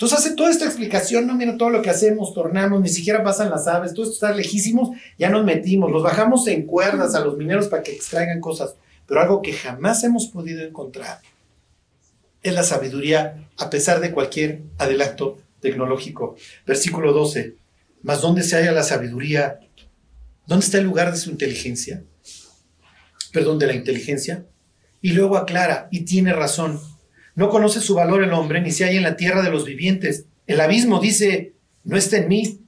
Entonces 0.00 0.18
hace 0.18 0.34
toda 0.34 0.48
esta 0.48 0.64
explicación, 0.64 1.26
no 1.26 1.34
mira 1.34 1.58
todo 1.58 1.68
lo 1.68 1.82
que 1.82 1.90
hacemos, 1.90 2.32
tornamos, 2.32 2.80
ni 2.80 2.88
siquiera 2.88 3.22
pasan 3.22 3.50
las 3.50 3.66
aves, 3.66 3.92
todo 3.92 4.04
esto 4.04 4.14
está 4.14 4.34
lejísimos, 4.34 4.96
ya 5.18 5.28
nos 5.28 5.44
metimos, 5.44 5.90
los 5.90 6.02
bajamos 6.02 6.46
en 6.46 6.64
cuerdas 6.64 7.14
a 7.14 7.20
los 7.20 7.36
mineros 7.36 7.68
para 7.68 7.82
que 7.82 7.92
extraigan 7.92 8.40
cosas, 8.40 8.76
pero 9.06 9.20
algo 9.20 9.42
que 9.42 9.52
jamás 9.52 10.02
hemos 10.02 10.28
podido 10.28 10.62
encontrar 10.62 11.20
es 12.42 12.54
la 12.54 12.62
sabiduría 12.62 13.46
a 13.58 13.68
pesar 13.68 14.00
de 14.00 14.10
cualquier 14.10 14.62
adelanto 14.78 15.36
tecnológico. 15.60 16.34
Versículo 16.66 17.12
12, 17.12 17.56
mas 18.02 18.22
¿dónde 18.22 18.42
se 18.42 18.56
halla 18.56 18.72
la 18.72 18.84
sabiduría? 18.84 19.60
¿Dónde 20.46 20.64
está 20.64 20.78
el 20.78 20.84
lugar 20.84 21.12
de 21.12 21.18
su 21.18 21.28
inteligencia? 21.28 22.04
Perdón, 23.34 23.58
de 23.58 23.66
la 23.66 23.74
inteligencia. 23.74 24.46
Y 25.02 25.12
luego 25.12 25.36
aclara, 25.36 25.88
y 25.90 26.06
tiene 26.06 26.32
razón, 26.32 26.80
no 27.34 27.48
conoce 27.48 27.80
su 27.80 27.94
valor 27.94 28.22
el 28.22 28.32
hombre, 28.32 28.60
ni 28.60 28.70
se 28.70 28.84
halla 28.84 28.96
en 28.98 29.02
la 29.04 29.16
tierra 29.16 29.42
de 29.42 29.50
los 29.50 29.64
vivientes. 29.64 30.24
El 30.46 30.60
abismo 30.60 31.00
dice, 31.00 31.52
no 31.84 31.96
está 31.96 32.16
en 32.18 32.28
mí. 32.28 32.58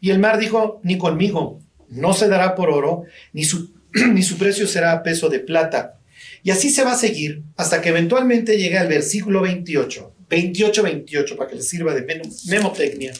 Y 0.00 0.10
el 0.10 0.18
mar 0.18 0.38
dijo, 0.38 0.80
ni 0.82 0.98
conmigo. 0.98 1.60
No 1.88 2.12
se 2.12 2.28
dará 2.28 2.54
por 2.54 2.70
oro, 2.70 3.04
ni 3.32 3.44
su, 3.44 3.72
ni 4.12 4.22
su 4.22 4.38
precio 4.38 4.66
será 4.66 4.92
a 4.92 5.02
peso 5.02 5.28
de 5.28 5.40
plata. 5.40 5.98
Y 6.42 6.50
así 6.50 6.70
se 6.70 6.84
va 6.84 6.92
a 6.92 6.98
seguir 6.98 7.42
hasta 7.56 7.80
que 7.80 7.88
eventualmente 7.90 8.56
llegue 8.58 8.78
al 8.78 8.88
versículo 8.88 9.42
28. 9.42 10.14
28, 10.28 10.82
28, 10.82 11.36
para 11.36 11.50
que 11.50 11.56
les 11.56 11.68
sirva 11.68 11.92
de 11.94 12.02
memo- 12.06 12.30
memotecnia. 12.48 13.12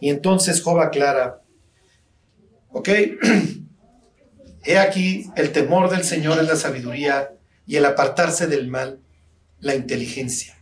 Y 0.00 0.10
entonces 0.10 0.60
Job 0.60 0.78
aclara, 0.80 1.40
¿ok? 2.70 2.88
He 4.64 4.76
aquí, 4.78 5.26
el 5.36 5.50
temor 5.50 5.88
del 5.90 6.04
Señor 6.04 6.38
es 6.38 6.46
la 6.46 6.56
sabiduría 6.56 7.30
y 7.66 7.76
el 7.76 7.84
apartarse 7.86 8.46
del 8.48 8.68
mal, 8.68 8.98
la 9.60 9.74
inteligencia. 9.74 10.56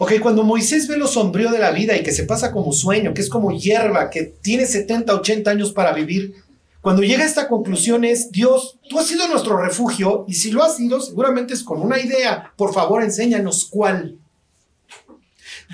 Ok, 0.00 0.12
cuando 0.22 0.44
Moisés 0.44 0.86
ve 0.86 0.96
lo 0.96 1.08
sombrío 1.08 1.50
de 1.50 1.58
la 1.58 1.72
vida 1.72 1.96
y 1.96 2.04
que 2.04 2.12
se 2.12 2.22
pasa 2.22 2.52
como 2.52 2.72
sueño, 2.72 3.12
que 3.12 3.20
es 3.20 3.28
como 3.28 3.50
hierba, 3.50 4.10
que 4.10 4.22
tiene 4.22 4.64
70, 4.64 5.12
80 5.12 5.50
años 5.50 5.72
para 5.72 5.92
vivir, 5.92 6.36
cuando 6.80 7.02
llega 7.02 7.24
a 7.24 7.26
esta 7.26 7.48
conclusión 7.48 8.04
es, 8.04 8.30
Dios, 8.30 8.78
tú 8.88 9.00
has 9.00 9.08
sido 9.08 9.26
nuestro 9.26 9.60
refugio 9.60 10.24
y 10.28 10.34
si 10.34 10.52
lo 10.52 10.62
has 10.62 10.76
sido, 10.76 11.00
seguramente 11.00 11.52
es 11.52 11.64
con 11.64 11.82
una 11.82 11.98
idea. 11.98 12.52
Por 12.56 12.72
favor, 12.72 13.02
enséñanos 13.02 13.64
cuál. 13.64 14.16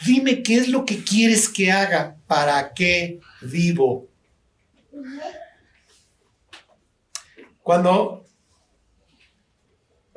Dime 0.06 0.42
qué 0.42 0.56
es 0.56 0.68
lo 0.68 0.86
que 0.86 1.04
quieres 1.04 1.48
que 1.48 1.70
haga, 1.70 2.16
para 2.26 2.72
qué 2.72 3.20
vivo. 3.42 4.08
Cuando 7.62 8.23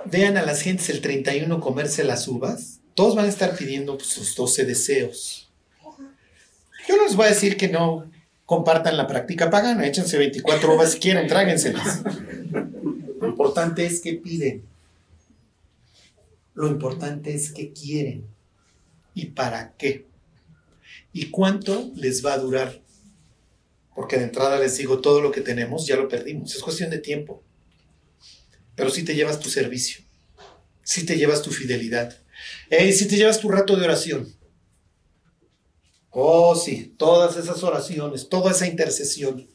vean 0.05 0.37
a 0.37 0.43
las 0.43 0.61
gentes 0.61 0.89
el 0.89 1.01
31 1.01 1.59
comerse 1.59 2.03
las 2.03 2.27
uvas, 2.27 2.79
todos 2.95 3.15
van 3.15 3.25
a 3.25 3.29
estar 3.29 3.55
pidiendo 3.55 3.97
pues, 3.97 4.09
sus 4.09 4.35
12 4.35 4.65
deseos. 4.65 5.49
Yo 6.87 6.95
no 6.95 7.03
les 7.03 7.15
voy 7.15 7.25
a 7.25 7.29
decir 7.29 7.57
que 7.57 7.67
no 7.67 8.09
compartan 8.45 8.95
la 8.95 9.07
práctica 9.07 9.49
pagana, 9.49 9.85
échense 9.85 10.17
24 10.17 10.73
uvas 10.73 10.93
si 10.93 10.99
quieren, 10.99 11.27
tráguenselas. 11.27 12.01
Lo 13.19 13.27
importante 13.27 13.85
es 13.85 13.99
que 13.99 14.13
piden. 14.13 14.63
Lo 16.53 16.67
importante 16.67 17.35
es 17.35 17.51
que 17.51 17.73
quieren. 17.73 18.25
¿Y 19.13 19.27
para 19.27 19.73
qué? 19.77 20.05
¿Y 21.11 21.29
cuánto 21.29 21.91
les 21.95 22.25
va 22.25 22.33
a 22.33 22.37
durar? 22.37 22.81
Porque 23.95 24.17
de 24.17 24.23
entrada 24.23 24.59
les 24.59 24.77
digo, 24.77 25.01
todo 25.01 25.21
lo 25.21 25.31
que 25.31 25.41
tenemos 25.41 25.85
ya 25.85 25.95
lo 25.95 26.07
perdimos. 26.07 26.55
Es 26.55 26.61
cuestión 26.61 26.89
de 26.89 26.99
tiempo. 26.99 27.43
Pero 28.77 28.91
si 28.91 29.03
te 29.03 29.15
llevas 29.15 29.39
tu 29.39 29.49
servicio. 29.49 30.01
Si 30.83 31.03
te 31.03 31.17
llevas 31.17 31.41
tu 31.41 31.51
fidelidad. 31.51 32.15
Y 32.69 32.93
si 32.93 33.07
te 33.07 33.17
llevas 33.17 33.39
tu 33.39 33.49
rato 33.49 33.75
de 33.75 33.83
oración. 33.83 34.33
Oh, 36.11 36.55
sí, 36.55 36.93
todas 36.95 37.35
esas 37.37 37.63
oraciones, 37.63 38.29
toda 38.29 38.51
esa 38.51 38.67
intercesión. 38.67 39.47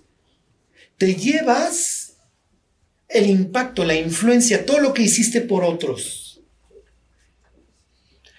Te 0.99 1.15
llevas 1.15 2.15
el 3.09 3.31
impacto, 3.31 3.85
la 3.85 3.95
influencia, 3.95 4.67
todo 4.67 4.81
lo 4.81 4.93
que 4.93 5.03
hiciste 5.03 5.41
por 5.41 5.65
otros. 5.65 6.41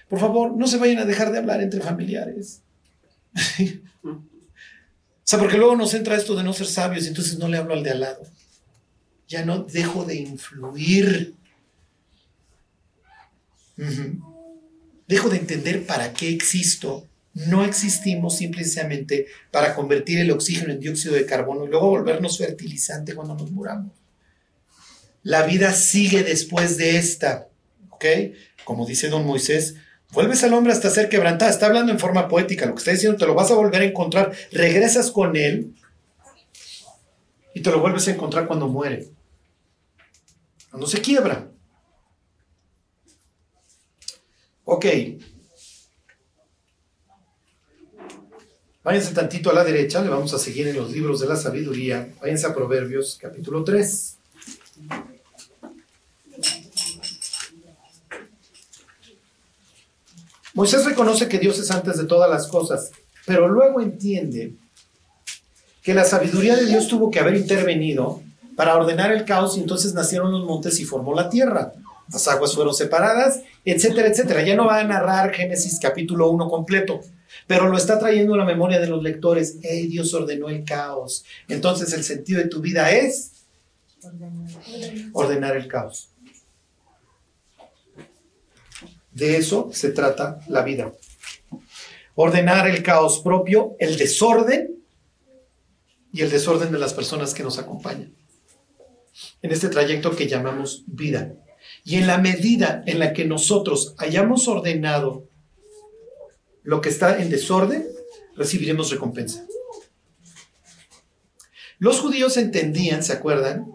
Por 0.09 0.19
favor, 0.19 0.55
no 0.55 0.67
se 0.67 0.77
vayan 0.77 0.99
a 0.99 1.05
dejar 1.05 1.31
de 1.31 1.37
hablar 1.37 1.61
entre 1.61 1.79
familiares. 1.79 2.61
o 4.03 4.19
sea, 5.23 5.39
porque 5.39 5.57
luego 5.57 5.77
nos 5.77 5.93
entra 5.93 6.17
esto 6.17 6.35
de 6.35 6.43
no 6.43 6.53
ser 6.53 6.67
sabios 6.67 7.05
y 7.05 7.07
entonces 7.07 7.37
no 7.37 7.47
le 7.47 7.57
hablo 7.57 7.73
al 7.73 7.83
de 7.83 7.91
al 7.91 8.01
lado. 8.01 8.32
Ya 9.33 9.43
no 9.43 9.63
dejo 9.63 10.05
de 10.05 10.13
influir. 10.13 11.33
Dejo 15.07 15.29
de 15.29 15.37
entender 15.37 15.87
para 15.87 16.13
qué 16.13 16.29
existo 16.29 17.07
no 17.33 17.65
existimos 17.65 18.37
simplemente 18.37 19.25
para 19.49 19.73
convertir 19.73 20.19
el 20.19 20.29
oxígeno 20.29 20.71
en 20.71 20.79
dióxido 20.79 21.15
de 21.15 21.25
carbono 21.25 21.65
y 21.65 21.67
luego 21.67 21.89
volvernos 21.89 22.37
fertilizante 22.37 23.15
cuando 23.15 23.33
nos 23.33 23.49
muramos. 23.49 23.91
La 25.23 25.41
vida 25.41 25.73
sigue 25.73 26.21
después 26.21 26.77
de 26.77 26.97
esta, 26.97 27.47
¿ok? 27.89 28.05
Como 28.65 28.85
dice 28.85 29.09
don 29.09 29.25
Moisés, 29.25 29.73
vuelves 30.11 30.43
al 30.43 30.53
hombre 30.53 30.73
hasta 30.73 30.91
ser 30.91 31.09
quebrantada. 31.09 31.49
Está 31.49 31.65
hablando 31.65 31.91
en 31.91 31.97
forma 31.97 32.27
poética, 32.27 32.67
lo 32.67 32.75
que 32.75 32.79
está 32.81 32.91
diciendo, 32.91 33.17
te 33.17 33.25
lo 33.25 33.33
vas 33.33 33.49
a 33.49 33.55
volver 33.55 33.81
a 33.81 33.85
encontrar. 33.85 34.31
Regresas 34.51 35.09
con 35.09 35.35
él 35.35 35.73
y 37.55 37.61
te 37.61 37.71
lo 37.71 37.79
vuelves 37.79 38.07
a 38.07 38.11
encontrar 38.11 38.45
cuando 38.45 38.67
muere, 38.67 39.07
cuando 40.73 40.87
se 40.87 41.01
quiebra. 41.01 41.51
Ok, 44.65 44.85
Váyanse 48.83 49.13
tantito 49.13 49.51
a 49.51 49.53
la 49.53 49.63
derecha, 49.63 50.01
le 50.01 50.09
vamos 50.09 50.33
a 50.33 50.39
seguir 50.39 50.67
en 50.67 50.75
los 50.75 50.91
libros 50.91 51.19
de 51.19 51.27
la 51.27 51.35
sabiduría. 51.35 52.11
Váyanse 52.19 52.47
a 52.47 52.55
Proverbios 52.55 53.19
capítulo 53.21 53.63
3. 53.63 54.17
Moisés 60.55 60.85
reconoce 60.85 61.29
que 61.29 61.37
Dios 61.37 61.59
es 61.59 61.69
antes 61.69 61.99
de 61.99 62.05
todas 62.05 62.29
las 62.29 62.47
cosas, 62.47 62.91
pero 63.27 63.47
luego 63.47 63.79
entiende 63.79 64.55
que 65.83 65.93
la 65.93 66.03
sabiduría 66.03 66.55
de 66.55 66.65
Dios 66.65 66.87
tuvo 66.87 67.11
que 67.11 67.19
haber 67.19 67.35
intervenido 67.35 68.23
para 68.55 68.75
ordenar 68.75 69.11
el 69.11 69.25
caos 69.25 69.57
y 69.57 69.61
entonces 69.61 69.93
nacieron 69.93 70.31
los 70.31 70.45
montes 70.45 70.79
y 70.79 70.85
formó 70.85 71.13
la 71.13 71.29
tierra. 71.29 71.73
Las 72.11 72.27
aguas 72.27 72.53
fueron 72.53 72.73
separadas, 72.73 73.41
etcétera, 73.65 74.07
etcétera. 74.07 74.43
Ya 74.43 74.55
no 74.55 74.65
va 74.65 74.79
a 74.79 74.83
narrar 74.83 75.33
Génesis 75.33 75.79
capítulo 75.81 76.29
1 76.29 76.49
completo, 76.49 77.01
pero 77.47 77.67
lo 77.67 77.77
está 77.77 77.97
trayendo 77.97 78.33
a 78.33 78.37
la 78.37 78.45
memoria 78.45 78.79
de 78.79 78.87
los 78.87 79.01
lectores. 79.01 79.57
Hey, 79.61 79.87
Dios 79.87 80.13
ordenó 80.13 80.49
el 80.49 80.63
caos. 80.63 81.25
Entonces 81.47 81.93
el 81.93 82.03
sentido 82.03 82.41
de 82.41 82.49
tu 82.49 82.59
vida 82.61 82.91
es 82.91 83.45
ordenar 85.13 85.55
el 85.55 85.67
caos. 85.67 86.09
De 89.11 89.37
eso 89.37 89.69
se 89.71 89.89
trata 89.91 90.39
la 90.47 90.63
vida. 90.63 90.91
Ordenar 92.15 92.67
el 92.67 92.83
caos 92.83 93.21
propio, 93.21 93.75
el 93.79 93.97
desorden 93.97 94.83
y 96.11 96.21
el 96.21 96.29
desorden 96.29 96.71
de 96.71 96.79
las 96.79 96.93
personas 96.93 97.33
que 97.33 97.43
nos 97.43 97.57
acompañan. 97.57 98.13
En 99.41 99.51
este 99.51 99.69
trayecto 99.69 100.15
que 100.15 100.27
llamamos 100.27 100.83
vida. 100.87 101.33
Y 101.83 101.95
en 101.95 102.07
la 102.07 102.17
medida 102.17 102.83
en 102.85 102.99
la 102.99 103.13
que 103.13 103.25
nosotros 103.25 103.95
hayamos 103.97 104.47
ordenado 104.47 105.27
lo 106.63 106.81
que 106.81 106.89
está 106.89 107.21
en 107.21 107.29
desorden, 107.29 107.85
recibiremos 108.35 108.89
recompensa. 108.89 109.45
Los 111.79 111.99
judíos 111.99 112.37
entendían, 112.37 113.03
¿se 113.03 113.11
acuerdan? 113.11 113.67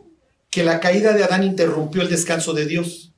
Que 0.51 0.65
la 0.65 0.81
caída 0.81 1.13
de 1.13 1.25
Adán 1.25 1.45
interrumpió 1.45 2.01
el 2.01 2.09
descanso 2.09 2.55
de 2.55 2.65
Dios. 2.65 3.13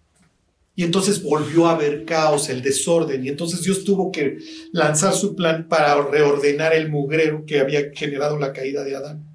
Y 0.74 0.82
entonces 0.82 1.22
volvió 1.22 1.68
a 1.68 1.72
haber 1.72 2.04
caos, 2.04 2.48
el 2.48 2.62
desorden. 2.62 3.24
Y 3.24 3.28
entonces 3.28 3.62
Dios 3.62 3.84
tuvo 3.84 4.10
que 4.10 4.38
lanzar 4.72 5.12
su 5.12 5.36
plan 5.36 5.68
para 5.68 6.02
reordenar 6.02 6.74
el 6.74 6.90
mugrero 6.90 7.44
que 7.46 7.60
había 7.60 7.92
generado 7.94 8.38
la 8.38 8.52
caída 8.52 8.82
de 8.82 8.96
Adán. 8.96 9.29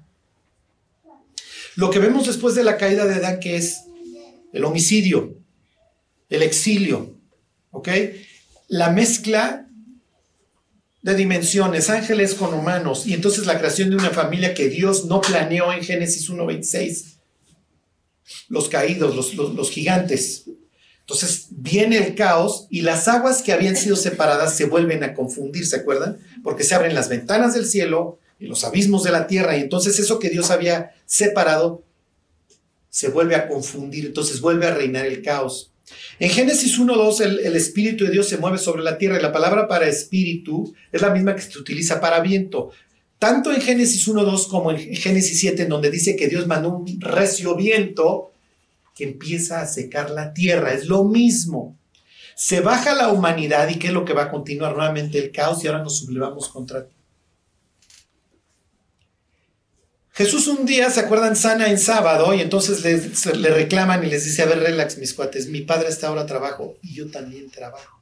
Lo 1.76 1.90
que 1.90 1.98
vemos 1.98 2.26
después 2.26 2.54
de 2.54 2.64
la 2.64 2.78
caída 2.78 3.04
de 3.06 3.14
Adán, 3.14 3.38
que 3.38 3.56
es 3.56 3.82
el 4.52 4.64
homicidio, 4.64 5.36
el 6.30 6.42
exilio, 6.42 7.14
¿ok? 7.70 7.88
La 8.68 8.90
mezcla 8.90 9.68
de 11.02 11.14
dimensiones, 11.14 11.90
ángeles 11.90 12.34
con 12.34 12.54
humanos, 12.54 13.06
y 13.06 13.12
entonces 13.12 13.46
la 13.46 13.58
creación 13.58 13.90
de 13.90 13.96
una 13.96 14.10
familia 14.10 14.54
que 14.54 14.68
Dios 14.68 15.04
no 15.04 15.20
planeó 15.20 15.72
en 15.72 15.84
Génesis 15.84 16.28
1.26. 16.30 17.18
Los 18.48 18.68
caídos, 18.68 19.14
los, 19.14 19.34
los, 19.34 19.70
gigantes. 19.70 20.46
Entonces 21.00 21.46
viene 21.50 21.98
el 21.98 22.14
caos 22.14 22.66
y 22.70 22.80
las 22.80 23.06
aguas 23.06 23.42
que 23.42 23.52
habían 23.52 23.76
sido 23.76 23.94
separadas 23.94 24.56
se 24.56 24.64
vuelven 24.64 25.04
a 25.04 25.14
confundir, 25.14 25.66
¿se 25.66 25.76
acuerdan? 25.76 26.18
Porque 26.42 26.64
se 26.64 26.74
abren 26.74 26.94
las 26.94 27.08
ventanas 27.08 27.54
del 27.54 27.66
cielo 27.66 28.18
y 28.40 28.46
los 28.46 28.64
abismos 28.64 29.04
de 29.04 29.12
la 29.12 29.28
tierra 29.28 29.56
y 29.56 29.60
entonces 29.60 30.00
eso 30.00 30.18
que 30.18 30.30
Dios 30.30 30.50
había 30.50 30.95
separado 31.06 31.82
se 32.90 33.08
vuelve 33.08 33.34
a 33.34 33.48
confundir, 33.48 34.06
entonces 34.06 34.40
vuelve 34.40 34.66
a 34.66 34.74
reinar 34.74 35.06
el 35.06 35.22
caos. 35.22 35.72
En 36.18 36.30
Génesis 36.30 36.78
1.2 36.78 37.20
el, 37.20 37.38
el 37.40 37.56
Espíritu 37.56 38.04
de 38.04 38.10
Dios 38.10 38.28
se 38.28 38.38
mueve 38.38 38.58
sobre 38.58 38.82
la 38.82 38.98
tierra 38.98 39.18
y 39.18 39.22
la 39.22 39.32
palabra 39.32 39.68
para 39.68 39.86
espíritu 39.86 40.74
es 40.90 41.00
la 41.00 41.10
misma 41.10 41.36
que 41.36 41.42
se 41.42 41.58
utiliza 41.58 42.00
para 42.00 42.20
viento. 42.20 42.72
Tanto 43.18 43.52
en 43.52 43.60
Génesis 43.60 44.06
1.2 44.08 44.48
como 44.48 44.70
en 44.70 44.78
Génesis 44.96 45.40
7, 45.40 45.62
en 45.62 45.68
donde 45.68 45.90
dice 45.90 46.16
que 46.16 46.28
Dios 46.28 46.46
mandó 46.46 46.70
un 46.70 47.00
recio 47.00 47.54
viento 47.54 48.32
que 48.94 49.04
empieza 49.04 49.60
a 49.60 49.66
secar 49.66 50.10
la 50.10 50.34
tierra. 50.34 50.72
Es 50.72 50.86
lo 50.86 51.04
mismo. 51.04 51.76
Se 52.34 52.60
baja 52.60 52.94
la 52.94 53.10
humanidad 53.10 53.68
y 53.68 53.76
¿qué 53.78 53.88
es 53.88 53.92
lo 53.92 54.04
que 54.04 54.12
va 54.12 54.24
a 54.24 54.30
continuar? 54.30 54.76
Nuevamente 54.76 55.18
el 55.18 55.32
caos 55.32 55.64
y 55.64 55.68
ahora 55.68 55.82
nos 55.82 55.98
sublevamos 55.98 56.48
contra 56.48 56.86
Jesús 60.16 60.48
un 60.48 60.64
día, 60.64 60.88
¿se 60.88 61.00
acuerdan? 61.00 61.36
Sana 61.36 61.68
en 61.68 61.78
sábado 61.78 62.32
y 62.32 62.40
entonces 62.40 62.82
le, 62.82 63.50
reclaman 63.50 64.02
y 64.02 64.08
les 64.08 64.24
dice, 64.24 64.40
a 64.40 64.46
ver, 64.46 64.60
relax 64.60 64.96
mis 64.96 65.12
cuates, 65.12 65.48
mi 65.48 65.60
padre 65.60 65.90
está 65.90 66.08
ahora 66.08 66.22
a 66.22 66.26
trabajo 66.26 66.78
y 66.82 66.94
yo 66.94 67.10
también 67.10 67.50
trabajo. 67.50 68.00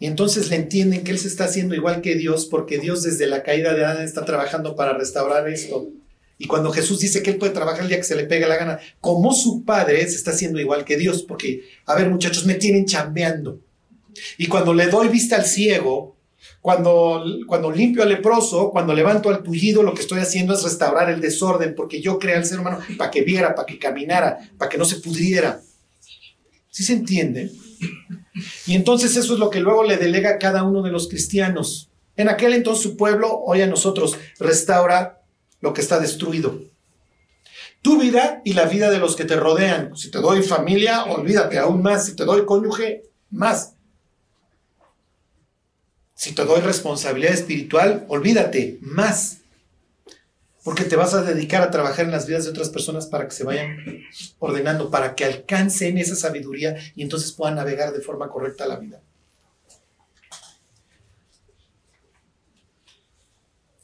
Y 0.00 0.06
entonces 0.06 0.48
le 0.48 0.56
entienden 0.56 1.04
que 1.04 1.10
él 1.10 1.18
se 1.18 1.28
está 1.28 1.44
haciendo 1.44 1.74
igual 1.74 2.00
que 2.00 2.14
Dios 2.14 2.46
porque 2.46 2.78
Dios 2.78 3.02
desde 3.02 3.26
la 3.26 3.42
caída 3.42 3.74
de 3.74 3.84
Adán 3.84 4.02
está 4.02 4.24
trabajando 4.24 4.74
para 4.74 4.94
restaurar 4.94 5.46
esto. 5.50 5.90
Y 6.38 6.46
cuando 6.46 6.72
Jesús 6.72 7.00
dice 7.00 7.22
que 7.22 7.28
él 7.28 7.36
puede 7.36 7.52
trabajar 7.52 7.82
el 7.82 7.88
día 7.88 7.98
que 7.98 8.04
se 8.04 8.16
le 8.16 8.24
pegue 8.24 8.48
la 8.48 8.56
gana, 8.56 8.80
como 9.02 9.34
su 9.34 9.66
padre 9.66 10.08
se 10.08 10.16
está 10.16 10.30
haciendo 10.30 10.58
igual 10.58 10.86
que 10.86 10.96
Dios, 10.96 11.24
porque, 11.24 11.68
a 11.84 11.94
ver 11.94 12.08
muchachos, 12.08 12.46
me 12.46 12.54
tienen 12.54 12.86
chambeando. 12.86 13.60
Y 14.38 14.46
cuando 14.46 14.72
le 14.72 14.86
doy 14.86 15.08
vista 15.08 15.36
al 15.36 15.44
ciego, 15.44 16.16
cuando, 16.68 17.24
cuando 17.46 17.70
limpio 17.70 18.02
al 18.02 18.10
leproso, 18.10 18.68
cuando 18.70 18.92
levanto 18.92 19.30
al 19.30 19.42
tullido, 19.42 19.82
lo 19.82 19.94
que 19.94 20.02
estoy 20.02 20.20
haciendo 20.20 20.52
es 20.52 20.62
restaurar 20.62 21.08
el 21.08 21.18
desorden, 21.18 21.74
porque 21.74 22.02
yo 22.02 22.18
creé 22.18 22.36
al 22.36 22.44
ser 22.44 22.60
humano 22.60 22.78
para 22.98 23.10
que 23.10 23.22
viera, 23.22 23.54
para 23.54 23.64
que 23.64 23.78
caminara, 23.78 24.36
para 24.58 24.68
que 24.68 24.76
no 24.76 24.84
se 24.84 24.96
pudriera. 24.96 25.62
¿Sí 26.70 26.84
se 26.84 26.92
entiende? 26.92 27.50
Y 28.66 28.74
entonces 28.74 29.16
eso 29.16 29.32
es 29.32 29.38
lo 29.38 29.48
que 29.48 29.60
luego 29.60 29.82
le 29.82 29.96
delega 29.96 30.32
a 30.32 30.38
cada 30.38 30.62
uno 30.62 30.82
de 30.82 30.90
los 30.90 31.08
cristianos. 31.08 31.88
En 32.16 32.28
aquel 32.28 32.52
entonces 32.52 32.82
su 32.82 32.98
pueblo, 32.98 33.40
hoy 33.46 33.62
a 33.62 33.66
nosotros, 33.66 34.18
restaura 34.38 35.22
lo 35.62 35.72
que 35.72 35.80
está 35.80 35.98
destruido. 35.98 36.60
Tu 37.80 37.98
vida 37.98 38.42
y 38.44 38.52
la 38.52 38.66
vida 38.66 38.90
de 38.90 38.98
los 38.98 39.16
que 39.16 39.24
te 39.24 39.36
rodean. 39.36 39.96
Si 39.96 40.10
te 40.10 40.18
doy 40.18 40.42
familia, 40.42 41.04
olvídate 41.04 41.58
aún 41.58 41.80
más. 41.80 42.04
Si 42.04 42.14
te 42.14 42.26
doy 42.26 42.44
cónyuge, 42.44 43.04
más. 43.30 43.72
Si 46.18 46.34
te 46.34 46.44
doy 46.44 46.60
responsabilidad 46.60 47.32
espiritual, 47.32 48.04
olvídate 48.08 48.78
más. 48.80 49.38
Porque 50.64 50.82
te 50.82 50.96
vas 50.96 51.14
a 51.14 51.22
dedicar 51.22 51.62
a 51.62 51.70
trabajar 51.70 52.06
en 52.06 52.10
las 52.10 52.26
vidas 52.26 52.42
de 52.42 52.50
otras 52.50 52.70
personas 52.70 53.06
para 53.06 53.26
que 53.26 53.36
se 53.36 53.44
vayan 53.44 53.76
ordenando, 54.40 54.90
para 54.90 55.14
que 55.14 55.24
alcancen 55.24 55.96
esa 55.96 56.16
sabiduría 56.16 56.76
y 56.96 57.04
entonces 57.04 57.30
puedan 57.30 57.54
navegar 57.54 57.92
de 57.92 58.00
forma 58.00 58.28
correcta 58.30 58.66
la 58.66 58.80
vida. 58.80 59.00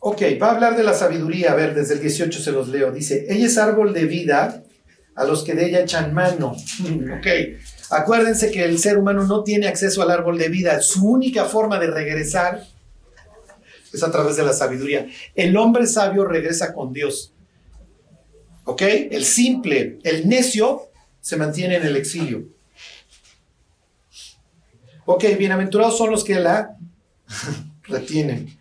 Ok, 0.01 0.23
va 0.43 0.49
a 0.49 0.55
hablar 0.57 0.77
de 0.77 0.83
la 0.83 0.95
sabiduría. 0.95 1.53
A 1.53 1.55
ver, 1.55 1.73
desde 1.73 1.95
el 1.95 2.01
18 2.01 2.41
se 2.41 2.51
los 2.51 2.67
leo. 2.67 2.91
Dice, 2.91 3.27
ella 3.29 3.47
es 3.47 3.57
árbol 3.59 3.95
de 3.95 4.07
vida 4.07 4.65
a 5.15 5.25
los 5.25 5.45
que 5.45 5.55
de 5.55 5.67
ella 5.67 5.83
echan 5.83 6.13
mano. 6.13 6.49
ok, 7.17 7.27
acuérdense 7.95 8.51
que 8.51 8.65
el 8.65 8.79
ser 8.79 8.99
humano 8.99 9.25
no 9.25 9.43
tiene 9.43 9.69
acceso 9.69 10.03
al 10.03 10.11
árbol 10.11 10.39
de 10.39 10.49
vida. 10.49 10.81
Su 10.81 11.07
única 11.07 11.45
forma 11.45 11.79
de 11.79 11.89
regresar 11.89 12.67
es 13.93 14.03
a 14.03 14.11
través 14.11 14.37
de 14.37 14.45
la 14.45 14.53
sabiduría. 14.53 15.07
El 15.35 15.57
hombre 15.57 15.87
sabio 15.87 16.25
regresa 16.25 16.73
con 16.73 16.93
Dios. 16.93 17.33
¿Ok? 18.65 18.83
El 18.83 19.25
simple, 19.25 19.99
el 20.03 20.29
necio, 20.29 20.89
se 21.21 21.37
mantiene 21.37 21.77
en 21.77 21.85
el 21.85 21.97
exilio. 21.97 22.45
Ok, 25.07 25.25
bienaventurados 25.39 25.97
son 25.97 26.11
los 26.11 26.25
que 26.25 26.35
la 26.35 26.77
retienen. 27.85 28.59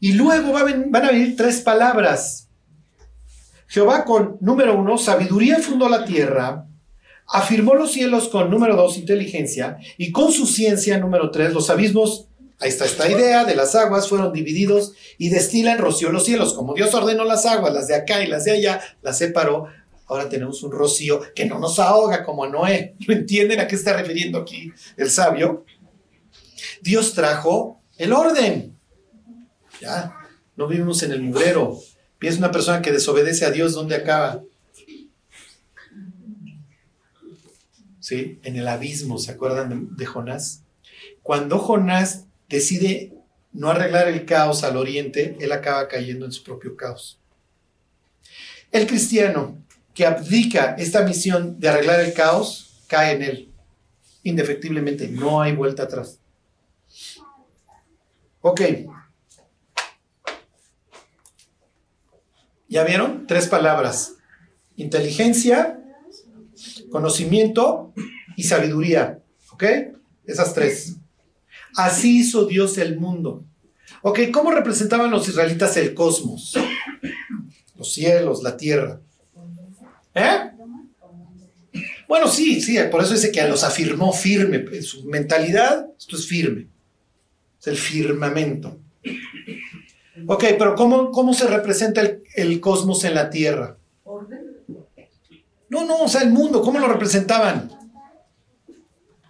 Y 0.00 0.12
luego 0.12 0.52
van 0.52 1.04
a 1.04 1.10
venir 1.10 1.36
tres 1.36 1.60
palabras. 1.60 2.48
Jehová 3.68 4.04
con 4.04 4.36
número 4.40 4.78
uno, 4.78 4.98
sabiduría 4.98 5.58
fundó 5.58 5.88
la 5.88 6.04
tierra, 6.04 6.66
afirmó 7.26 7.74
los 7.74 7.92
cielos 7.92 8.28
con 8.28 8.50
número 8.50 8.76
dos, 8.76 8.96
inteligencia, 8.96 9.78
y 9.96 10.12
con 10.12 10.32
su 10.32 10.46
ciencia, 10.46 10.98
número 10.98 11.30
tres, 11.30 11.52
los 11.52 11.70
abismos, 11.70 12.28
ahí 12.60 12.68
está 12.68 12.84
esta 12.84 13.10
idea 13.10 13.44
de 13.44 13.56
las 13.56 13.74
aguas, 13.74 14.08
fueron 14.08 14.32
divididos 14.32 14.92
y 15.18 15.30
destilan 15.30 15.78
rocío 15.78 16.10
los 16.10 16.24
cielos. 16.24 16.54
Como 16.54 16.74
Dios 16.74 16.94
ordenó 16.94 17.24
las 17.24 17.46
aguas, 17.46 17.72
las 17.72 17.88
de 17.88 17.96
acá 17.96 18.22
y 18.22 18.26
las 18.26 18.44
de 18.44 18.52
allá, 18.52 18.80
las 19.02 19.18
separó. 19.18 19.68
Ahora 20.06 20.28
tenemos 20.28 20.62
un 20.62 20.70
rocío 20.70 21.20
que 21.34 21.46
no 21.46 21.58
nos 21.58 21.78
ahoga 21.78 22.24
como 22.24 22.44
a 22.44 22.48
Noé. 22.48 22.94
¿Lo 23.06 23.14
entienden 23.14 23.60
a 23.60 23.66
qué 23.66 23.74
está 23.74 23.94
refiriendo 23.94 24.38
aquí 24.38 24.70
el 24.96 25.10
sabio? 25.10 25.64
Dios 26.82 27.14
trajo 27.14 27.80
el 27.96 28.12
orden. 28.12 28.76
Ya, 29.80 30.14
no 30.56 30.66
vivimos 30.66 31.02
en 31.02 31.12
el 31.12 31.22
mugrero. 31.22 31.78
Piensa 32.18 32.38
una 32.38 32.50
persona 32.50 32.82
que 32.82 32.92
desobedece 32.92 33.44
a 33.44 33.50
Dios, 33.50 33.72
¿dónde 33.72 33.96
acaba? 33.96 34.42
¿Sí? 38.04 38.38
En 38.42 38.56
el 38.56 38.68
abismo, 38.68 39.16
¿se 39.16 39.32
acuerdan 39.32 39.96
de, 39.96 40.04
Jonás? 40.04 40.62
Cuando 41.22 41.58
Jonás 41.58 42.26
decide 42.50 43.14
no 43.50 43.70
arreglar 43.70 44.08
el 44.08 44.26
caos 44.26 44.62
al 44.62 44.76
oriente, 44.76 45.38
él 45.40 45.50
acaba 45.52 45.88
cayendo 45.88 46.26
en 46.26 46.32
su 46.32 46.44
propio 46.44 46.76
caos. 46.76 47.18
El 48.70 48.86
cristiano 48.86 49.56
que 49.94 50.04
abdica 50.04 50.74
esta 50.74 51.02
misión 51.02 51.58
de 51.58 51.70
arreglar 51.70 52.00
el 52.00 52.12
caos, 52.12 52.84
cae 52.88 53.14
en 53.14 53.22
él. 53.22 53.52
Indefectiblemente, 54.22 55.08
no 55.08 55.40
hay 55.40 55.54
vuelta 55.54 55.84
atrás. 55.84 56.18
Ok, 58.42 58.60
¿Ya 62.68 62.84
vieron? 62.84 63.26
Tres 63.26 63.46
palabras. 63.46 64.16
Inteligencia, 64.76 65.80
conocimiento 66.94 67.92
y 68.36 68.44
sabiduría. 68.44 69.18
¿Ok? 69.50 69.64
Esas 70.24 70.54
tres. 70.54 70.94
Así 71.74 72.20
hizo 72.20 72.46
Dios 72.46 72.78
el 72.78 73.00
mundo. 73.00 73.44
Ok, 74.02 74.20
¿cómo 74.32 74.52
representaban 74.52 75.10
los 75.10 75.28
israelitas 75.28 75.76
el 75.76 75.92
cosmos? 75.92 76.54
Los 77.76 77.92
cielos, 77.92 78.44
la 78.44 78.56
tierra. 78.56 79.00
¿Eh? 80.14 80.50
Bueno, 82.06 82.28
sí, 82.28 82.60
sí, 82.60 82.78
por 82.92 83.02
eso 83.02 83.14
dice 83.14 83.32
que 83.32 83.42
los 83.48 83.64
afirmó 83.64 84.12
firme. 84.12 84.64
En 84.70 84.82
su 84.84 85.04
mentalidad, 85.04 85.86
esto 85.98 86.14
es 86.14 86.28
firme. 86.28 86.68
Es 87.60 87.66
el 87.66 87.76
firmamento. 87.76 88.78
Ok, 90.28 90.44
pero 90.56 90.76
¿cómo, 90.76 91.10
cómo 91.10 91.34
se 91.34 91.48
representa 91.48 92.02
el, 92.36 92.60
cosmos 92.60 93.02
en 93.02 93.14
la 93.14 93.30
Tierra? 93.30 93.78
No, 95.74 95.84
no, 95.84 96.02
o 96.04 96.08
sea, 96.08 96.22
el 96.22 96.30
mundo, 96.30 96.62
¿cómo 96.62 96.78
lo 96.78 96.86
representaban? 96.86 97.68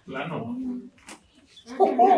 Plano. 0.05 0.55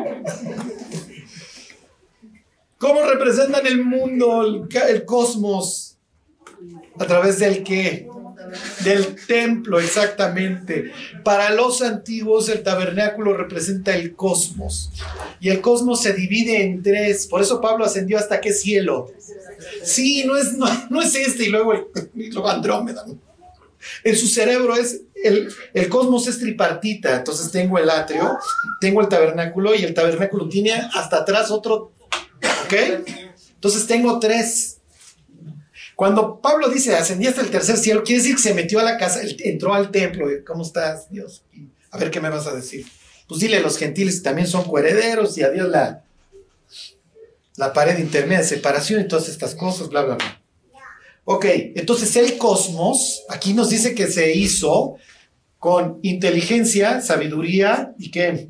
¿Cómo 2.77 3.01
representan 3.09 3.65
el 3.65 3.85
mundo, 3.85 4.41
el, 4.41 4.67
el 4.89 5.05
cosmos? 5.05 5.97
¿A 6.99 7.05
través 7.05 7.39
del 7.39 7.63
qué? 7.63 8.09
Del 8.83 9.15
templo, 9.27 9.79
exactamente. 9.79 10.91
Para 11.23 11.51
los 11.51 11.81
antiguos 11.81 12.49
el 12.49 12.63
tabernáculo 12.63 13.33
representa 13.37 13.95
el 13.95 14.13
cosmos. 14.13 14.91
Y 15.39 15.47
el 15.47 15.61
cosmos 15.61 16.01
se 16.01 16.11
divide 16.11 16.63
en 16.63 16.83
tres. 16.83 17.27
Por 17.27 17.41
eso 17.41 17.61
Pablo 17.61 17.85
ascendió 17.85 18.17
hasta 18.17 18.41
qué 18.41 18.51
cielo. 18.51 19.09
Sí, 19.83 20.25
no 20.25 20.35
es, 20.35 20.57
no, 20.57 21.01
es 21.01 21.15
este 21.15 21.45
y 21.45 21.49
luego, 21.49 21.71
el, 21.71 21.85
luego 22.33 22.49
Andrómeda. 22.49 23.05
En 24.03 24.15
su 24.15 24.27
cerebro 24.27 24.75
es 24.75 25.01
el, 25.23 25.53
el, 25.73 25.89
cosmos 25.89 26.27
es 26.27 26.39
tripartita. 26.39 27.17
Entonces 27.17 27.51
tengo 27.51 27.77
el 27.77 27.89
atrio, 27.89 28.37
tengo 28.79 29.01
el 29.01 29.07
tabernáculo 29.07 29.75
y 29.75 29.83
el 29.83 29.93
tabernáculo 29.93 30.49
tiene 30.49 30.71
hasta 30.71 31.17
atrás 31.17 31.51
otro. 31.51 31.93
¿Ok? 32.65 32.73
Entonces 33.55 33.87
tengo 33.87 34.19
tres. 34.19 34.77
Cuando 35.95 36.39
Pablo 36.39 36.69
dice 36.69 36.95
ascendí 36.95 37.25
hasta 37.25 37.41
el 37.41 37.49
tercer 37.49 37.77
cielo, 37.77 38.03
quiere 38.03 38.21
decir 38.21 38.35
que 38.35 38.41
se 38.41 38.53
metió 38.53 38.79
a 38.79 38.83
la 38.83 38.97
casa, 38.97 39.21
entró 39.39 39.73
al 39.73 39.89
templo. 39.89 40.27
¿Cómo 40.45 40.61
estás, 40.61 41.09
Dios? 41.09 41.43
A 41.89 41.97
ver 41.97 42.11
qué 42.11 42.21
me 42.21 42.29
vas 42.29 42.45
a 42.45 42.53
decir. 42.53 42.85
Pues 43.27 43.41
dile, 43.41 43.59
los 43.59 43.77
gentiles 43.77 44.23
también 44.23 44.47
son 44.47 44.63
coherederos 44.63 45.37
y 45.37 45.43
a 45.43 45.49
Dios 45.49 45.67
la, 45.67 46.03
la 47.57 47.73
pared 47.73 47.97
intermedia 47.97 48.39
de 48.39 48.47
separación 48.47 49.01
y 49.01 49.07
todas 49.07 49.27
estas 49.27 49.55
cosas, 49.55 49.89
bla, 49.89 50.03
bla, 50.03 50.15
bla. 50.15 50.36
Ok, 51.29 51.45
entonces 51.75 52.15
el 52.15 52.37
cosmos, 52.37 53.23
aquí 53.27 53.53
nos 53.53 53.69
dice 53.69 53.93
que 53.93 54.07
se 54.07 54.33
hizo 54.33 54.95
con 55.59 55.99
inteligencia, 56.01 57.01
sabiduría 57.01 57.93
y 57.99 58.11
qué? 58.11 58.47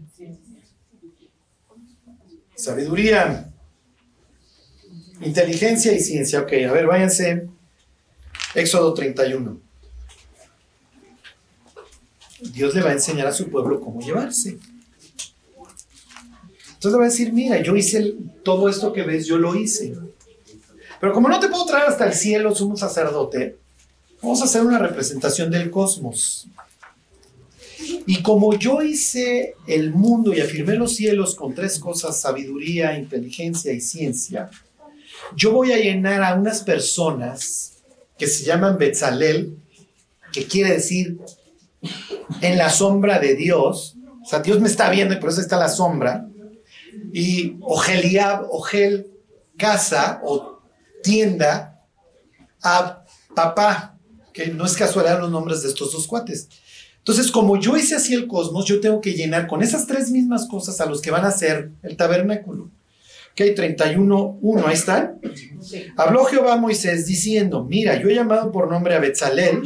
Sabiduría, 2.55 3.51
Inteligencia 5.21 5.91
y 5.93 5.99
ciencia. 5.99 6.41
Ok, 6.41 6.53
a 6.67 6.71
ver, 6.71 6.85
váyanse. 6.85 7.47
Éxodo 8.53 8.93
31. 8.93 9.59
Dios 12.53 12.75
le 12.75 12.81
va 12.81 12.89
a 12.91 12.93
enseñar 12.93 13.25
a 13.25 13.33
su 13.33 13.49
pueblo 13.49 13.81
cómo 13.81 13.99
llevarse. 14.01 14.59
Entonces 16.73 16.99
va 16.99 17.05
a 17.05 17.09
decir, 17.09 17.33
mira, 17.33 17.59
yo 17.63 17.75
hice 17.75 18.13
todo 18.43 18.69
esto 18.69 18.93
que 18.93 19.01
ves, 19.01 19.25
yo 19.25 19.39
lo 19.39 19.55
hice. 19.55 19.95
Pero 20.99 21.13
como 21.13 21.29
no 21.29 21.39
te 21.39 21.47
puedo 21.47 21.65
traer 21.65 21.87
hasta 21.87 22.05
el 22.05 22.13
cielo, 22.13 22.55
sumo 22.55 22.75
sacerdote, 22.75 23.57
vamos 24.21 24.41
a 24.41 24.45
hacer 24.45 24.61
una 24.61 24.79
representación 24.79 25.51
del 25.51 25.69
cosmos. 25.69 26.47
Y 28.05 28.21
como 28.21 28.57
yo 28.57 28.81
hice 28.81 29.55
el 29.67 29.91
mundo 29.91 30.33
y 30.33 30.41
afirmé 30.41 30.75
los 30.75 30.95
cielos 30.95 31.35
con 31.35 31.53
tres 31.53 31.79
cosas, 31.79 32.19
sabiduría, 32.19 32.97
inteligencia 32.97 33.71
y 33.71 33.81
ciencia, 33.81 34.49
yo 35.35 35.51
voy 35.51 35.71
a 35.71 35.77
llenar 35.77 36.23
a 36.23 36.35
unas 36.35 36.63
personas 36.63 37.73
que 38.17 38.27
se 38.27 38.43
llaman 38.43 38.77
Betzalel, 38.77 39.57
que 40.31 40.45
quiere 40.45 40.73
decir 40.73 41.17
en 42.41 42.57
la 42.57 42.69
sombra 42.69 43.19
de 43.19 43.35
Dios. 43.35 43.95
O 44.23 44.25
sea, 44.25 44.39
Dios 44.39 44.59
me 44.59 44.67
está 44.67 44.89
viendo 44.89 45.13
y 45.13 45.17
por 45.17 45.29
eso 45.29 45.41
está 45.41 45.57
la 45.57 45.69
sombra. 45.69 46.27
Y 47.13 47.57
Ogeliab, 47.61 48.47
Ogel, 48.51 49.07
casa 49.57 50.21
o 50.23 50.56
tienda 51.03 51.83
a 52.61 53.03
papá, 53.35 53.97
que 54.33 54.47
no 54.47 54.65
es 54.65 54.75
casualidad 54.75 55.19
los 55.19 55.31
nombres 55.31 55.63
de 55.63 55.69
estos 55.69 55.91
dos 55.91 56.07
cuates. 56.07 56.49
Entonces, 57.07 57.31
como 57.31 57.57
yo 57.57 57.77
hice 57.77 57.95
así 57.95 58.13
el 58.13 58.27
cosmos, 58.27 58.65
yo 58.65 58.81
tengo 58.81 58.99
que 58.99 59.13
llenar 59.13 59.47
con 59.47 59.63
esas 59.63 59.87
tres 59.87 60.11
mismas 60.11 60.47
cosas 60.47 60.81
a 60.81 60.85
los 60.85 61.01
que 61.01 61.09
van 61.09 61.23
a 61.23 61.29
hacer 61.29 61.71
el 61.81 61.95
tabernáculo. 61.95 62.69
Ok, 63.31 63.55
31, 63.55 64.39
1, 64.41 64.67
ahí 64.67 64.73
están. 64.73 65.21
Habló 65.95 66.25
Jehová 66.25 66.53
a 66.53 66.57
Moisés 66.57 67.05
diciendo, 67.05 67.63
mira, 67.63 68.01
yo 68.01 68.09
he 68.09 68.15
llamado 68.15 68.51
por 68.51 68.69
nombre 68.69 68.95
a 68.95 68.99
Betzalel, 68.99 69.61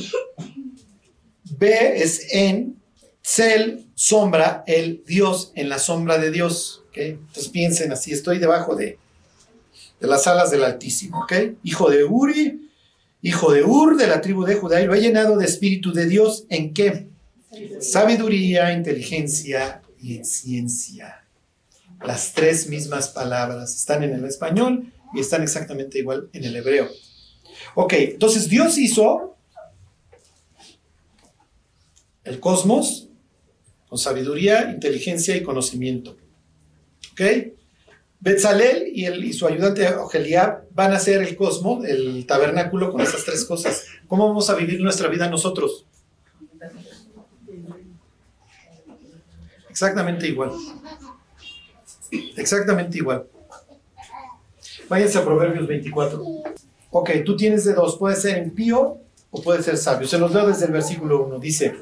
B 1.57 1.93
es 1.95 2.27
en, 2.31 2.75
Cel, 3.23 3.87
sombra, 3.95 4.63
el 4.67 5.03
Dios 5.07 5.51
en 5.55 5.69
la 5.69 5.79
sombra 5.79 6.17
de 6.17 6.31
Dios. 6.31 6.83
¿okay? 6.89 7.11
Entonces 7.11 7.49
piensen 7.49 7.91
así, 7.91 8.11
estoy 8.11 8.39
debajo 8.39 8.75
de, 8.75 8.99
de 10.01 10.07
las 10.07 10.27
alas 10.27 10.51
del 10.51 10.63
Altísimo. 10.63 11.21
¿ok? 11.21 11.33
Hijo 11.63 11.89
de 11.89 12.03
Uri, 12.03 12.69
hijo 13.21 13.53
de 13.53 13.63
Ur, 13.63 13.95
de 13.95 14.07
la 14.07 14.19
tribu 14.19 14.43
de 14.43 14.55
Judá, 14.55 14.81
y 14.81 14.85
lo 14.85 14.95
he 14.95 15.01
llenado 15.01 15.37
de 15.37 15.45
espíritu 15.45 15.93
de 15.93 16.07
Dios. 16.07 16.45
¿En 16.49 16.73
qué? 16.73 17.07
Sabiduría, 17.79 18.73
inteligencia 18.73 19.81
y 20.01 20.23
ciencia 20.25 21.21
las 22.05 22.33
tres 22.33 22.67
mismas 22.67 23.09
palabras. 23.09 23.75
Están 23.75 24.03
en 24.03 24.13
el 24.13 24.25
español 24.25 24.91
y 25.13 25.19
están 25.19 25.43
exactamente 25.43 25.99
igual 25.99 26.29
en 26.33 26.43
el 26.43 26.55
hebreo. 26.55 26.89
Ok, 27.75 27.93
entonces 27.93 28.49
Dios 28.49 28.77
hizo 28.77 29.35
el 32.23 32.39
cosmos 32.39 33.07
con 33.87 33.97
sabiduría, 33.97 34.71
inteligencia 34.71 35.35
y 35.35 35.43
conocimiento. 35.43 36.17
¿Ok? 37.11 37.21
Betzalel 38.21 38.91
y, 38.93 39.05
el, 39.05 39.25
y 39.25 39.33
su 39.33 39.47
ayudante 39.47 39.87
Ogeliab 39.95 40.65
van 40.71 40.93
a 40.93 40.97
hacer 40.97 41.23
el 41.23 41.35
cosmos, 41.35 41.83
el 41.85 42.25
tabernáculo 42.27 42.91
con 42.91 43.01
esas 43.01 43.25
tres 43.25 43.43
cosas. 43.45 43.85
¿Cómo 44.07 44.27
vamos 44.27 44.47
a 44.51 44.55
vivir 44.55 44.79
nuestra 44.79 45.07
vida 45.07 45.27
nosotros? 45.27 45.85
Exactamente 49.71 50.27
igual. 50.27 50.51
Exactamente 52.37 52.99
igual. 52.99 53.25
Váyanse 54.87 55.17
a 55.17 55.25
Proverbios 55.25 55.67
24. 55.67 56.23
Ok, 56.91 57.09
tú 57.25 57.35
tienes 57.35 57.63
de 57.63 57.73
dos, 57.73 57.97
puede 57.97 58.15
ser 58.17 58.37
impío 58.37 58.97
o 59.31 59.41
puede 59.41 59.63
ser 59.63 59.77
sabio. 59.77 60.07
Se 60.07 60.19
los 60.19 60.31
leo 60.31 60.45
desde 60.45 60.65
el 60.65 60.73
versículo 60.73 61.25
1. 61.25 61.39
Dice, 61.39 61.75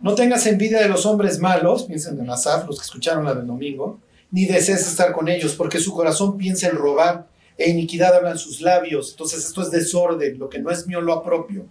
no 0.00 0.14
tengas 0.14 0.46
envidia 0.46 0.80
de 0.80 0.88
los 0.88 1.04
hombres 1.04 1.38
malos, 1.38 1.82
piensen 1.82 2.18
en 2.18 2.30
Asaf, 2.30 2.66
los 2.66 2.78
que 2.78 2.84
escucharon 2.84 3.24
la 3.24 3.34
del 3.34 3.46
domingo, 3.46 3.98
ni 4.30 4.46
desees 4.46 4.86
estar 4.86 5.12
con 5.12 5.28
ellos, 5.28 5.54
porque 5.54 5.80
su 5.80 5.92
corazón 5.92 6.36
piensa 6.36 6.68
en 6.68 6.76
robar 6.76 7.28
e 7.56 7.70
iniquidad 7.70 8.14
hablan 8.14 8.38
sus 8.38 8.60
labios. 8.60 9.10
Entonces 9.10 9.44
esto 9.44 9.62
es 9.62 9.70
desorden, 9.70 10.38
lo 10.38 10.48
que 10.48 10.58
no 10.58 10.70
es 10.70 10.86
mío 10.86 11.00
lo 11.00 11.12
apropio. 11.12 11.66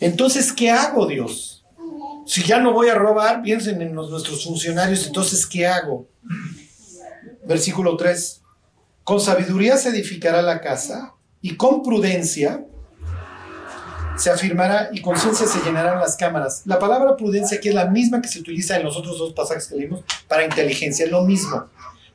Entonces, 0.00 0.52
¿qué 0.52 0.70
hago, 0.70 1.06
Dios? 1.06 1.64
Si 2.26 2.42
ya 2.42 2.58
no 2.58 2.72
voy 2.72 2.88
a 2.88 2.94
robar, 2.94 3.42
piensen 3.42 3.82
en 3.82 3.94
los, 3.94 4.10
nuestros 4.10 4.44
funcionarios, 4.44 5.06
entonces, 5.06 5.46
¿qué 5.46 5.66
hago? 5.66 6.08
Versículo 7.44 7.96
3. 7.96 8.42
Con 9.04 9.20
sabiduría 9.20 9.76
se 9.76 9.90
edificará 9.90 10.42
la 10.42 10.60
casa 10.60 11.14
y 11.40 11.56
con 11.56 11.82
prudencia 11.82 12.64
se 14.16 14.30
afirmará 14.30 14.90
y 14.92 15.00
con 15.00 15.16
ciencia 15.16 15.46
se 15.46 15.60
llenarán 15.60 15.98
las 16.00 16.16
cámaras. 16.16 16.62
La 16.66 16.78
palabra 16.78 17.16
prudencia 17.16 17.58
aquí 17.58 17.68
es 17.68 17.74
la 17.74 17.86
misma 17.86 18.20
que 18.20 18.28
se 18.28 18.40
utiliza 18.40 18.76
en 18.76 18.84
los 18.84 18.96
otros 18.96 19.18
dos 19.18 19.32
pasajes 19.32 19.66
que 19.66 19.76
leímos 19.76 20.00
para 20.28 20.44
inteligencia, 20.44 21.04
es 21.04 21.10
lo 21.10 21.22
mismo. 21.22 21.66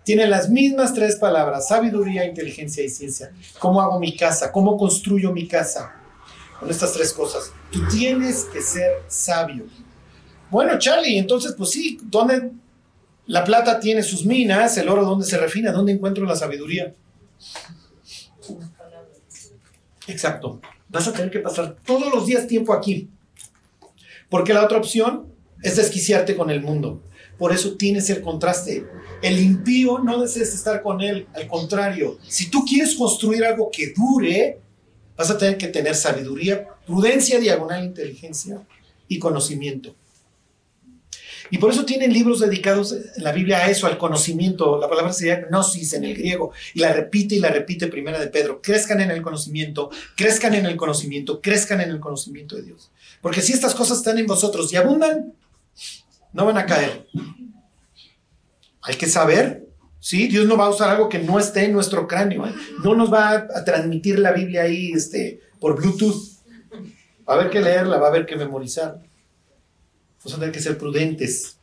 Tiene 0.03 0.25
las 0.27 0.49
mismas 0.49 0.93
tres 0.93 1.17
palabras, 1.17 1.67
sabiduría, 1.67 2.25
inteligencia 2.25 2.83
y 2.83 2.89
ciencia. 2.89 3.31
¿Cómo 3.59 3.81
hago 3.81 3.99
mi 3.99 4.15
casa? 4.15 4.51
¿Cómo 4.51 4.77
construyo 4.77 5.33
mi 5.33 5.47
casa? 5.47 5.95
Con 6.59 6.69
estas 6.69 6.93
tres 6.93 7.11
cosas. 7.11 7.51
Tú 7.71 7.85
tienes 7.89 8.45
que 8.45 8.61
ser 8.61 9.03
sabio. 9.07 9.65
Bueno, 10.49 10.79
Charlie, 10.79 11.17
entonces, 11.17 11.53
pues 11.57 11.71
sí, 11.71 11.99
¿dónde 12.03 12.51
la 13.25 13.43
plata 13.43 13.79
tiene 13.81 14.01
sus 14.01 14.25
minas? 14.25 14.77
¿El 14.77 14.87
oro 14.87 15.03
dónde 15.03 15.25
se 15.25 15.37
refina? 15.37 15.73
¿Dónde 15.73 15.91
encuentro 15.91 16.23
la 16.25 16.37
sabiduría? 16.37 16.93
Exacto. 20.07 20.61
Vas 20.89 21.07
a 21.07 21.13
tener 21.13 21.31
que 21.31 21.39
pasar 21.39 21.77
todos 21.85 22.13
los 22.13 22.25
días 22.25 22.47
tiempo 22.47 22.73
aquí. 22.73 23.09
Porque 24.29 24.53
la 24.53 24.63
otra 24.63 24.77
opción 24.77 25.33
es 25.63 25.75
desquiciarte 25.75 26.35
con 26.35 26.49
el 26.49 26.61
mundo. 26.61 27.01
Por 27.37 27.51
eso 27.53 27.75
tienes 27.75 28.09
el 28.09 28.21
contraste. 28.21 28.85
El 29.21 29.39
impío 29.39 29.99
no 29.99 30.21
desees 30.21 30.53
estar 30.53 30.81
con 30.81 31.01
él. 31.01 31.27
Al 31.33 31.47
contrario, 31.47 32.17
si 32.27 32.49
tú 32.49 32.65
quieres 32.65 32.95
construir 32.95 33.43
algo 33.45 33.69
que 33.71 33.93
dure, 33.95 34.59
vas 35.15 35.29
a 35.29 35.37
tener 35.37 35.57
que 35.57 35.67
tener 35.67 35.95
sabiduría, 35.95 36.67
prudencia, 36.85 37.39
diagonal, 37.39 37.83
inteligencia 37.83 38.61
y 39.07 39.19
conocimiento. 39.19 39.95
Y 41.49 41.57
por 41.57 41.71
eso 41.71 41.85
tienen 41.85 42.13
libros 42.13 42.39
dedicados 42.39 42.93
en 42.93 43.23
la 43.23 43.31
Biblia 43.31 43.59
a 43.59 43.69
eso, 43.69 43.87
al 43.87 43.97
conocimiento. 43.97 44.79
La 44.79 44.89
palabra 44.89 45.13
sería 45.13 45.45
gnosis 45.47 45.93
en 45.93 46.03
el 46.03 46.15
griego. 46.15 46.51
Y 46.73 46.79
la 46.79 46.93
repite 46.93 47.35
y 47.35 47.39
la 47.39 47.49
repite 47.49 47.87
primera 47.87 48.19
de 48.19 48.27
Pedro. 48.27 48.61
Crezcan 48.61 49.01
en 49.01 49.11
el 49.11 49.21
conocimiento, 49.21 49.89
crezcan 50.15 50.53
en 50.53 50.65
el 50.65 50.75
conocimiento, 50.75 51.41
crezcan 51.41 51.81
en 51.81 51.89
el 51.89 51.99
conocimiento 51.99 52.55
de 52.55 52.63
Dios. 52.63 52.91
Porque 53.21 53.41
si 53.41 53.53
estas 53.53 53.75
cosas 53.75 53.99
están 53.99 54.17
en 54.17 54.25
vosotros 54.25 54.71
y 54.71 54.75
abundan, 54.75 55.33
no 56.33 56.45
van 56.45 56.57
a 56.57 56.65
caer. 56.65 57.07
Hay 58.81 58.95
que 58.95 59.07
saber, 59.07 59.67
¿sí? 59.99 60.27
Dios 60.27 60.45
no 60.45 60.57
va 60.57 60.65
a 60.65 60.69
usar 60.69 60.89
algo 60.89 61.09
que 61.09 61.19
no 61.19 61.39
esté 61.39 61.65
en 61.65 61.73
nuestro 61.73 62.07
cráneo. 62.07 62.45
¿eh? 62.45 62.53
No 62.83 62.95
nos 62.95 63.11
va 63.11 63.31
a, 63.31 63.65
transmitir 63.65 64.19
la 64.19 64.31
Biblia 64.31 64.63
ahí 64.63 64.91
este, 64.93 65.41
por 65.59 65.75
Bluetooth. 65.75 66.37
Va 67.27 67.33
a 67.33 67.39
haber 67.39 67.49
que 67.49 67.59
leerla, 67.59 67.97
va 67.97 68.07
a 68.07 68.09
haber 68.09 68.25
que 68.25 68.35
memorizar. 68.35 69.01
Vamos 70.19 70.33
a 70.33 70.39
tener 70.39 70.51
que 70.51 70.61
ser 70.61 70.77
prudentes 70.77 71.57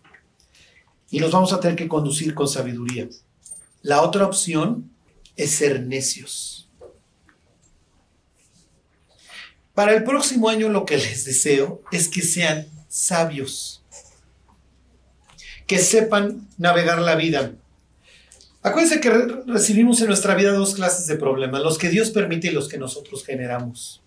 y 1.11 1.21
nos 1.21 1.31
vamos 1.31 1.53
a 1.53 1.61
tener 1.61 1.77
que 1.77 1.89
conducir 1.89 2.35
con 2.35 2.49
sabiduría. 2.49 3.09
La 3.83 4.03
otra 4.03 4.27
opción 4.27 4.91
es 5.37 5.51
ser 5.51 5.83
necios. 5.83 6.69
Para 9.75 9.93
el 9.93 10.05
próximo 10.05 10.49
año 10.49 10.69
lo 10.69 10.85
que 10.85 10.97
les 10.97 11.25
deseo 11.25 11.83
es 11.91 12.09
que 12.09 12.23
sean 12.23 12.69
sabios, 12.89 13.83
que 15.67 15.79
sepan 15.79 16.49
navegar 16.59 17.01
la 17.01 17.17
vida. 17.17 17.53
Acuérdense 18.63 19.01
que 19.01 19.11
recibimos 19.47 20.01
en 20.01 20.07
nuestra 20.07 20.35
vida 20.35 20.53
dos 20.53 20.75
clases 20.75 21.07
de 21.07 21.17
problemas, 21.17 21.63
los 21.63 21.77
que 21.77 21.91
Dios 21.91 22.11
permite 22.11 22.49
y 22.49 22.53
los 22.53 22.69
que 22.69 22.79
nosotros 22.79 23.25
generamos. 23.25 24.01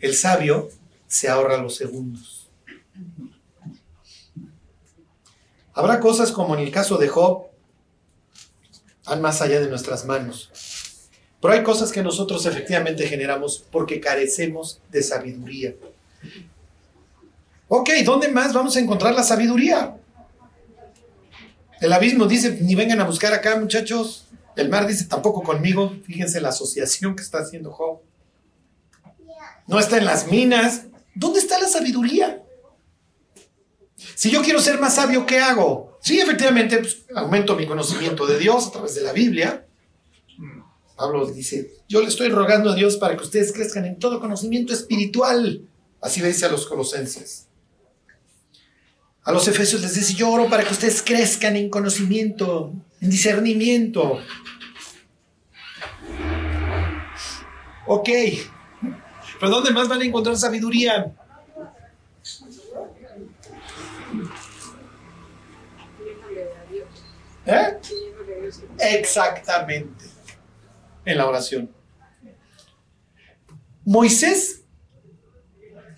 El 0.00 0.14
sabio 0.14 0.70
se 1.06 1.28
ahorra 1.28 1.58
los 1.58 1.74
segundos. 1.76 2.39
Habrá 5.80 5.98
cosas 5.98 6.30
como 6.30 6.54
en 6.54 6.60
el 6.60 6.70
caso 6.70 6.98
de 6.98 7.08
Job, 7.08 7.46
van 9.06 9.22
más 9.22 9.40
allá 9.40 9.60
de 9.60 9.66
nuestras 9.66 10.04
manos. 10.04 10.50
Pero 11.40 11.54
hay 11.54 11.62
cosas 11.62 11.90
que 11.90 12.02
nosotros 12.02 12.44
efectivamente 12.44 13.08
generamos 13.08 13.64
porque 13.72 13.98
carecemos 13.98 14.82
de 14.90 15.02
sabiduría. 15.02 15.74
Ok, 17.68 17.88
¿dónde 18.04 18.28
más 18.28 18.52
vamos 18.52 18.76
a 18.76 18.80
encontrar 18.80 19.14
la 19.14 19.22
sabiduría? 19.22 19.96
El 21.80 21.94
abismo 21.94 22.26
dice, 22.26 22.58
ni 22.60 22.74
vengan 22.74 23.00
a 23.00 23.04
buscar 23.04 23.32
acá 23.32 23.58
muchachos. 23.58 24.26
El 24.56 24.68
mar 24.68 24.86
dice, 24.86 25.06
tampoco 25.06 25.42
conmigo. 25.42 25.96
Fíjense 26.04 26.42
la 26.42 26.50
asociación 26.50 27.16
que 27.16 27.22
está 27.22 27.38
haciendo 27.38 27.72
Job. 27.72 28.00
No 29.66 29.78
está 29.78 29.96
en 29.96 30.04
las 30.04 30.26
minas. 30.26 30.82
¿Dónde 31.14 31.38
está 31.38 31.58
la 31.58 31.68
sabiduría? 31.68 32.42
Si 34.20 34.30
yo 34.30 34.42
quiero 34.42 34.60
ser 34.60 34.78
más 34.78 34.96
sabio, 34.96 35.24
¿qué 35.24 35.38
hago? 35.38 35.96
Sí, 36.02 36.20
efectivamente, 36.20 36.76
pues, 36.76 37.06
aumento 37.14 37.56
mi 37.56 37.64
conocimiento 37.64 38.26
de 38.26 38.38
Dios 38.38 38.66
a 38.66 38.72
través 38.72 38.94
de 38.94 39.00
la 39.00 39.14
Biblia. 39.14 39.66
Pablo 40.94 41.24
dice, 41.24 41.72
yo 41.88 42.02
le 42.02 42.08
estoy 42.08 42.28
rogando 42.28 42.70
a 42.70 42.74
Dios 42.74 42.98
para 42.98 43.16
que 43.16 43.22
ustedes 43.22 43.50
crezcan 43.50 43.86
en 43.86 43.98
todo 43.98 44.20
conocimiento 44.20 44.74
espiritual. 44.74 45.62
Así 46.02 46.20
le 46.20 46.28
dice 46.28 46.44
a 46.44 46.50
los 46.50 46.66
colosenses. 46.66 47.46
A 49.22 49.32
los 49.32 49.48
efesios 49.48 49.80
les 49.80 49.94
dice, 49.94 50.12
yo 50.12 50.28
oro 50.28 50.50
para 50.50 50.64
que 50.64 50.74
ustedes 50.74 51.00
crezcan 51.00 51.56
en 51.56 51.70
conocimiento, 51.70 52.74
en 53.00 53.08
discernimiento. 53.08 54.20
Ok, 57.86 58.10
pero 59.40 59.50
¿dónde 59.50 59.70
más 59.70 59.88
van 59.88 60.02
a 60.02 60.04
encontrar 60.04 60.36
sabiduría? 60.36 61.16
¿Eh? 67.50 67.76
Exactamente. 68.78 70.04
En 71.04 71.18
la 71.18 71.26
oración. 71.26 71.70
Moisés. 73.84 74.62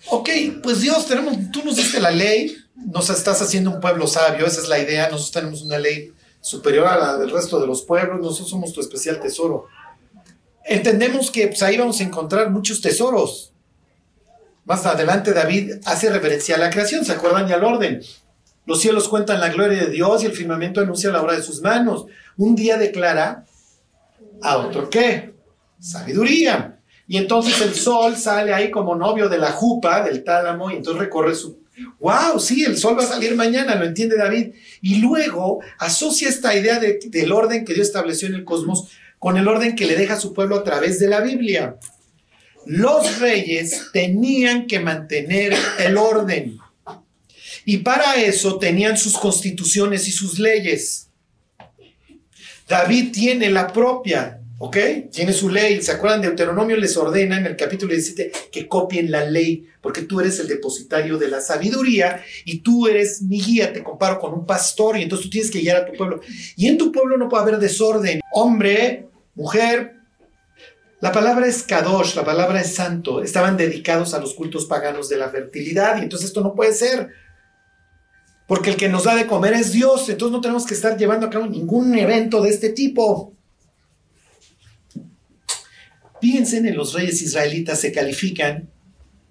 Ok, 0.09 0.29
pues 0.61 0.81
Dios, 0.81 1.07
tenemos, 1.07 1.37
tú 1.51 1.63
nos 1.63 1.77
diste 1.77 1.99
la 1.99 2.11
ley, 2.11 2.57
nos 2.75 3.09
estás 3.09 3.41
haciendo 3.41 3.71
un 3.71 3.79
pueblo 3.79 4.05
sabio, 4.05 4.45
esa 4.45 4.61
es 4.61 4.67
la 4.67 4.79
idea, 4.79 5.03
nosotros 5.03 5.31
tenemos 5.31 5.61
una 5.61 5.79
ley 5.79 6.11
superior 6.41 6.87
a 6.87 6.97
la 6.97 7.17
del 7.17 7.31
resto 7.31 7.59
de 7.59 7.67
los 7.67 7.83
pueblos, 7.83 8.19
nosotros 8.19 8.49
somos 8.49 8.73
tu 8.73 8.81
especial 8.81 9.21
tesoro. 9.21 9.67
Entendemos 10.65 11.31
que 11.31 11.47
pues, 11.47 11.63
ahí 11.63 11.77
vamos 11.77 12.01
a 12.01 12.03
encontrar 12.03 12.49
muchos 12.49 12.81
tesoros. 12.81 13.53
Más 14.65 14.85
adelante 14.85 15.33
David 15.33 15.75
hace 15.85 16.09
referencia 16.09 16.55
a 16.55 16.59
la 16.59 16.69
creación, 16.69 17.05
¿se 17.05 17.13
acuerdan? 17.13 17.49
Y 17.49 17.53
al 17.53 17.63
orden. 17.63 18.01
Los 18.65 18.79
cielos 18.81 19.09
cuentan 19.09 19.39
la 19.39 19.49
gloria 19.49 19.83
de 19.83 19.89
Dios 19.89 20.23
y 20.23 20.27
el 20.27 20.31
firmamento 20.31 20.81
anuncia 20.81 21.11
la 21.11 21.21
obra 21.21 21.35
de 21.35 21.43
sus 21.43 21.61
manos. 21.61 22.05
Un 22.37 22.55
día 22.55 22.77
declara 22.77 23.45
a 24.41 24.57
otro 24.57 24.89
qué? 24.89 25.33
Sabiduría. 25.79 26.79
Y 27.07 27.17
entonces 27.17 27.59
el 27.61 27.73
sol 27.75 28.15
sale 28.15 28.53
ahí 28.53 28.71
como 28.71 28.95
novio 28.95 29.27
de 29.27 29.37
la 29.37 29.51
jupa, 29.51 30.03
del 30.03 30.23
tálamo, 30.23 30.71
y 30.71 30.75
entonces 30.75 31.01
recorre 31.01 31.35
su... 31.35 31.61
¡Wow! 31.99 32.39
Sí, 32.39 32.63
el 32.63 32.77
sol 32.77 32.97
va 32.97 33.03
a 33.03 33.07
salir 33.07 33.35
mañana, 33.35 33.75
lo 33.75 33.85
entiende 33.85 34.15
David. 34.15 34.53
Y 34.81 34.95
luego 34.95 35.59
asocia 35.79 36.29
esta 36.29 36.55
idea 36.55 36.79
del 36.79 37.31
orden 37.31 37.65
que 37.65 37.73
Dios 37.73 37.87
estableció 37.87 38.27
en 38.27 38.35
el 38.35 38.45
cosmos 38.45 38.89
con 39.19 39.37
el 39.37 39.47
orden 39.47 39.75
que 39.75 39.85
le 39.85 39.95
deja 39.95 40.15
a 40.15 40.19
su 40.19 40.33
pueblo 40.33 40.57
a 40.57 40.63
través 40.63 40.99
de 40.99 41.07
la 41.07 41.21
Biblia. 41.21 41.77
Los 42.65 43.19
reyes 43.19 43.89
tenían 43.91 44.67
que 44.67 44.79
mantener 44.79 45.53
el 45.79 45.97
orden. 45.97 46.57
Y 47.65 47.77
para 47.77 48.15
eso 48.15 48.57
tenían 48.57 48.97
sus 48.97 49.17
constituciones 49.17 50.07
y 50.07 50.11
sus 50.11 50.39
leyes. 50.39 51.07
David 52.67 53.11
tiene 53.11 53.49
la 53.49 53.71
propia, 53.71 54.39
¿Ok? 54.65 54.77
Tiene 55.11 55.33
su 55.33 55.49
ley. 55.49 55.81
¿Se 55.81 55.91
acuerdan? 55.91 56.21
Deuteronomio 56.21 56.77
les 56.77 56.95
ordena 56.95 57.37
en 57.37 57.45
el 57.45 57.57
capítulo 57.57 57.91
17 57.91 58.31
que 58.49 58.65
copien 58.65 59.11
la 59.11 59.25
ley, 59.25 59.67
porque 59.81 60.03
tú 60.03 60.21
eres 60.21 60.39
el 60.39 60.47
depositario 60.47 61.17
de 61.17 61.27
la 61.27 61.41
sabiduría 61.41 62.23
y 62.45 62.59
tú 62.59 62.87
eres 62.87 63.21
mi 63.23 63.41
guía. 63.41 63.73
Te 63.73 63.83
comparo 63.83 64.19
con 64.19 64.33
un 64.33 64.45
pastor 64.45 64.95
y 64.95 65.03
entonces 65.03 65.25
tú 65.25 65.31
tienes 65.31 65.51
que 65.51 65.59
guiar 65.59 65.77
a 65.77 65.85
tu 65.85 65.91
pueblo. 65.97 66.21
Y 66.55 66.67
en 66.67 66.77
tu 66.77 66.93
pueblo 66.93 67.17
no 67.17 67.27
puede 67.27 67.43
haber 67.43 67.57
desorden. 67.57 68.21
Hombre, 68.31 69.07
mujer. 69.35 69.95
La 71.01 71.11
palabra 71.11 71.45
es 71.45 71.63
kadosh, 71.63 72.15
la 72.15 72.23
palabra 72.23 72.61
es 72.61 72.73
santo. 72.73 73.21
Estaban 73.21 73.57
dedicados 73.57 74.13
a 74.13 74.19
los 74.21 74.33
cultos 74.33 74.65
paganos 74.65 75.09
de 75.09 75.17
la 75.17 75.29
fertilidad 75.29 75.97
y 75.97 76.03
entonces 76.03 76.29
esto 76.29 76.39
no 76.39 76.55
puede 76.55 76.73
ser. 76.73 77.09
Porque 78.53 78.69
el 78.69 78.77
que 78.77 78.87
nos 78.87 79.05
da 79.05 79.15
de 79.15 79.25
comer 79.25 79.53
es 79.53 79.71
Dios, 79.71 80.07
entonces 80.09 80.31
no 80.31 80.39
tenemos 80.39 80.67
que 80.67 80.75
estar 80.75 80.95
llevando 80.95 81.25
a 81.25 81.31
cabo 81.31 81.47
ningún 81.47 81.97
evento 81.97 82.39
de 82.39 82.51
este 82.51 82.69
tipo. 82.69 83.33
Piensen 86.21 86.67
en 86.67 86.77
los 86.77 86.93
reyes 86.93 87.19
israelitas, 87.23 87.79
se 87.79 87.91
califican 87.91 88.69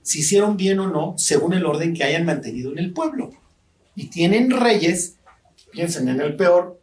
si 0.03 0.19
hicieron 0.19 0.57
bien 0.57 0.81
o 0.81 0.89
no 0.89 1.15
según 1.19 1.53
el 1.53 1.65
orden 1.65 1.95
que 1.95 2.03
hayan 2.03 2.27
mantenido 2.27 2.73
en 2.73 2.81
el 2.81 2.93
pueblo. 2.93 3.31
Y 3.95 4.09
tienen 4.09 4.51
reyes, 4.51 5.19
piensen 5.71 6.09
en 6.09 6.21
el 6.21 6.35
peor, 6.35 6.83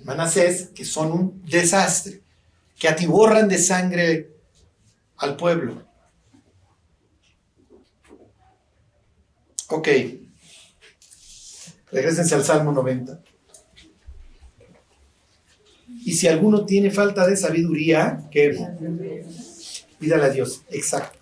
Manasés, 0.00 0.68
que 0.74 0.84
son 0.84 1.10
un 1.10 1.42
desastre, 1.46 2.20
que 2.78 2.88
atiborran 2.88 3.48
de 3.48 3.56
sangre 3.56 4.30
al 5.16 5.36
pueblo. 5.36 5.82
Ok, 9.68 9.88
regresense 11.92 12.34
al 12.34 12.44
Salmo 12.44 12.72
90. 12.72 13.20
Y 16.04 16.12
si 16.14 16.26
alguno 16.26 16.66
tiene 16.66 16.90
falta 16.90 17.26
de 17.26 17.36
sabiduría, 17.36 18.28
que 18.30 18.58
pídale 19.98 20.24
a 20.24 20.30
Dios. 20.30 20.62
Exacto. 20.70 21.18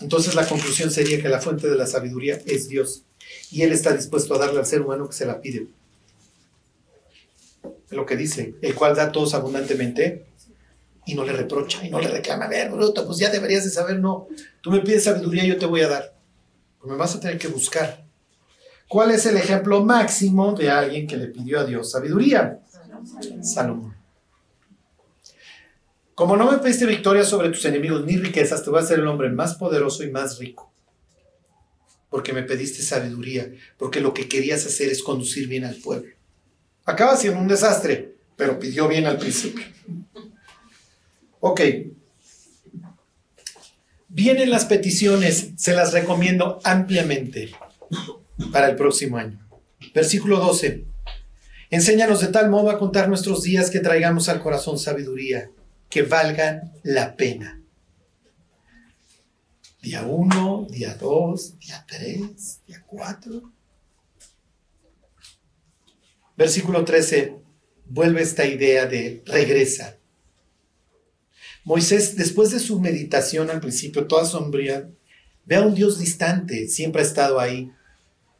Entonces 0.00 0.34
la 0.34 0.46
conclusión 0.46 0.90
sería 0.90 1.20
que 1.20 1.28
la 1.28 1.40
fuente 1.40 1.68
de 1.68 1.76
la 1.76 1.86
sabiduría 1.86 2.40
es 2.46 2.68
Dios. 2.68 3.04
Y 3.50 3.62
Él 3.62 3.72
está 3.72 3.92
dispuesto 3.92 4.34
a 4.34 4.38
darle 4.38 4.60
al 4.60 4.66
ser 4.66 4.80
humano 4.80 5.06
que 5.08 5.16
se 5.16 5.26
la 5.26 5.40
pide. 5.40 5.66
Lo 7.90 8.06
que 8.06 8.16
dice, 8.16 8.54
el 8.62 8.74
cual 8.74 8.94
da 8.94 9.04
a 9.04 9.12
todos 9.12 9.34
abundantemente 9.34 10.26
y 11.04 11.14
no 11.14 11.24
le 11.24 11.32
reprocha 11.32 11.84
y 11.84 11.90
no 11.90 12.00
le 12.00 12.08
reclama, 12.08 12.44
a 12.44 12.48
ver, 12.48 12.70
bruto, 12.70 13.04
pues 13.04 13.18
ya 13.18 13.30
deberías 13.30 13.64
de 13.64 13.70
saber, 13.70 13.98
no, 13.98 14.28
tú 14.60 14.70
me 14.70 14.80
pides 14.80 15.04
sabiduría, 15.04 15.44
yo 15.44 15.58
te 15.58 15.66
voy 15.66 15.80
a 15.80 15.88
dar. 15.88 16.14
Pero 16.80 16.92
me 16.92 16.98
vas 16.98 17.14
a 17.16 17.20
tener 17.20 17.36
que 17.36 17.48
buscar. 17.48 18.09
¿Cuál 18.90 19.12
es 19.12 19.24
el 19.24 19.36
ejemplo 19.36 19.84
máximo 19.84 20.52
de 20.52 20.68
alguien 20.68 21.06
que 21.06 21.16
le 21.16 21.28
pidió 21.28 21.60
a 21.60 21.64
Dios 21.64 21.92
sabiduría? 21.92 22.58
Salomón. 23.40 23.94
Como 26.16 26.36
no 26.36 26.50
me 26.50 26.58
pediste 26.58 26.86
victoria 26.86 27.22
sobre 27.22 27.50
tus 27.50 27.64
enemigos 27.66 28.04
ni 28.04 28.16
riquezas, 28.16 28.64
te 28.64 28.70
voy 28.70 28.80
a 28.80 28.82
hacer 28.82 28.98
el 28.98 29.06
hombre 29.06 29.30
más 29.30 29.54
poderoso 29.54 30.02
y 30.02 30.10
más 30.10 30.40
rico. 30.40 30.72
Porque 32.08 32.32
me 32.32 32.42
pediste 32.42 32.82
sabiduría, 32.82 33.52
porque 33.78 34.00
lo 34.00 34.12
que 34.12 34.28
querías 34.28 34.66
hacer 34.66 34.88
es 34.88 35.04
conducir 35.04 35.46
bien 35.46 35.64
al 35.64 35.76
pueblo. 35.76 36.12
Acaba 36.84 37.16
siendo 37.16 37.38
un 37.38 37.46
desastre, 37.46 38.16
pero 38.34 38.58
pidió 38.58 38.88
bien 38.88 39.06
al 39.06 39.18
principio. 39.18 39.66
Ok. 41.38 41.60
Vienen 44.08 44.50
las 44.50 44.64
peticiones, 44.64 45.50
se 45.54 45.74
las 45.74 45.92
recomiendo 45.92 46.58
ampliamente 46.64 47.52
para 48.52 48.68
el 48.68 48.76
próximo 48.76 49.16
año. 49.16 49.38
Versículo 49.94 50.38
12. 50.38 50.84
Enséñanos 51.70 52.20
de 52.20 52.28
tal 52.28 52.50
modo 52.50 52.70
a 52.70 52.78
contar 52.78 53.08
nuestros 53.08 53.42
días 53.42 53.70
que 53.70 53.80
traigamos 53.80 54.28
al 54.28 54.42
corazón 54.42 54.78
sabiduría, 54.78 55.50
que 55.88 56.02
valgan 56.02 56.72
la 56.82 57.16
pena. 57.16 57.60
Día 59.82 60.02
1, 60.02 60.66
día 60.70 60.94
2, 60.94 61.58
día 61.58 61.84
3, 61.88 62.60
día 62.66 62.84
4. 62.86 63.52
Versículo 66.36 66.84
13. 66.84 67.36
Vuelve 67.86 68.22
esta 68.22 68.46
idea 68.46 68.86
de 68.86 69.22
regresa. 69.26 69.96
Moisés, 71.64 72.16
después 72.16 72.50
de 72.50 72.58
su 72.58 72.80
meditación 72.80 73.50
al 73.50 73.60
principio, 73.60 74.06
toda 74.06 74.24
sombría, 74.24 74.88
ve 75.44 75.56
a 75.56 75.62
un 75.62 75.74
Dios 75.74 75.98
distante, 75.98 76.68
siempre 76.68 77.02
ha 77.02 77.04
estado 77.04 77.40
ahí, 77.40 77.70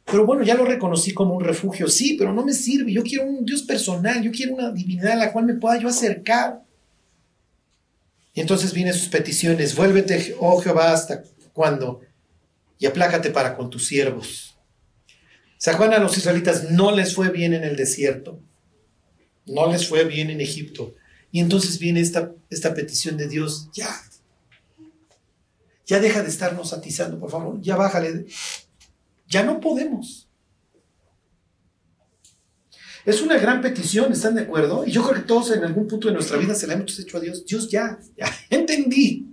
pero 0.05 0.25
bueno, 0.25 0.43
ya 0.43 0.55
lo 0.55 0.65
reconocí 0.65 1.13
como 1.13 1.35
un 1.35 1.43
refugio, 1.43 1.87
sí, 1.87 2.15
pero 2.17 2.33
no 2.33 2.43
me 2.43 2.53
sirve. 2.53 2.91
Yo 2.91 3.03
quiero 3.03 3.25
un 3.25 3.45
Dios 3.45 3.63
personal, 3.63 4.21
yo 4.21 4.31
quiero 4.31 4.53
una 4.53 4.71
divinidad 4.71 5.13
a 5.13 5.15
la 5.15 5.31
cual 5.31 5.45
me 5.45 5.53
pueda 5.53 5.79
yo 5.79 5.87
acercar. 5.87 6.63
Y 8.33 8.41
entonces 8.41 8.73
vienen 8.73 8.93
sus 8.93 9.09
peticiones, 9.09 9.75
vuélvete, 9.75 10.35
oh 10.39 10.59
Jehová, 10.61 10.93
hasta 10.93 11.23
cuándo, 11.53 12.01
y 12.79 12.85
aplácate 12.85 13.29
para 13.29 13.55
con 13.55 13.69
tus 13.69 13.85
siervos. 13.85 14.57
¿Se 15.57 15.69
acuerdan 15.69 16.01
a 16.01 16.03
los 16.03 16.17
israelitas? 16.17 16.71
No 16.71 16.91
les 16.91 17.13
fue 17.13 17.29
bien 17.29 17.53
en 17.53 17.63
el 17.63 17.75
desierto, 17.75 18.39
no 19.45 19.71
les 19.71 19.87
fue 19.87 20.05
bien 20.05 20.29
en 20.29 20.41
Egipto. 20.41 20.95
Y 21.31 21.39
entonces 21.39 21.77
viene 21.77 22.01
esta, 22.01 22.33
esta 22.49 22.73
petición 22.73 23.17
de 23.17 23.27
Dios, 23.27 23.69
ya, 23.73 23.87
ya 25.85 25.99
deja 25.99 26.23
de 26.23 26.29
estarnos 26.29 26.73
atizando, 26.73 27.19
por 27.19 27.29
favor, 27.29 27.61
ya 27.61 27.75
bájale, 27.75 28.25
ya 29.31 29.43
no 29.43 29.59
podemos. 29.59 30.27
Es 33.05 33.21
una 33.21 33.37
gran 33.37 33.61
petición, 33.61 34.11
¿están 34.11 34.35
de 34.35 34.41
acuerdo? 34.41 34.85
Y 34.85 34.91
yo 34.91 35.01
creo 35.01 35.15
que 35.15 35.27
todos 35.27 35.51
en 35.51 35.63
algún 35.63 35.87
punto 35.87 36.07
de 36.07 36.13
nuestra 36.13 36.37
vida 36.37 36.53
se 36.53 36.67
la 36.67 36.73
hemos 36.73 36.99
hecho 36.99 37.17
a 37.17 37.21
Dios. 37.21 37.45
Dios 37.45 37.69
ya, 37.69 37.97
ya 38.17 38.31
entendí. 38.49 39.27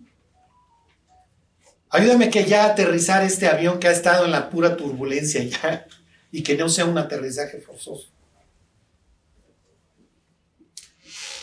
Ayúdame 1.90 2.30
que 2.30 2.44
ya 2.44 2.64
aterrizar 2.64 3.22
este 3.24 3.46
avión 3.46 3.78
que 3.78 3.88
ha 3.88 3.92
estado 3.92 4.24
en 4.24 4.30
la 4.30 4.51
pura 4.51 4.76
turbulencia 4.76 5.42
ya 5.42 5.86
y 6.32 6.42
que 6.42 6.57
no 6.57 6.68
sea 6.68 6.86
un 6.86 6.96
aterrizaje 6.96 7.61
forzoso. 7.61 8.09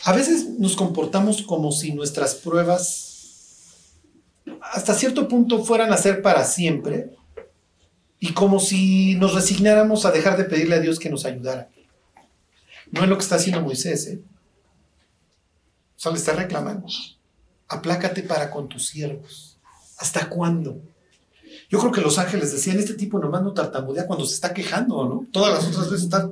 A 0.04 0.14
veces 0.14 0.48
nos 0.60 0.76
comportamos 0.76 1.42
como 1.42 1.72
si 1.72 1.94
nuestras 1.94 2.36
pruebas 2.36 3.06
hasta 4.62 4.94
cierto 4.94 5.28
punto 5.28 5.64
fueran 5.64 5.92
a 5.92 5.98
ser 5.98 6.22
para 6.22 6.44
siempre 6.44 7.10
y 8.26 8.34
como 8.34 8.60
si 8.60 9.14
nos 9.16 9.36
resignáramos 9.36 10.04
a 10.04 10.12
dejar 10.12 10.36
de 10.36 10.46
pedirle 10.46 10.78
a 10.78 10.80
Dios 10.80 10.98
que 10.98 11.12
nos 11.12 11.26
ayudara. 11.26 11.70
No 12.90 13.04
es 13.04 13.08
lo 13.08 13.18
que 13.18 13.22
está 13.22 13.36
haciendo 13.36 13.62
Moisés, 13.62 14.08
¿eh? 14.08 14.20
O 15.96 16.00
sea, 16.00 16.12
le 16.12 16.18
está 16.18 16.34
reclamando. 16.34 16.88
Aplácate 17.68 18.24
para 18.24 18.50
con 18.50 18.68
tus 18.68 18.88
siervos. 18.88 19.60
¿Hasta 20.00 20.28
cuándo? 20.28 20.82
Yo 21.70 21.78
creo 21.78 21.92
que 21.92 22.02
los 22.02 22.18
ángeles 22.18 22.52
decían, 22.52 22.80
este 22.80 22.96
tipo 22.96 23.20
nomás 23.20 23.44
no 23.44 23.54
tartamudea 23.54 24.08
cuando 24.08 24.26
se 24.26 24.34
está 24.34 24.56
quejando, 24.56 25.08
¿no? 25.08 25.28
Todas 25.32 25.54
las 25.54 25.68
otras 25.68 25.92
veces 25.92 26.06
está 26.06 26.32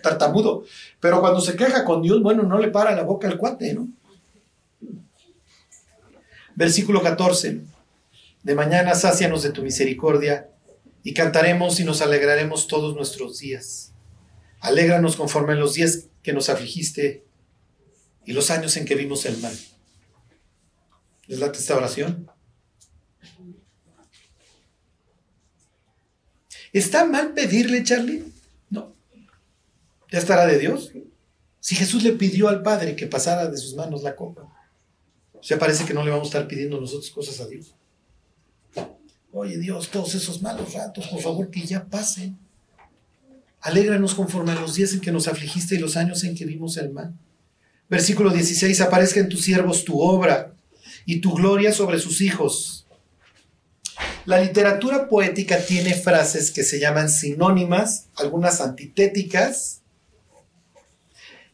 tartamudo. 0.00 0.62
Pero 1.00 1.20
cuando 1.20 1.40
se 1.40 1.56
queja 1.56 1.84
con 1.84 2.02
Dios, 2.02 2.22
bueno, 2.22 2.44
no 2.44 2.56
le 2.56 2.68
para 2.68 2.94
la 2.94 3.02
boca 3.02 3.26
al 3.26 3.36
cuate, 3.36 3.74
¿no? 3.74 3.88
Versículo 6.54 7.02
14. 7.02 7.62
De 8.44 8.54
mañana 8.54 8.94
sácianos 8.94 9.42
de 9.42 9.50
tu 9.50 9.62
misericordia 9.62 10.50
y 11.04 11.12
cantaremos 11.12 11.78
y 11.78 11.84
nos 11.84 12.00
alegraremos 12.00 12.66
todos 12.66 12.96
nuestros 12.96 13.38
días. 13.38 13.92
Alégranos 14.60 15.16
conforme 15.16 15.54
los 15.54 15.74
días 15.74 16.06
que 16.22 16.32
nos 16.32 16.48
afligiste 16.48 17.24
y 18.24 18.32
los 18.32 18.50
años 18.50 18.76
en 18.78 18.86
que 18.86 18.94
vimos 18.94 19.26
el 19.26 19.36
mal. 19.36 19.56
¿Es 21.28 21.38
la 21.38 21.46
esta 21.46 21.76
oración? 21.76 22.30
¿Está 26.72 27.04
mal 27.04 27.34
pedirle, 27.34 27.84
Charlie? 27.84 28.24
No. 28.70 28.94
¿Ya 30.10 30.18
estará 30.18 30.46
de 30.46 30.58
Dios? 30.58 30.90
Si 31.60 31.76
Jesús 31.76 32.02
le 32.02 32.12
pidió 32.12 32.48
al 32.48 32.62
Padre 32.62 32.96
que 32.96 33.06
pasara 33.06 33.50
de 33.50 33.58
sus 33.58 33.74
manos 33.74 34.02
la 34.02 34.16
copa, 34.16 34.50
o 35.34 35.42
sea, 35.42 35.58
parece 35.58 35.84
que 35.84 35.92
no 35.92 36.02
le 36.02 36.10
vamos 36.10 36.28
a 36.28 36.30
estar 36.30 36.48
pidiendo 36.48 36.80
nosotros 36.80 37.10
cosas 37.10 37.40
a 37.40 37.46
Dios. 37.46 37.74
Oye 39.36 39.58
Dios, 39.58 39.88
todos 39.88 40.14
esos 40.14 40.42
malos 40.42 40.74
ratos, 40.74 41.08
por 41.08 41.20
favor, 41.20 41.50
que 41.50 41.66
ya 41.66 41.84
pasen. 41.84 42.38
Alégranos 43.62 44.14
conforme 44.14 44.52
a 44.52 44.54
los 44.54 44.76
días 44.76 44.92
en 44.92 45.00
que 45.00 45.10
nos 45.10 45.26
afligiste 45.26 45.74
y 45.74 45.78
los 45.78 45.96
años 45.96 46.22
en 46.22 46.36
que 46.36 46.44
vimos 46.44 46.76
el 46.76 46.90
mal. 46.90 47.12
Versículo 47.88 48.30
16, 48.30 48.80
aparezca 48.80 49.18
en 49.18 49.28
tus 49.28 49.42
siervos 49.42 49.84
tu 49.84 50.00
obra 50.00 50.54
y 51.04 51.20
tu 51.20 51.34
gloria 51.34 51.72
sobre 51.72 51.98
sus 51.98 52.20
hijos. 52.20 52.86
La 54.24 54.40
literatura 54.40 55.08
poética 55.08 55.58
tiene 55.58 55.94
frases 55.94 56.52
que 56.52 56.62
se 56.62 56.78
llaman 56.78 57.10
sinónimas, 57.10 58.06
algunas 58.14 58.60
antitéticas 58.60 59.82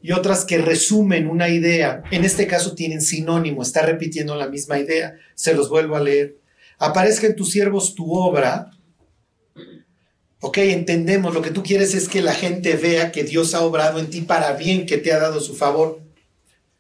y 0.03 0.13
otras 0.13 0.45
que 0.45 0.59
resumen 0.59 1.29
una 1.29 1.49
idea. 1.49 2.03
En 2.11 2.27
este 2.27 2.47
caso 2.47 2.75
tienen 2.75 3.01
sinónimo, 3.01 3.63
está 3.63 3.81
repitiendo 3.81 4.37
la 4.37 4.49
misma 4.49 4.79
idea. 4.79 5.17
Se 5.35 5.55
los 5.55 5.71
vuelvo 5.71 5.97
a 5.97 6.01
leer 6.01 6.40
aparezca 6.81 7.27
en 7.27 7.37
tus 7.37 7.51
siervos 7.51 7.95
tu 7.95 8.13
obra. 8.13 8.71
Ok, 10.41 10.59
entendemos, 10.59 11.35
lo 11.35 11.43
que 11.43 11.51
tú 11.51 11.63
quieres 11.63 11.95
es 11.95 12.09
que 12.09 12.23
la 12.23 12.33
gente 12.33 12.75
vea 12.75 13.13
que 13.13 13.23
Dios 13.23 13.55
ha 13.55 13.61
obrado 13.61 14.01
en 14.01 14.09
ti 14.09 14.23
para 14.23 14.55
bien, 14.55 14.87
que 14.87 14.97
te 14.97 15.13
ha 15.13 15.19
dado 15.21 15.41
su 15.41 15.55
favor. 15.55 16.01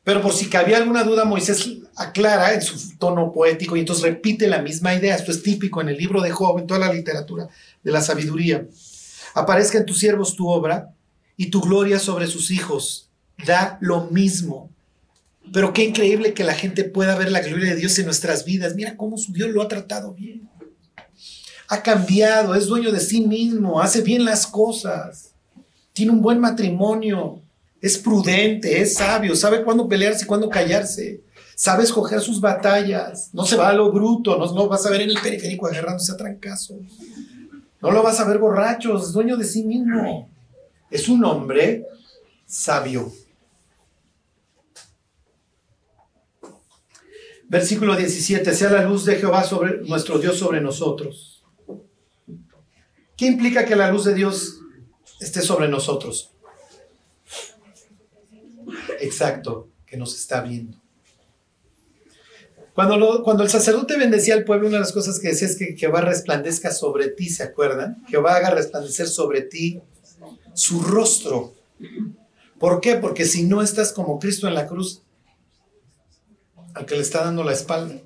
Pero 0.03 0.23
por 0.23 0.33
si 0.33 0.47
cabía 0.47 0.79
alguna 0.79 1.05
duda, 1.05 1.27
Moisés 1.27 1.69
aclara 1.95 2.55
en 2.55 2.63
su 2.63 2.97
tono 2.97 3.31
poético 3.31 3.77
y 3.77 3.81
entonces 3.81 4.03
repite 4.03 4.49
la 4.49 4.63
misma 4.63 4.95
idea. 4.95 5.15
Esto 5.15 5.31
es 5.31 5.43
típico 5.43 5.83
en 5.83 5.91
el 5.91 5.99
libro 5.99 6.23
de 6.23 6.31
Job, 6.31 6.59
en 6.59 6.67
toda 6.67 6.81
la 6.81 6.93
literatura 6.93 7.49
de 7.83 7.93
la 7.93 8.01
sabiduría. 8.01 8.67
Aparezca 9.35 9.77
en 9.77 9.85
tus 9.85 9.99
siervos 9.99 10.35
tu 10.35 10.49
obra 10.49 10.95
y 11.37 11.51
tu 11.51 11.61
gloria 11.61 11.99
sobre 11.99 12.27
sus 12.27 12.51
hijos. 12.51 13.11
Da 13.45 13.77
lo 13.83 14.05
mismo. 14.07 14.70
Pero 15.53 15.73
qué 15.73 15.85
increíble 15.85 16.33
que 16.35 16.45
la 16.45 16.55
gente 16.55 16.85
pueda 16.85 17.17
ver 17.17 17.33
la 17.33 17.41
gloria 17.41 17.71
de 17.71 17.77
Dios 17.77 17.99
en 17.99 18.05
nuestras 18.05 18.45
vidas. 18.45 18.75
Mira 18.75 18.97
cómo 18.97 19.19
su 19.19 19.33
Dios 19.33 19.51
lo 19.51 19.63
ha 19.63 19.69
tratado 19.69 20.15
bien. 20.15 20.49
Ha 21.69 21.83
cambiado, 21.83 22.55
es 22.55 22.67
dueño 22.67 22.93
de 22.93 23.01
sí 23.01 23.27
mismo, 23.27 23.81
hace 23.81 24.03
bien 24.03 24.25
las 24.25 24.47
cosas. 24.47 25.33
Tiene 25.93 26.13
un 26.13 26.21
buen 26.21 26.41
matrimonio, 26.41 27.43
es 27.81 27.99
prudente, 27.99 28.81
es 28.81 28.95
sabio, 28.95 29.35
sabe 29.37 29.63
cuándo 29.63 29.89
pelearse 29.89 30.25
y 30.25 30.27
cuándo 30.27 30.49
callarse. 30.49 31.23
Sabe 31.55 31.85
escoger 31.85 32.21
sus 32.21 32.41
batallas. 32.41 33.31
No 33.33 33.45
se 33.45 33.57
va 33.57 33.69
a 33.69 33.73
lo 33.73 33.93
bruto, 33.93 34.37
no, 34.39 34.53
no 34.53 34.69
vas 34.69 34.87
a 34.87 34.91
ver 34.91 35.03
en 35.03 35.11
el 35.11 35.21
periférico 35.21 35.67
agarrándose 35.67 36.13
a 36.13 36.17
trancazos. 36.17 36.79
No 37.83 37.91
lo 37.91 38.03
vas 38.03 38.19
a 38.21 38.25
ver 38.25 38.39
borracho, 38.39 38.97
es 38.97 39.13
dueño 39.13 39.37
de 39.37 39.45
sí 39.45 39.65
mismo. 39.65 40.29
Es 40.91 41.09
un 41.09 41.25
hombre 41.25 41.87
sabio. 42.47 43.13
Versículo 47.51 47.97
17, 47.97 48.55
sea 48.55 48.71
la 48.71 48.85
luz 48.85 49.05
de 49.05 49.17
Jehová 49.17 49.43
sobre 49.43 49.79
nuestro 49.79 50.21
Dios 50.21 50.39
sobre 50.39 50.61
nosotros. 50.61 51.43
¿Qué 53.17 53.27
implica 53.27 53.65
que 53.65 53.75
la 53.75 53.91
luz 53.91 54.05
de 54.05 54.15
Dios 54.15 54.61
esté 55.19 55.41
sobre 55.41 55.67
nosotros? 55.67 56.31
Exacto, 59.01 59.69
que 59.85 59.97
nos 59.97 60.15
está 60.15 60.43
viendo. 60.43 60.79
Cuando, 62.73 63.25
cuando, 63.25 63.43
el 63.43 63.51
sacerdote 63.51 63.99
bendecía 63.99 64.35
al 64.35 64.45
pueblo, 64.45 64.69
una 64.69 64.77
de 64.77 64.85
las 64.85 64.93
cosas 64.93 65.19
que 65.19 65.31
decía 65.31 65.49
es 65.49 65.57
que 65.57 65.77
Jehová 65.77 66.03
resplandezca 66.03 66.71
sobre 66.71 67.09
ti, 67.09 67.31
¿se 67.31 67.43
acuerdan? 67.43 68.05
Jehová 68.07 68.37
haga 68.37 68.51
resplandecer 68.51 69.09
sobre 69.09 69.43
ti 69.43 69.81
su 70.55 70.83
rostro. 70.83 71.53
¿Por 72.61 72.81
qué? 72.81 72.95
Porque 72.95 73.25
si 73.25 73.43
no 73.43 73.61
estás 73.61 73.93
como 73.93 74.21
Cristo 74.21 74.47
en 74.47 74.55
la 74.55 74.69
cruz, 74.69 75.03
al 76.75 76.87
que 76.87 76.97
le 76.97 77.03
está 77.03 77.25
dando 77.25 77.45
la 77.45 77.53
espalda, 77.53 77.97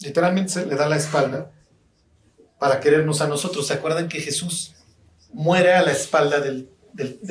literalmente 0.00 0.52
se 0.52 0.66
le 0.66 0.74
da 0.76 0.88
la 0.88 0.96
espalda 0.96 1.50
para 2.58 2.80
querernos 2.80 3.20
a 3.20 3.28
nosotros. 3.28 3.66
¿Se 3.66 3.74
acuerdan 3.74 4.08
que 4.08 4.20
Jesús 4.20 4.74
muere 5.32 5.74
a 5.74 5.82
la 5.82 5.92
espalda 5.92 6.40
del, 6.40 6.70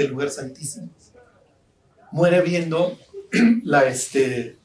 lugar 0.09 0.29
santísimo? 0.29 0.89
Muere 2.11 2.41
viendo 2.41 2.97
la, 3.63 3.85
este, 3.85 4.57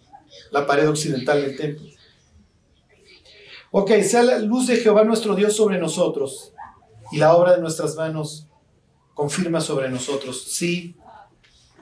la 0.50 0.66
pared 0.66 0.88
occidental 0.88 1.42
del 1.42 1.56
templo. 1.56 1.88
Ok, 3.70 3.90
sea 4.02 4.22
la 4.22 4.38
luz 4.38 4.66
de 4.66 4.76
Jehová 4.76 5.02
nuestro 5.02 5.34
Dios 5.34 5.56
sobre 5.56 5.78
nosotros 5.78 6.52
y 7.10 7.16
la 7.18 7.34
obra 7.34 7.54
de 7.54 7.60
nuestras 7.60 7.96
manos 7.96 8.46
confirma 9.14 9.60
sobre 9.60 9.88
nosotros. 9.88 10.44
Sí, 10.52 10.96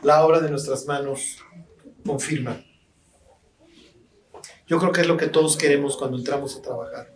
la 0.03 0.25
obra 0.25 0.41
de 0.41 0.51
nuestras 0.51 0.87
manos 0.87 1.39
confirma. 2.05 2.63
Yo 4.71 4.79
creo 4.79 4.93
que 4.93 5.01
es 5.01 5.09
lo 5.09 5.17
que 5.17 5.27
todos 5.27 5.57
queremos 5.57 5.97
cuando 5.97 6.17
entramos 6.17 6.57
a 6.57 6.63
trabajar. 6.63 7.13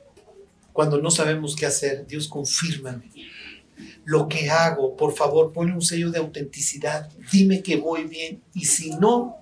Cuando 0.72 1.00
no 1.00 1.09
sabemos 1.09 1.55
qué 1.55 1.66
hacer, 1.66 2.05
Dios 2.05 2.26
confirma 2.26 3.00
lo 4.05 4.26
que 4.26 4.50
hago. 4.50 4.96
Por 4.96 5.14
favor, 5.14 5.52
ponle 5.52 5.72
un 5.72 5.80
sello 5.80 6.11
de 6.11 6.18
autenticidad. 6.18 7.09
Dime 7.30 7.62
que 7.62 7.76
voy 7.76 8.09
bien. 8.09 8.42
Y 8.55 8.64
si 8.64 8.90
no, 8.96 9.36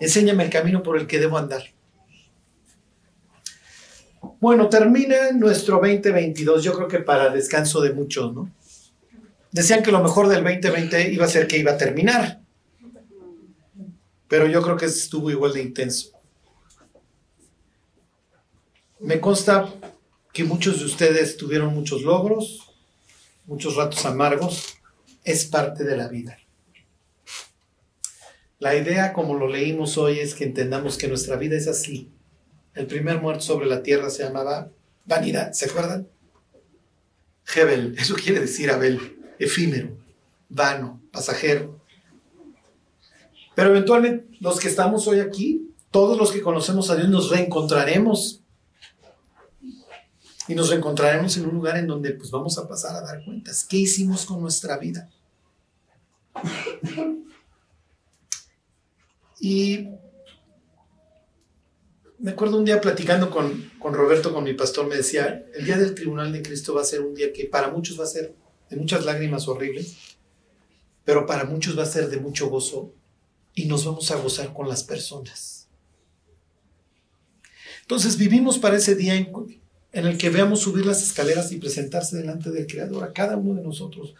enséñame 0.00 0.44
el 0.44 0.50
camino 0.50 0.82
por 0.82 0.98
el 0.98 1.06
que 1.06 1.18
debo 1.18 1.36
andar. 1.36 1.62
Bueno, 4.40 4.70
termina 4.70 5.32
nuestro 5.32 5.74
2022, 5.76 6.64
yo 6.64 6.72
creo 6.72 6.88
que 6.88 7.00
para 7.00 7.28
descanso 7.28 7.82
de 7.82 7.92
muchos, 7.92 8.32
¿no? 8.32 8.50
Decían 9.50 9.82
que 9.82 9.92
lo 9.92 10.02
mejor 10.02 10.28
del 10.28 10.42
2020 10.42 11.12
iba 11.12 11.26
a 11.26 11.28
ser 11.28 11.46
que 11.46 11.58
iba 11.58 11.72
a 11.72 11.76
terminar, 11.76 12.40
pero 14.26 14.46
yo 14.46 14.62
creo 14.62 14.78
que 14.78 14.86
estuvo 14.86 15.30
igual 15.30 15.52
de 15.52 15.62
intenso. 15.62 16.11
Me 19.02 19.18
consta 19.18 19.68
que 20.32 20.44
muchos 20.44 20.78
de 20.78 20.84
ustedes 20.84 21.36
tuvieron 21.36 21.74
muchos 21.74 22.02
logros, 22.02 22.72
muchos 23.46 23.74
ratos 23.74 24.06
amargos, 24.06 24.76
es 25.24 25.44
parte 25.44 25.82
de 25.82 25.96
la 25.96 26.06
vida. 26.06 26.38
La 28.60 28.76
idea, 28.76 29.12
como 29.12 29.34
lo 29.34 29.48
leímos 29.48 29.98
hoy, 29.98 30.20
es 30.20 30.36
que 30.36 30.44
entendamos 30.44 30.96
que 30.96 31.08
nuestra 31.08 31.34
vida 31.34 31.56
es 31.56 31.66
así. 31.66 32.12
El 32.74 32.86
primer 32.86 33.20
muerto 33.20 33.42
sobre 33.42 33.66
la 33.66 33.82
tierra 33.82 34.08
se 34.08 34.22
llamaba 34.22 34.70
vanidad, 35.04 35.50
¿se 35.52 35.64
acuerdan? 35.64 36.06
Hebel, 37.52 37.96
eso 37.98 38.14
quiere 38.14 38.38
decir 38.38 38.70
Abel, 38.70 39.18
efímero, 39.40 39.98
vano, 40.48 41.02
pasajero. 41.10 41.80
Pero 43.56 43.70
eventualmente 43.70 44.28
los 44.38 44.60
que 44.60 44.68
estamos 44.68 45.08
hoy 45.08 45.18
aquí, 45.18 45.74
todos 45.90 46.16
los 46.16 46.30
que 46.30 46.40
conocemos 46.40 46.88
a 46.88 46.94
Dios, 46.94 47.08
nos 47.08 47.30
reencontraremos. 47.30 48.41
Y 50.52 50.54
nos 50.54 50.68
reencontraremos 50.68 51.34
en 51.38 51.46
un 51.46 51.54
lugar 51.54 51.78
en 51.78 51.86
donde 51.86 52.10
pues 52.10 52.30
vamos 52.30 52.58
a 52.58 52.68
pasar 52.68 52.94
a 52.94 53.00
dar 53.00 53.24
cuentas. 53.24 53.64
¿Qué 53.64 53.78
hicimos 53.78 54.26
con 54.26 54.38
nuestra 54.38 54.76
vida? 54.76 55.08
Y 59.40 59.88
me 62.18 62.32
acuerdo 62.32 62.58
un 62.58 62.66
día 62.66 62.82
platicando 62.82 63.30
con, 63.30 63.70
con, 63.78 63.94
Roberto, 63.94 64.34
con 64.34 64.44
mi 64.44 64.52
pastor, 64.52 64.86
me 64.86 64.96
decía, 64.96 65.42
el 65.54 65.64
día 65.64 65.78
del 65.78 65.94
tribunal 65.94 66.30
de 66.30 66.42
Cristo 66.42 66.74
va 66.74 66.82
a 66.82 66.84
ser 66.84 67.00
un 67.00 67.14
día 67.14 67.32
que 67.32 67.46
para 67.46 67.70
muchos 67.70 67.98
va 67.98 68.04
a 68.04 68.08
ser 68.08 68.34
de 68.68 68.76
muchas 68.76 69.06
lágrimas 69.06 69.48
horribles, 69.48 69.96
pero 71.02 71.24
para 71.24 71.44
muchos 71.44 71.78
va 71.78 71.84
a 71.84 71.86
ser 71.86 72.10
de 72.10 72.18
mucho 72.18 72.50
gozo 72.50 72.92
y 73.54 73.64
nos 73.64 73.86
vamos 73.86 74.10
a 74.10 74.16
gozar 74.16 74.52
con 74.52 74.68
las 74.68 74.84
personas. 74.84 75.66
Entonces 77.80 78.18
vivimos 78.18 78.58
para 78.58 78.76
ese 78.76 78.94
día 78.94 79.14
en, 79.14 79.32
en 79.92 80.06
el 80.06 80.16
que 80.16 80.30
veamos 80.30 80.60
subir 80.60 80.86
las 80.86 81.02
escaleras 81.02 81.52
y 81.52 81.58
presentarse 81.58 82.16
delante 82.16 82.50
del 82.50 82.66
Creador 82.66 83.04
a 83.04 83.12
cada 83.12 83.36
uno 83.36 83.54
de 83.54 83.66
nosotros, 83.66 84.14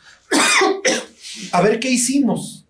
a 1.53 1.61
ver 1.63 1.81
qué 1.81 1.91
hicimos 1.91 2.63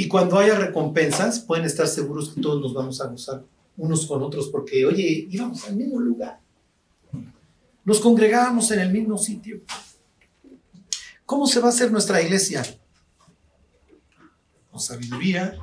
y 0.00 0.08
cuando 0.08 0.38
haya 0.38 0.58
recompensas, 0.58 1.40
pueden 1.40 1.66
estar 1.66 1.86
seguros 1.86 2.30
que 2.30 2.40
todos 2.40 2.58
nos 2.58 2.72
vamos 2.72 2.98
a 3.02 3.06
gozar 3.08 3.44
unos 3.76 4.06
con 4.06 4.22
otros, 4.22 4.48
porque, 4.48 4.86
oye, 4.86 5.26
íbamos 5.30 5.62
al 5.68 5.76
mismo 5.76 6.00
lugar. 6.00 6.40
Nos 7.84 8.00
congregábamos 8.00 8.70
en 8.70 8.80
el 8.80 8.90
mismo 8.90 9.18
sitio. 9.18 9.60
¿Cómo 11.26 11.46
se 11.46 11.60
va 11.60 11.66
a 11.66 11.68
hacer 11.68 11.92
nuestra 11.92 12.22
iglesia? 12.22 12.62
Con 14.70 14.80
sabiduría, 14.80 15.58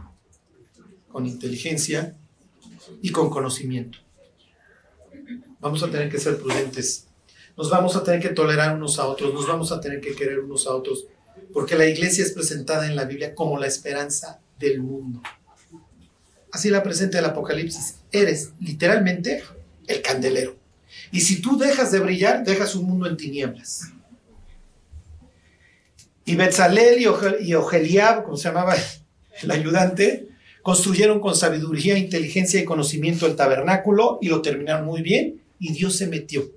con 1.12 1.26
inteligencia 1.26 2.16
y 3.02 3.12
con 3.12 3.32
conocimiento. 3.32 3.98
Vamos 5.60 5.84
a 5.84 5.90
tener 5.90 6.10
que 6.10 6.20
ser 6.20 6.38
prudentes. 6.38 7.08
Nos 7.56 7.70
vamos 7.70 7.96
a 7.96 8.04
tener 8.04 8.22
que 8.22 8.30
tolerar 8.30 8.76
unos 8.76 9.00
a 9.00 9.08
otros. 9.08 9.34
Nos 9.34 9.48
vamos 9.48 9.72
a 9.72 9.82
tener 9.82 10.00
que 10.00 10.16
querer 10.16 10.40
unos 10.40 10.68
a 10.68 10.76
otros 10.76 11.06
porque 11.54 11.76
la 11.76 11.86
iglesia 11.86 12.24
es 12.24 12.32
presentada 12.32 12.88
en 12.88 12.96
la 12.96 13.06
Biblia 13.06 13.34
como 13.34 13.58
la 13.58 13.68
esperanza 13.68 14.40
del 14.60 14.82
mundo. 14.82 15.22
Así 16.52 16.70
la 16.70 16.84
presenta 16.84 17.20
el 17.20 17.26
Apocalipsis. 17.26 17.96
Eres 18.12 18.52
literalmente 18.60 19.44
el 19.88 20.02
candelero. 20.02 20.56
Y 21.12 21.22
si 21.22 21.42
tú 21.42 21.58
dejas 21.58 21.92
de 21.92 22.00
brillar, 22.00 22.44
dejas 22.44 22.76
un 22.76 22.86
mundo 22.86 23.08
en 23.08 23.18
tinieblas. 23.18 23.92
Y 26.26 26.36
Betzalel 26.36 27.02
y 27.42 27.54
Ogeliab, 27.56 28.24
como 28.24 28.38
se 28.38 28.50
llamaba 28.50 28.76
el 29.42 29.52
ayudante, 29.52 30.27
construyeron 30.68 31.22
con 31.22 31.34
sabiduría, 31.34 31.98
inteligencia 31.98 32.60
y 32.60 32.66
conocimiento 32.66 33.26
el 33.26 33.38
tabernáculo 33.38 34.20
y 34.22 34.28
lo 34.28 34.42
terminaron 34.42 34.86
muy 34.86 35.02
bien 35.02 35.42
y 35.60 35.72
Dios 35.72 35.96
se 35.96 36.08
metió. 36.08 36.52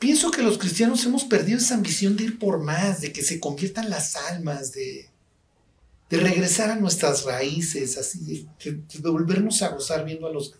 Pienso 0.00 0.32
que 0.32 0.42
los 0.42 0.58
cristianos 0.58 1.06
hemos 1.06 1.22
perdido 1.22 1.58
esa 1.58 1.76
ambición 1.76 2.16
de 2.16 2.24
ir 2.24 2.40
por 2.40 2.60
más, 2.60 3.02
de 3.02 3.12
que 3.12 3.22
se 3.22 3.38
conviertan 3.38 3.88
las 3.88 4.16
almas, 4.16 4.72
de, 4.72 5.10
regresar 6.10 6.70
a 6.70 6.74
nuestras 6.74 7.24
raíces, 7.24 7.96
así, 7.98 8.48
de, 8.64 9.08
volvernos 9.08 9.62
a 9.62 9.68
gozar 9.68 10.04
viendo 10.04 10.26
a 10.26 10.32
los, 10.32 10.56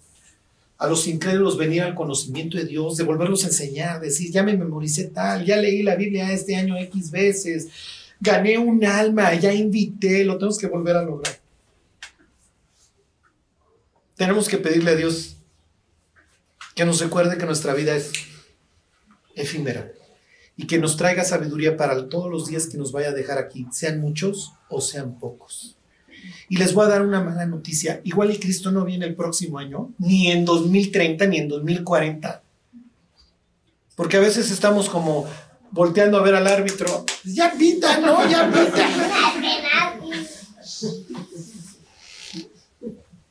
a 0.78 0.86
los 0.86 1.08
incrédulos 1.08 1.58
venir 1.58 1.82
al 1.82 1.96
conocimiento 1.96 2.56
de 2.56 2.66
Dios, 2.66 2.96
de 2.96 3.02
volverlos 3.02 3.42
a 3.42 3.48
enseñar, 3.48 4.00
decir, 4.00 4.30
ya 4.30 4.44
me 4.44 4.56
memoricé 4.56 5.06
tal, 5.06 5.44
ya 5.44 5.56
leí 5.56 5.82
la 5.82 5.96
Biblia 5.96 6.32
este 6.32 6.54
año 6.54 6.76
X 6.78 7.10
veces, 7.10 7.66
gané 8.20 8.58
un 8.58 8.84
alma, 8.84 9.34
ya 9.34 9.52
invité, 9.52 10.24
lo 10.24 10.36
tenemos 10.36 10.58
que 10.58 10.66
volver 10.66 10.96
a 10.96 11.02
lograr. 11.02 11.38
Tenemos 14.16 14.48
que 14.48 14.58
pedirle 14.58 14.90
a 14.90 14.96
Dios 14.96 15.36
que 16.74 16.84
nos 16.84 17.00
recuerde 17.00 17.38
que 17.38 17.46
nuestra 17.46 17.74
vida 17.74 17.94
es 17.96 18.12
efímera 19.34 19.92
y 20.56 20.66
que 20.66 20.78
nos 20.78 20.96
traiga 20.96 21.24
sabiduría 21.24 21.76
para 21.76 22.08
todos 22.08 22.30
los 22.30 22.46
días 22.46 22.66
que 22.66 22.78
nos 22.78 22.90
vaya 22.90 23.10
a 23.10 23.12
dejar 23.12 23.38
aquí, 23.38 23.66
sean 23.70 24.00
muchos 24.00 24.54
o 24.68 24.80
sean 24.80 25.18
pocos. 25.18 25.76
Y 26.48 26.56
les 26.56 26.74
voy 26.74 26.86
a 26.86 26.88
dar 26.88 27.02
una 27.02 27.22
mala 27.22 27.46
noticia, 27.46 28.00
igual 28.02 28.30
el 28.30 28.40
Cristo 28.40 28.72
no 28.72 28.84
viene 28.84 29.06
el 29.06 29.14
próximo 29.14 29.58
año, 29.58 29.92
ni 29.98 30.32
en 30.32 30.44
2030, 30.44 31.26
ni 31.26 31.38
en 31.38 31.48
2040. 31.48 32.42
Porque 33.94 34.16
a 34.16 34.20
veces 34.20 34.50
estamos 34.50 34.88
como 34.88 35.26
volteando 35.70 36.18
a 36.18 36.22
ver 36.22 36.34
al 36.34 36.46
árbitro, 36.46 37.04
ya 37.24 37.52
pita, 37.52 37.98
no, 37.98 38.28
ya 38.28 38.50
pita. 38.50 38.88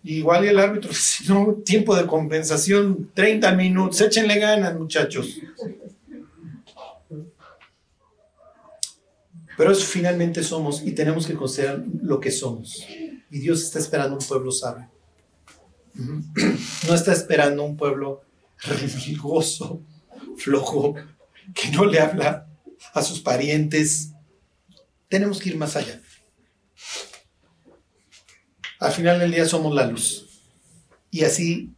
Igual 0.03 0.45
y 0.45 0.47
el 0.47 0.59
árbitro, 0.59 0.91
si 0.93 1.27
no, 1.27 1.53
tiempo 1.65 1.95
de 1.95 2.05
compensación, 2.05 3.11
30 3.13 3.51
minutos, 3.53 3.99
échenle 4.01 4.39
ganas, 4.39 4.75
muchachos. 4.75 5.39
Pero 9.57 9.71
eso 9.71 9.85
finalmente 9.85 10.43
somos 10.43 10.83
y 10.83 10.91
tenemos 10.91 11.25
que 11.25 11.33
considerar 11.33 11.83
lo 12.01 12.19
que 12.19 12.31
somos. 12.31 12.85
Y 13.29 13.39
Dios 13.39 13.63
está 13.63 13.79
esperando 13.79 14.15
un 14.15 14.25
pueblo 14.25 14.51
sabio. 14.51 14.88
No 15.95 16.93
está 16.93 17.11
esperando 17.11 17.63
un 17.63 17.75
pueblo 17.75 18.21
remilgoso, 18.59 19.81
flojo, 20.38 20.95
que 21.53 21.69
no 21.69 21.85
le 21.85 21.99
habla 21.99 22.47
a 22.93 23.01
sus 23.01 23.19
parientes. 23.19 24.11
Tenemos 25.07 25.39
que 25.39 25.49
ir 25.49 25.57
más 25.57 25.75
allá. 25.75 26.01
Al 28.79 28.91
final 28.91 29.19
del 29.19 29.31
día 29.31 29.45
somos 29.45 29.73
la 29.73 29.87
luz. 29.87 30.27
Y 31.09 31.23
así 31.23 31.73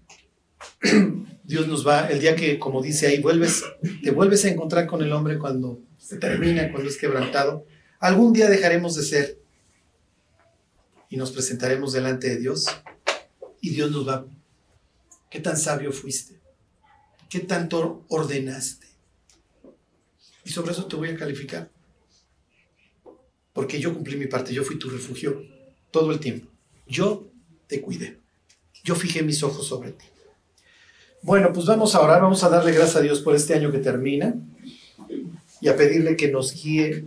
Dios 1.44 1.68
nos 1.68 1.88
va, 1.88 2.08
el 2.08 2.20
día 2.20 2.36
que, 2.36 2.60
como 2.60 2.82
dice 2.82 3.08
ahí, 3.08 3.20
vuelves, 3.20 3.64
te 4.04 4.12
vuelves 4.12 4.46
a 4.46 4.50
encontrar 4.50 4.86
con 4.86 5.02
el 5.02 5.12
hombre 5.14 5.40
cuando 5.40 5.80
se 5.98 6.18
termina, 6.18 6.72
cuando 6.72 6.90
es 6.90 6.98
quebrantado, 6.98 7.66
algún 8.00 8.34
día 8.34 8.50
dejaremos 8.50 8.96
de 8.96 9.04
ser 9.04 9.40
y 11.10 11.18
nos 11.18 11.32
presentaremos 11.32 11.94
delante 11.94 12.30
de 12.30 12.38
Dios 12.38 12.68
y 13.62 13.72
Dios 13.72 13.92
nos 13.92 14.08
va, 14.08 14.26
¿qué 15.30 15.40
tan 15.40 15.58
sabio 15.58 15.92
fuiste? 15.92 16.40
¿Qué 17.30 17.40
tanto 17.40 18.06
ordenaste? 18.10 18.89
Y 20.50 20.52
sobre 20.52 20.72
eso 20.72 20.88
te 20.88 20.96
voy 20.96 21.10
a 21.10 21.16
calificar. 21.16 21.70
Porque 23.54 23.80
yo 23.80 23.94
cumplí 23.94 24.18
mi 24.18 24.26
parte, 24.26 24.52
yo 24.52 24.64
fui 24.64 24.80
tu 24.80 24.90
refugio 24.90 25.44
todo 25.92 26.12
el 26.12 26.20
tiempo. 26.20 26.48
Yo 26.88 27.28
te 27.68 27.80
cuidé. 27.82 28.18
Yo 28.84 28.96
fijé 28.96 29.22
mis 29.22 29.44
ojos 29.44 29.68
sobre 29.68 29.92
ti. 29.92 30.06
Bueno, 31.22 31.54
pues 31.54 31.68
vamos 31.68 31.94
a 31.94 32.02
orar, 32.02 32.24
vamos 32.24 32.44
a 32.44 32.50
darle 32.50 32.72
gracias 32.72 32.96
a 32.96 33.02
Dios 33.02 33.20
por 33.20 33.36
este 33.36 33.54
año 33.54 33.72
que 33.72 33.78
termina 33.78 34.34
y 35.62 35.68
a 35.68 35.76
pedirle 35.76 36.16
que 36.16 36.32
nos 36.32 36.52
guíe 36.52 37.06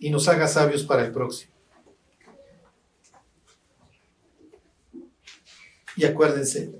y 0.00 0.10
nos 0.10 0.26
haga 0.26 0.48
sabios 0.48 0.82
para 0.82 1.04
el 1.06 1.12
próximo. 1.12 1.52
Y 5.96 6.04
acuérdense, 6.06 6.72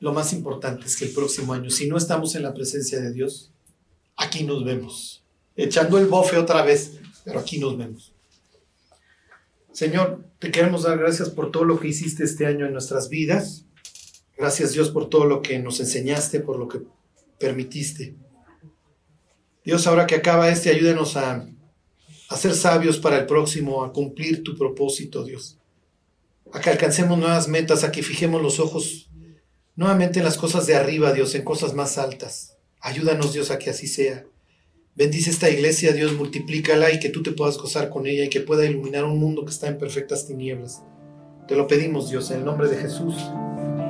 lo 0.00 0.12
más 0.12 0.32
importante 0.32 0.86
es 0.86 0.96
que 0.96 1.04
el 1.04 1.12
próximo 1.12 1.52
año, 1.52 1.70
si 1.70 1.88
no 1.88 1.96
estamos 1.96 2.34
en 2.34 2.42
la 2.42 2.52
presencia 2.54 3.00
de 3.00 3.12
Dios, 3.12 3.52
aquí 4.16 4.44
nos 4.44 4.64
vemos. 4.64 5.22
Echando 5.56 5.98
el 5.98 6.06
bofe 6.06 6.36
otra 6.36 6.62
vez, 6.62 6.98
pero 7.24 7.40
aquí 7.40 7.58
nos 7.58 7.76
vemos. 7.76 8.12
Señor, 9.72 10.24
te 10.38 10.50
queremos 10.50 10.84
dar 10.84 10.98
gracias 10.98 11.30
por 11.30 11.50
todo 11.50 11.64
lo 11.64 11.80
que 11.80 11.88
hiciste 11.88 12.24
este 12.24 12.46
año 12.46 12.66
en 12.66 12.72
nuestras 12.72 13.08
vidas. 13.08 13.66
Gracias 14.36 14.72
Dios 14.72 14.90
por 14.90 15.08
todo 15.08 15.24
lo 15.24 15.42
que 15.42 15.58
nos 15.58 15.80
enseñaste, 15.80 16.40
por 16.40 16.58
lo 16.58 16.68
que 16.68 16.80
permitiste. 17.38 18.16
Dios, 19.64 19.86
ahora 19.86 20.06
que 20.06 20.16
acaba 20.16 20.50
este, 20.50 20.70
ayúdenos 20.70 21.16
a, 21.16 21.48
a 22.28 22.36
ser 22.36 22.54
sabios 22.54 22.98
para 22.98 23.18
el 23.18 23.26
próximo, 23.26 23.84
a 23.84 23.92
cumplir 23.92 24.42
tu 24.42 24.56
propósito, 24.56 25.24
Dios. 25.24 25.58
A 26.52 26.60
que 26.60 26.70
alcancemos 26.70 27.18
nuevas 27.18 27.48
metas, 27.48 27.82
a 27.82 27.90
que 27.90 28.02
fijemos 28.02 28.42
los 28.42 28.60
ojos 28.60 29.10
nuevamente 29.74 30.20
en 30.20 30.24
las 30.24 30.36
cosas 30.36 30.66
de 30.66 30.76
arriba, 30.76 31.12
Dios, 31.12 31.34
en 31.34 31.42
cosas 31.42 31.74
más 31.74 31.98
altas. 31.98 32.53
Ayúdanos, 32.84 33.32
Dios, 33.32 33.50
a 33.50 33.58
que 33.58 33.70
así 33.70 33.86
sea. 33.86 34.26
Bendice 34.94 35.30
esta 35.30 35.48
iglesia, 35.48 35.92
Dios, 35.92 36.12
multiplícala 36.12 36.92
y 36.92 37.00
que 37.00 37.08
tú 37.08 37.22
te 37.22 37.32
puedas 37.32 37.56
gozar 37.56 37.88
con 37.88 38.06
ella 38.06 38.24
y 38.24 38.28
que 38.28 38.42
pueda 38.42 38.66
iluminar 38.66 39.04
un 39.04 39.18
mundo 39.18 39.42
que 39.46 39.52
está 39.52 39.68
en 39.68 39.78
perfectas 39.78 40.26
tinieblas. 40.26 40.82
Te 41.48 41.56
lo 41.56 41.66
pedimos, 41.66 42.10
Dios, 42.10 42.30
en 42.30 42.40
el 42.40 42.44
nombre 42.44 42.68
de 42.68 42.76
Jesús. 42.76 43.14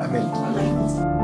Amén. 0.01 1.24